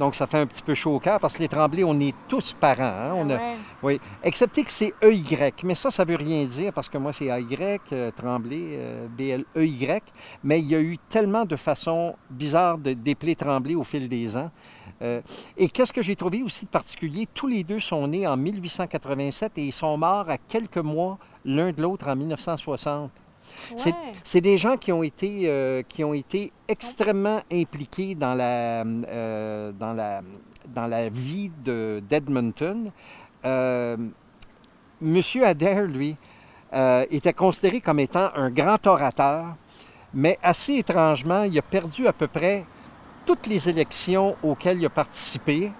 Donc, 0.00 0.14
ça 0.14 0.26
fait 0.26 0.38
un 0.38 0.46
petit 0.46 0.62
peu 0.62 0.72
chaud 0.72 0.94
au 0.94 0.98
cœur 0.98 1.20
parce 1.20 1.36
que 1.36 1.42
les 1.42 1.48
Tremblay, 1.48 1.84
on 1.84 2.00
est 2.00 2.14
tous 2.26 2.54
parents. 2.58 2.82
Hein. 2.82 3.12
On 3.14 3.28
a, 3.28 3.38
Oui, 3.82 4.00
excepté 4.24 4.64
que 4.64 4.72
c'est 4.72 4.94
EY. 5.02 5.52
Mais 5.62 5.74
ça, 5.74 5.90
ça 5.90 6.06
veut 6.06 6.16
rien 6.16 6.46
dire 6.46 6.72
parce 6.72 6.88
que 6.88 6.96
moi, 6.96 7.12
c'est 7.12 7.26
AY, 7.26 7.78
euh, 7.92 8.10
Tremblay, 8.10 8.68
euh, 8.78 9.06
B-L-E-Y. 9.08 10.02
Mais 10.42 10.60
il 10.60 10.68
y 10.68 10.74
a 10.74 10.80
eu 10.80 10.96
tellement 11.10 11.44
de 11.44 11.54
façons 11.54 12.16
bizarres 12.30 12.78
de 12.78 12.94
d'épeler 12.94 13.36
Tremblay 13.36 13.74
au 13.74 13.84
fil 13.84 14.08
des 14.08 14.38
ans. 14.38 14.50
Euh, 15.02 15.20
et 15.58 15.68
qu'est-ce 15.68 15.92
que 15.92 16.00
j'ai 16.00 16.16
trouvé 16.16 16.42
aussi 16.42 16.64
de 16.64 16.70
particulier? 16.70 17.28
Tous 17.34 17.46
les 17.46 17.62
deux 17.62 17.80
sont 17.80 18.06
nés 18.08 18.26
en 18.26 18.38
1887 18.38 19.58
et 19.58 19.66
ils 19.66 19.72
sont 19.72 19.98
morts 19.98 20.30
à 20.30 20.38
quelques 20.38 20.78
mois 20.78 21.18
l'un 21.44 21.72
de 21.72 21.82
l'autre 21.82 22.08
en 22.08 22.16
1960. 22.16 23.10
C'est 24.24 24.40
des 24.40 24.56
gens 24.56 24.76
qui 24.76 24.92
ont 24.92 25.02
été, 25.02 25.42
euh, 25.44 25.82
qui 25.88 26.04
ont 26.04 26.14
été 26.14 26.52
extrêmement 26.68 27.40
impliqués 27.52 28.14
dans 28.14 28.34
la, 28.34 28.82
euh, 28.84 29.72
dans 29.72 29.92
la, 29.92 30.22
dans 30.68 30.86
la 30.86 31.08
vie 31.08 31.50
d'Edmonton. 32.08 32.90
Euh, 33.44 33.96
Monsieur 35.00 35.46
Adair, 35.46 35.82
lui, 35.84 36.16
était 37.10 37.32
considéré 37.32 37.80
comme 37.80 37.98
étant 37.98 38.30
un 38.36 38.50
grand 38.50 38.86
orateur, 38.86 39.56
mais 40.14 40.38
assez 40.42 40.74
étrangement, 40.74 41.42
il 41.42 41.58
a 41.58 41.62
perdu 41.62 42.06
à 42.06 42.12
peu 42.12 42.28
près 42.28 42.64
toutes 43.24 43.46
les 43.46 43.68
élections 43.68 44.36
auxquelles 44.42 44.78
il 44.78 44.86
a 44.86 44.90
participé 44.90 45.72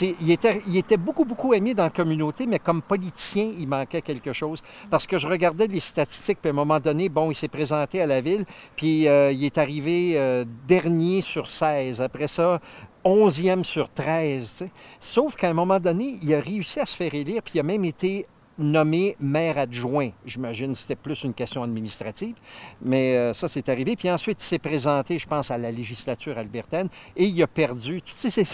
il, 0.00 0.30
était, 0.30 0.96
beaucoup, 0.96 1.24
beaucoup 1.24 1.54
aimé 1.54 1.74
dans 1.74 1.84
la 1.84 1.90
communauté, 1.90 2.46
mais 2.46 2.58
comme 2.58 2.82
politicien, 2.82 3.50
il 3.58 3.68
manquait 3.68 4.02
quelque 4.02 4.32
chose. 4.32 4.62
Parce 4.90 5.06
que 5.06 5.18
je 5.18 5.26
regardais 5.26 5.66
les 5.66 5.80
statistiques, 5.80 6.38
puis 6.40 6.50
à 6.50 6.52
un 6.52 6.56
moment 6.56 6.80
donné, 6.80 7.08
bon, 7.08 7.30
il 7.30 7.34
s'est 7.34 7.48
présenté 7.48 8.00
à 8.00 8.06
la 8.06 8.20
ville, 8.20 8.44
puis 8.76 9.08
euh, 9.08 9.32
il 9.32 9.44
est 9.44 9.58
arrivé 9.58 10.18
euh, 10.18 10.44
dernier 10.66 11.22
sur 11.22 11.46
16. 11.46 12.00
Après 12.00 12.28
ça, 12.28 12.60
11e 13.04 13.64
sur 13.64 13.88
13. 13.88 14.68
Sauf 15.00 15.36
qu'à 15.36 15.48
un 15.48 15.54
moment 15.54 15.80
donné, 15.80 16.18
il 16.22 16.34
a 16.34 16.40
réussi 16.40 16.80
à 16.80 16.86
se 16.86 16.96
faire 16.96 17.14
élire, 17.14 17.42
puis 17.42 17.54
il 17.56 17.60
a 17.60 17.64
même 17.64 17.84
été 17.84 18.26
nommé 18.58 19.16
maire 19.20 19.56
adjoint. 19.56 20.10
J'imagine 20.26 20.72
que 20.72 20.78
c'était 20.78 20.96
plus 20.96 21.22
une 21.22 21.32
question 21.32 21.62
administrative, 21.62 22.34
mais 22.82 23.16
euh, 23.16 23.32
ça, 23.32 23.48
c'est 23.48 23.68
arrivé. 23.68 23.96
Puis 23.96 24.10
ensuite, 24.10 24.42
il 24.42 24.46
s'est 24.46 24.58
présenté, 24.58 25.18
je 25.18 25.26
pense, 25.26 25.50
à 25.50 25.58
la 25.58 25.70
législature 25.70 26.36
albertaine 26.36 26.88
et 27.16 27.24
il 27.24 27.42
a 27.42 27.46
perdu. 27.46 28.02
Toutes 28.02 28.16
ces, 28.16 28.44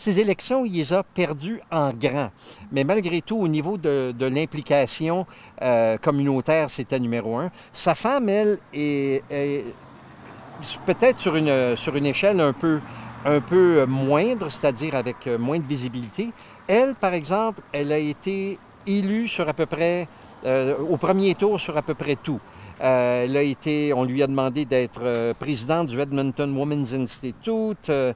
ces 0.00 0.18
élections, 0.18 0.64
il 0.64 0.72
les 0.72 0.92
a 0.94 1.02
perdues 1.02 1.60
en 1.70 1.90
grand. 1.92 2.30
Mais 2.72 2.84
malgré 2.84 3.20
tout, 3.20 3.36
au 3.36 3.48
niveau 3.48 3.76
de, 3.76 4.14
l'implication 4.18 5.26
euh, 5.60 5.98
communautaire, 5.98 6.70
c'était 6.70 6.98
numéro 6.98 7.36
un. 7.36 7.50
Sa 7.72 7.94
femme, 7.94 8.30
elle, 8.30 8.58
est, 8.72 9.22
peut-être 10.86 11.18
sur 11.18 11.36
une, 11.36 11.76
sur 11.76 11.96
une 11.96 12.06
échelle 12.06 12.40
un 12.40 12.54
peu, 12.54 12.80
un 13.26 13.40
peu 13.40 13.84
moindre, 13.84 14.48
c'est-à-dire 14.48 14.94
avec 14.94 15.26
moins 15.38 15.58
de 15.58 15.66
visibilité. 15.66 16.30
Elle, 16.66 16.94
par 16.94 17.12
exemple, 17.12 17.60
elle 17.70 17.92
a 17.92 17.98
été 17.98 18.58
élue 18.86 19.28
sur 19.28 19.48
à 19.48 19.52
peu 19.52 19.66
près, 19.66 20.08
euh, 20.46 20.74
au 20.78 20.96
premier 20.96 21.34
tour 21.34 21.60
sur 21.60 21.76
à 21.76 21.82
peu 21.82 21.94
près 21.94 22.16
tout. 22.16 22.40
Euh, 22.80 23.24
elle 23.24 23.36
a 23.36 23.42
été, 23.42 23.92
on 23.92 24.04
lui 24.04 24.22
a 24.22 24.26
demandé 24.26 24.64
d'être 24.64 25.02
euh, 25.02 25.34
présidente 25.34 25.88
du 25.88 26.00
Edmonton 26.00 26.56
Women's 26.56 26.94
Institute. 26.94 27.90
Euh, 27.90 28.12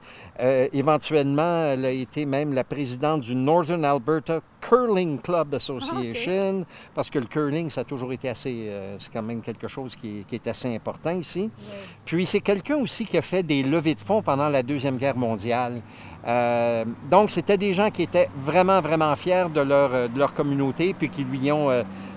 éventuellement, 0.73 1.67
elle 1.67 1.85
a 1.85 1.91
été 1.91 2.25
même 2.25 2.53
la 2.53 2.63
présidente 2.63 3.21
du 3.21 3.35
Northern 3.35 3.85
Alberta 3.85 4.41
Curling 4.67 5.21
Club 5.21 5.53
Association, 5.53 6.61
ah, 6.63 6.89
parce 6.95 7.09
que 7.09 7.19
le 7.19 7.25
curling, 7.25 7.69
ça 7.69 7.81
a 7.81 7.83
toujours 7.83 8.11
été 8.13 8.29
assez, 8.29 8.71
c'est 8.99 9.11
quand 9.11 9.21
même 9.21 9.41
quelque 9.41 9.67
chose 9.67 9.95
qui 9.95 10.25
est, 10.31 10.47
assez 10.47 10.73
important 10.73 11.11
ici. 11.11 11.51
Puis 12.03 12.25
c'est 12.25 12.39
quelqu'un 12.39 12.77
aussi 12.77 13.05
qui 13.05 13.17
a 13.17 13.21
fait 13.21 13.43
des 13.43 13.63
levées 13.63 13.95
de 13.95 13.99
fonds 13.99 14.21
pendant 14.21 14.49
la 14.49 14.63
Deuxième 14.63 14.97
Guerre 14.97 15.17
mondiale. 15.17 15.81
donc, 17.11 17.29
c'était 17.29 17.57
des 17.57 17.73
gens 17.73 17.91
qui 17.91 18.03
étaient 18.03 18.29
vraiment, 18.37 18.81
vraiment 18.81 19.15
fiers 19.15 19.49
de 19.53 19.61
leur, 19.61 20.09
de 20.09 20.17
leur 20.17 20.33
communauté, 20.33 20.95
puis 20.97 21.09
qui 21.09 21.23
lui 21.23 21.51
ont 21.51 21.69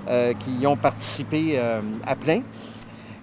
euh, 0.08 0.32
qui 0.32 0.52
y 0.52 0.66
ont 0.66 0.76
participé 0.76 1.58
euh, 1.58 1.82
à 2.06 2.16
plein. 2.16 2.40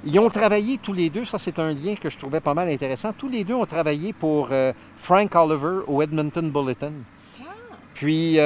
Ils 0.06 0.20
ont 0.20 0.30
travaillé 0.30 0.78
tous 0.78 0.94
les 0.94 1.10
deux, 1.10 1.26
ça 1.26 1.40
c'est 1.40 1.58
un 1.58 1.74
lien 1.74 1.96
que 1.96 2.12
je 2.12 2.18
trouvais 2.18 2.42
pas 2.42 2.54
mal 2.54 2.70
intéressant. 2.70 3.12
Tous 3.12 3.28
les 3.28 3.44
deux 3.44 3.56
ont 3.56 3.66
travaillé 3.66 4.14
pour 4.14 4.50
euh, 4.52 4.72
Frank 4.96 5.34
Oliver 5.34 5.80
au 5.88 6.04
Edmonton 6.04 6.52
Bulletin. 6.52 6.92
Puis 7.96 8.38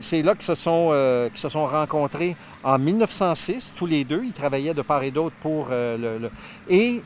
c'est 0.00 0.22
là 0.22 0.34
qu'ils 0.34 0.42
se, 0.42 0.54
sont, 0.54 0.90
se 1.34 1.48
sont 1.48 1.66
rencontrés 1.66 2.36
en 2.62 2.78
1906, 2.78 3.74
tous 3.76 3.86
les 3.86 4.04
deux. 4.04 4.22
Ils 4.24 4.32
travaillaient 4.32 4.74
de 4.74 4.82
part 4.82 5.02
et 5.02 5.10
d'autre 5.10 5.34
pour 5.40 5.68
le, 5.70 6.30
Et 6.68 7.00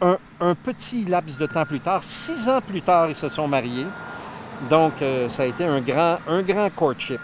un, 0.00 0.18
un, 0.40 0.54
petit 0.54 1.04
laps 1.04 1.38
de 1.38 1.46
temps 1.46 1.66
plus 1.66 1.80
tard, 1.80 2.02
six 2.02 2.48
ans 2.48 2.60
plus 2.66 2.82
tard, 2.82 3.08
ils 3.10 3.14
se 3.14 3.28
sont 3.28 3.46
mariés. 3.46 3.86
Donc 4.68 4.94
ça 5.28 5.44
a 5.44 5.46
été 5.46 5.64
un 5.64 5.80
grand, 5.80 6.16
un 6.26 6.42
grand 6.42 6.70
courtship. 6.74 7.20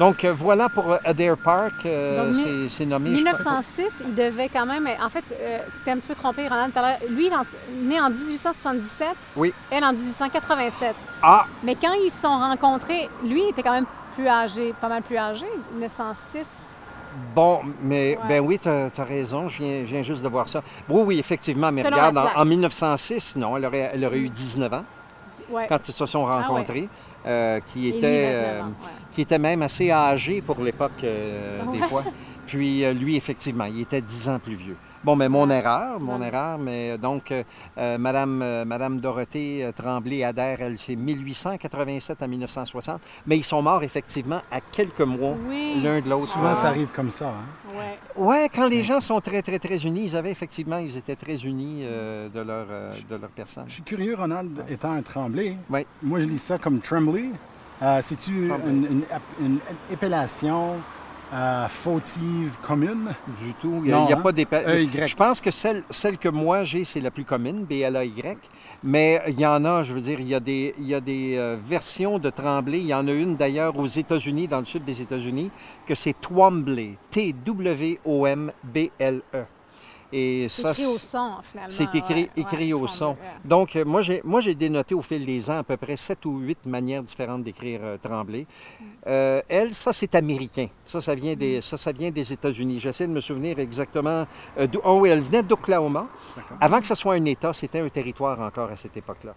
Donc 0.00 0.24
euh, 0.24 0.32
voilà 0.32 0.70
pour 0.70 0.92
euh, 0.92 0.96
Adair 1.04 1.36
Park, 1.36 1.84
euh, 1.84 2.32
c'est 2.70 2.86
nommé. 2.86 3.10
1906, 3.10 4.02
il 4.06 4.14
devait 4.14 4.48
quand 4.48 4.64
même. 4.64 4.88
En 4.98 5.10
fait, 5.10 5.22
tu 5.28 5.84
t'es 5.84 5.90
un 5.90 5.98
petit 5.98 6.08
peu 6.08 6.14
trompé, 6.14 6.48
Ronald. 6.48 6.72
Lui, 7.10 7.26
il 7.26 7.32
est 7.32 7.86
né 7.86 8.00
en 8.00 8.08
1877. 8.08 9.08
Oui. 9.36 9.52
Elle 9.70 9.84
en 9.84 9.92
1887. 9.92 10.94
Ah! 11.22 11.44
Mais 11.62 11.74
quand 11.74 11.92
ils 11.92 12.10
se 12.10 12.22
sont 12.22 12.28
rencontrés, 12.28 13.10
lui 13.22 13.42
était 13.50 13.62
quand 13.62 13.74
même 13.74 13.84
plus 14.14 14.26
âgé, 14.26 14.72
pas 14.80 14.88
mal 14.88 15.02
plus 15.02 15.18
âgé, 15.18 15.44
1906. 15.74 16.46
Bon, 17.34 17.60
mais 17.82 18.18
ben 18.26 18.40
oui, 18.40 18.58
tu 18.58 18.70
as, 18.70 19.04
raison, 19.04 19.50
je 19.50 19.84
viens, 19.84 20.00
juste 20.00 20.22
de 20.22 20.28
voir 20.28 20.48
ça. 20.48 20.62
Oui, 20.88 21.02
oui, 21.04 21.18
effectivement, 21.18 21.70
mais 21.70 21.82
regarde, 21.82 22.18
en, 22.34 22.44
1906, 22.46 23.36
non, 23.36 23.54
elle 23.58 23.66
aurait, 23.66 23.90
elle 23.92 24.04
aurait 24.06 24.20
eu 24.20 24.30
19 24.30 24.72
ans 24.72 24.84
quand 25.68 25.88
ils 25.88 25.92
se 25.92 26.06
sont 26.06 26.26
ah 26.26 26.40
rencontrés. 26.40 26.88
Euh, 27.26 27.60
qui, 27.66 27.88
était, 27.88 28.32
euh, 28.32 28.62
qui 29.12 29.20
était 29.20 29.38
même 29.38 29.60
assez 29.60 29.90
âgé 29.90 30.40
pour 30.40 30.58
l'époque, 30.62 31.04
euh, 31.04 31.60
des 31.70 31.82
fois. 31.82 32.02
Puis 32.46 32.82
lui, 32.94 33.14
effectivement, 33.14 33.66
il 33.66 33.82
était 33.82 34.00
dix 34.00 34.26
ans 34.28 34.38
plus 34.38 34.54
vieux. 34.54 34.76
Bon, 35.02 35.16
mais 35.16 35.28
mon 35.28 35.48
erreur, 35.48 35.98
mon 35.98 36.20
erreur, 36.20 36.58
mais 36.58 36.98
donc, 36.98 37.32
Madame, 37.76 38.64
Madame 38.64 39.00
Dorothée 39.00 39.70
Tremblay-Adair, 39.74 40.60
elle, 40.60 40.76
c'est 40.76 40.94
1887 40.94 42.22
à 42.22 42.26
1960, 42.26 43.00
mais 43.26 43.38
ils 43.38 43.44
sont 43.44 43.62
morts 43.62 43.82
effectivement 43.82 44.42
à 44.50 44.60
quelques 44.60 45.00
mois 45.00 45.36
l'un 45.82 46.00
de 46.00 46.08
l'autre. 46.08 46.26
Souvent, 46.26 46.54
ça 46.54 46.68
arrive 46.68 46.88
comme 46.94 47.10
ça. 47.10 47.28
Hein? 47.28 47.74
Oui, 47.74 48.24
ouais, 48.26 48.50
quand 48.54 48.66
les 48.66 48.82
gens 48.82 49.00
sont 49.00 49.20
très, 49.20 49.40
très, 49.40 49.58
très 49.58 49.78
unis, 49.86 50.04
ils 50.04 50.16
avaient 50.16 50.32
effectivement, 50.32 50.78
ils 50.78 50.96
étaient 50.96 51.16
très 51.16 51.44
unis 51.44 51.82
de, 51.82 52.40
leur, 52.40 52.66
de 52.66 53.16
leur 53.16 53.30
personne. 53.30 53.64
Je 53.68 53.74
suis 53.74 53.82
curieux, 53.82 54.14
Ronald, 54.14 54.64
étant 54.68 54.92
un 54.92 55.02
Tremblay. 55.02 55.56
Oui. 55.70 55.86
Moi, 56.02 56.20
je 56.20 56.26
lis 56.26 56.38
ça 56.38 56.58
comme 56.58 56.80
Tremblay. 56.80 57.30
C'est-tu 58.00 58.48
une, 58.48 59.04
une, 59.40 59.58
épellation 59.90 60.76
euh, 61.32 61.68
fautive 61.68 62.58
commune? 62.62 63.10
Du 63.42 63.54
tout. 63.54 63.82
Il 63.84 63.94
n'y 63.94 64.12
a, 64.12 64.16
pas 64.16 64.32
d'épellation. 64.32 65.06
Je 65.06 65.16
pense 65.16 65.40
que 65.40 65.50
celle, 65.50 65.84
celle 65.90 66.18
que 66.18 66.28
moi 66.28 66.64
j'ai, 66.64 66.84
c'est 66.84 67.00
la 67.00 67.10
plus 67.10 67.24
commune, 67.24 67.64
B-L-A-Y. 67.64 68.38
Mais 68.82 69.22
il 69.28 69.38
y 69.38 69.46
en 69.46 69.64
a, 69.64 69.82
je 69.82 69.94
veux 69.94 70.00
dire, 70.00 70.20
il 70.20 70.28
y 70.28 70.34
a 70.34 70.40
des, 70.40 70.74
il 70.78 70.86
y 70.86 70.94
a 70.94 71.00
des 71.00 71.36
euh, 71.36 71.56
versions 71.64 72.18
de 72.18 72.30
Tremblay. 72.30 72.78
Il 72.80 72.86
y 72.86 72.94
en 72.94 73.06
a 73.06 73.12
une 73.12 73.36
d'ailleurs 73.36 73.78
aux 73.78 73.86
États-Unis, 73.86 74.48
dans 74.48 74.58
le 74.58 74.64
sud 74.64 74.84
des 74.84 75.00
États-Unis, 75.02 75.50
que 75.86 75.94
c'est 75.94 76.14
Twombly. 76.20 76.96
T-W-O-M-B-L-E. 77.10 78.00
Et 80.12 80.48
c'est 80.48 80.68
écrit 80.70 80.86
au 80.86 80.98
son, 80.98 81.36
finalement. 81.42 81.70
C'est 81.70 81.94
écrit, 81.94 82.30
écrit 82.36 82.72
au 82.72 82.86
son. 82.86 83.16
Donc, 83.44 83.76
euh, 83.76 83.84
moi, 83.84 84.02
j'ai, 84.02 84.20
moi, 84.24 84.40
j'ai 84.40 84.54
dénoté 84.54 84.94
au 84.94 85.02
fil 85.02 85.24
des 85.24 85.48
ans 85.48 85.58
à 85.58 85.62
peu 85.62 85.76
près 85.76 85.96
sept 85.96 86.24
ou 86.26 86.38
huit 86.38 86.66
manières 86.66 87.02
différentes 87.02 87.44
d'écrire 87.44 87.80
euh, 87.82 87.96
Tremblay. 87.96 88.46
Euh, 89.06 89.40
elle, 89.48 89.72
ça, 89.72 89.92
c'est 89.92 90.14
américain. 90.16 90.66
Ça, 90.84 91.00
ça 91.00 91.14
vient 91.14 91.34
des, 91.34 91.60
ça, 91.60 91.76
ça 91.76 91.92
vient 91.92 92.10
des 92.10 92.32
États-Unis. 92.32 92.80
J'essaie 92.80 93.06
de 93.06 93.12
me 93.12 93.20
souvenir 93.20 93.58
exactement. 93.60 94.26
oh 94.84 94.98
oui, 95.00 95.10
elle 95.10 95.20
venait 95.20 95.44
d'Oklahoma. 95.44 96.08
Avant 96.60 96.80
que 96.80 96.86
ce 96.86 96.94
soit 96.96 97.14
un 97.14 97.24
État, 97.26 97.52
c'était 97.52 97.80
un 97.80 97.88
territoire 97.88 98.40
encore 98.40 98.70
à 98.70 98.76
cette 98.76 98.96
époque-là. 98.96 99.34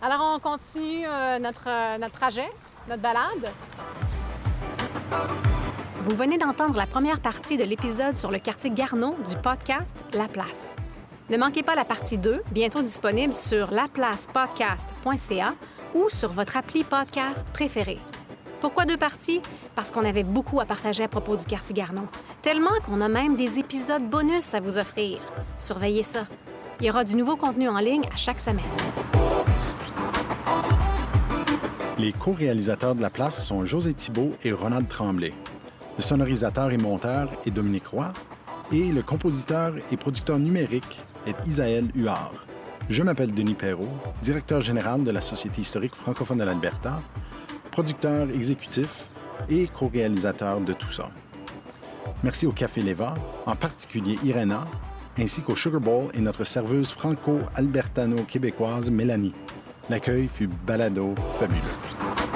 Alors, 0.00 0.36
on 0.36 0.38
continue 0.38 1.06
notre, 1.40 1.98
notre 1.98 2.14
trajet, 2.14 2.50
notre 2.88 3.02
balade. 3.02 3.52
Vous 6.06 6.14
venez 6.14 6.38
d'entendre 6.38 6.76
la 6.76 6.86
première 6.86 7.18
partie 7.18 7.56
de 7.56 7.64
l'épisode 7.64 8.16
sur 8.16 8.30
le 8.30 8.38
quartier 8.38 8.70
Garneau 8.70 9.16
du 9.28 9.34
podcast 9.38 10.04
La 10.14 10.28
Place. 10.28 10.76
Ne 11.30 11.36
manquez 11.36 11.64
pas 11.64 11.74
la 11.74 11.84
partie 11.84 12.16
2, 12.16 12.42
bientôt 12.52 12.80
disponible 12.80 13.34
sur 13.34 13.72
laplacepodcast.ca 13.72 15.54
ou 15.96 16.08
sur 16.08 16.30
votre 16.30 16.56
appli 16.56 16.84
podcast 16.84 17.44
préféré. 17.52 17.98
Pourquoi 18.60 18.84
deux 18.84 18.96
parties? 18.96 19.40
Parce 19.74 19.90
qu'on 19.90 20.04
avait 20.04 20.22
beaucoup 20.22 20.60
à 20.60 20.64
partager 20.64 21.02
à 21.02 21.08
propos 21.08 21.34
du 21.34 21.44
quartier 21.44 21.74
Garneau. 21.74 22.06
Tellement 22.40 22.78
qu'on 22.84 23.00
a 23.00 23.08
même 23.08 23.34
des 23.34 23.58
épisodes 23.58 24.08
bonus 24.08 24.54
à 24.54 24.60
vous 24.60 24.78
offrir. 24.78 25.18
Surveillez 25.58 26.04
ça. 26.04 26.28
Il 26.78 26.86
y 26.86 26.90
aura 26.90 27.02
du 27.02 27.16
nouveau 27.16 27.34
contenu 27.34 27.68
en 27.68 27.78
ligne 27.78 28.08
à 28.12 28.16
chaque 28.16 28.38
semaine. 28.38 28.64
Les 31.98 32.12
co-réalisateurs 32.12 32.94
de 32.94 33.02
la 33.02 33.10
place 33.10 33.44
sont 33.44 33.64
José 33.64 33.92
Thibault 33.92 34.34
et 34.44 34.52
Ronald 34.52 34.86
Tremblay. 34.86 35.32
Le 35.96 36.02
sonorisateur 36.02 36.70
et 36.72 36.76
monteur 36.76 37.30
est 37.46 37.50
Dominique 37.50 37.86
Roy 37.86 38.12
et 38.70 38.92
le 38.92 39.02
compositeur 39.02 39.72
et 39.90 39.96
producteur 39.96 40.38
numérique 40.38 41.00
est 41.26 41.34
Isaël 41.46 41.86
Huard. 41.94 42.34
Je 42.90 43.02
m'appelle 43.02 43.32
Denis 43.32 43.54
Perrault, 43.54 43.88
directeur 44.22 44.60
général 44.60 45.04
de 45.04 45.10
la 45.10 45.22
Société 45.22 45.62
historique 45.62 45.94
francophone 45.94 46.38
de 46.38 46.44
l'Alberta, 46.44 47.00
producteur 47.70 48.28
exécutif 48.30 49.08
et 49.48 49.68
co-réalisateur 49.68 50.60
de 50.60 50.74
tout 50.74 50.92
ça. 50.92 51.08
Merci 52.22 52.46
au 52.46 52.52
Café 52.52 52.82
Leva, 52.82 53.14
en 53.46 53.56
particulier 53.56 54.18
Irena, 54.22 54.66
ainsi 55.18 55.40
qu'au 55.40 55.56
Sugar 55.56 55.80
Bowl 55.80 56.10
et 56.12 56.20
notre 56.20 56.44
serveuse 56.44 56.90
franco-albertano-québécoise 56.90 58.90
Mélanie. 58.90 59.32
L'accueil 59.88 60.28
fut 60.28 60.50
balado 60.66 61.14
fabuleux. 61.38 62.35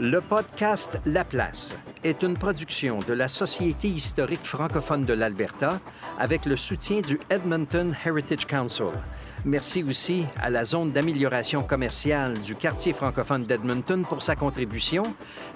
Le 0.00 0.20
podcast 0.20 1.00
La 1.06 1.24
Place 1.24 1.74
est 2.04 2.22
une 2.22 2.36
production 2.36 3.00
de 3.00 3.12
la 3.12 3.26
Société 3.26 3.88
historique 3.88 4.44
francophone 4.44 5.04
de 5.04 5.12
l'Alberta 5.12 5.80
avec 6.20 6.46
le 6.46 6.54
soutien 6.54 7.00
du 7.00 7.18
Edmonton 7.30 7.96
Heritage 8.06 8.46
Council. 8.46 8.92
Merci 9.44 9.82
aussi 9.82 10.24
à 10.40 10.50
la 10.50 10.64
zone 10.64 10.92
d'amélioration 10.92 11.64
commerciale 11.64 12.38
du 12.38 12.54
quartier 12.54 12.92
francophone 12.92 13.42
d'Edmonton 13.42 14.04
pour 14.08 14.22
sa 14.22 14.36
contribution, 14.36 15.02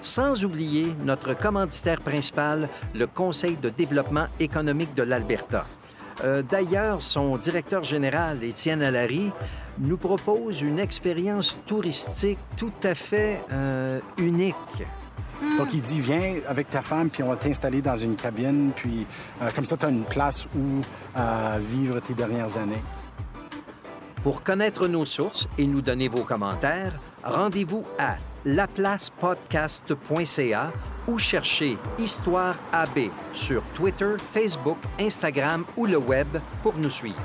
sans 0.01 0.43
oublier 0.43 0.93
notre 1.05 1.33
commanditaire 1.35 2.01
principal, 2.01 2.67
le 2.93 3.07
Conseil 3.07 3.55
de 3.55 3.69
développement 3.69 4.27
économique 4.41 4.93
de 4.93 5.03
l'Alberta. 5.03 5.65
Euh, 6.23 6.41
d'ailleurs, 6.41 7.01
son 7.01 7.37
directeur 7.37 7.83
général, 7.83 8.43
Étienne 8.43 8.81
Allary, 8.81 9.31
nous 9.79 9.97
propose 9.97 10.61
une 10.61 10.79
expérience 10.79 11.61
touristique 11.65 12.39
tout 12.57 12.73
à 12.83 12.93
fait 12.93 13.41
euh, 13.51 13.99
unique. 14.17 14.55
Hmm. 15.41 15.57
Donc, 15.57 15.73
il 15.73 15.81
dit, 15.81 15.99
viens 15.99 16.35
avec 16.47 16.69
ta 16.69 16.81
femme, 16.81 17.09
puis 17.09 17.23
on 17.23 17.29
va 17.29 17.37
t'installer 17.37 17.81
dans 17.81 17.97
une 17.97 18.15
cabine, 18.15 18.71
puis 18.75 19.05
euh, 19.41 19.49
comme 19.55 19.65
ça, 19.65 19.77
tu 19.77 19.85
as 19.85 19.89
une 19.89 20.05
place 20.05 20.47
où 20.55 20.81
vivre 21.59 21.99
tes 21.99 22.13
dernières 22.13 22.57
années. 22.57 22.81
Pour 24.23 24.41
connaître 24.41 24.87
nos 24.87 25.05
sources 25.05 25.47
et 25.57 25.67
nous 25.67 25.81
donner 25.81 26.07
vos 26.07 26.23
commentaires, 26.23 26.93
rendez-vous 27.23 27.83
à 27.99 28.15
laplacepodcast.ca 28.45 30.71
ou 31.07 31.17
cherchez 31.17 31.77
Histoire 31.97 32.55
AB 32.71 33.09
sur 33.33 33.61
Twitter, 33.73 34.15
Facebook, 34.31 34.77
Instagram 34.99 35.65
ou 35.75 35.85
le 35.85 35.97
web 35.97 36.27
pour 36.61 36.77
nous 36.77 36.89
suivre. 36.89 37.21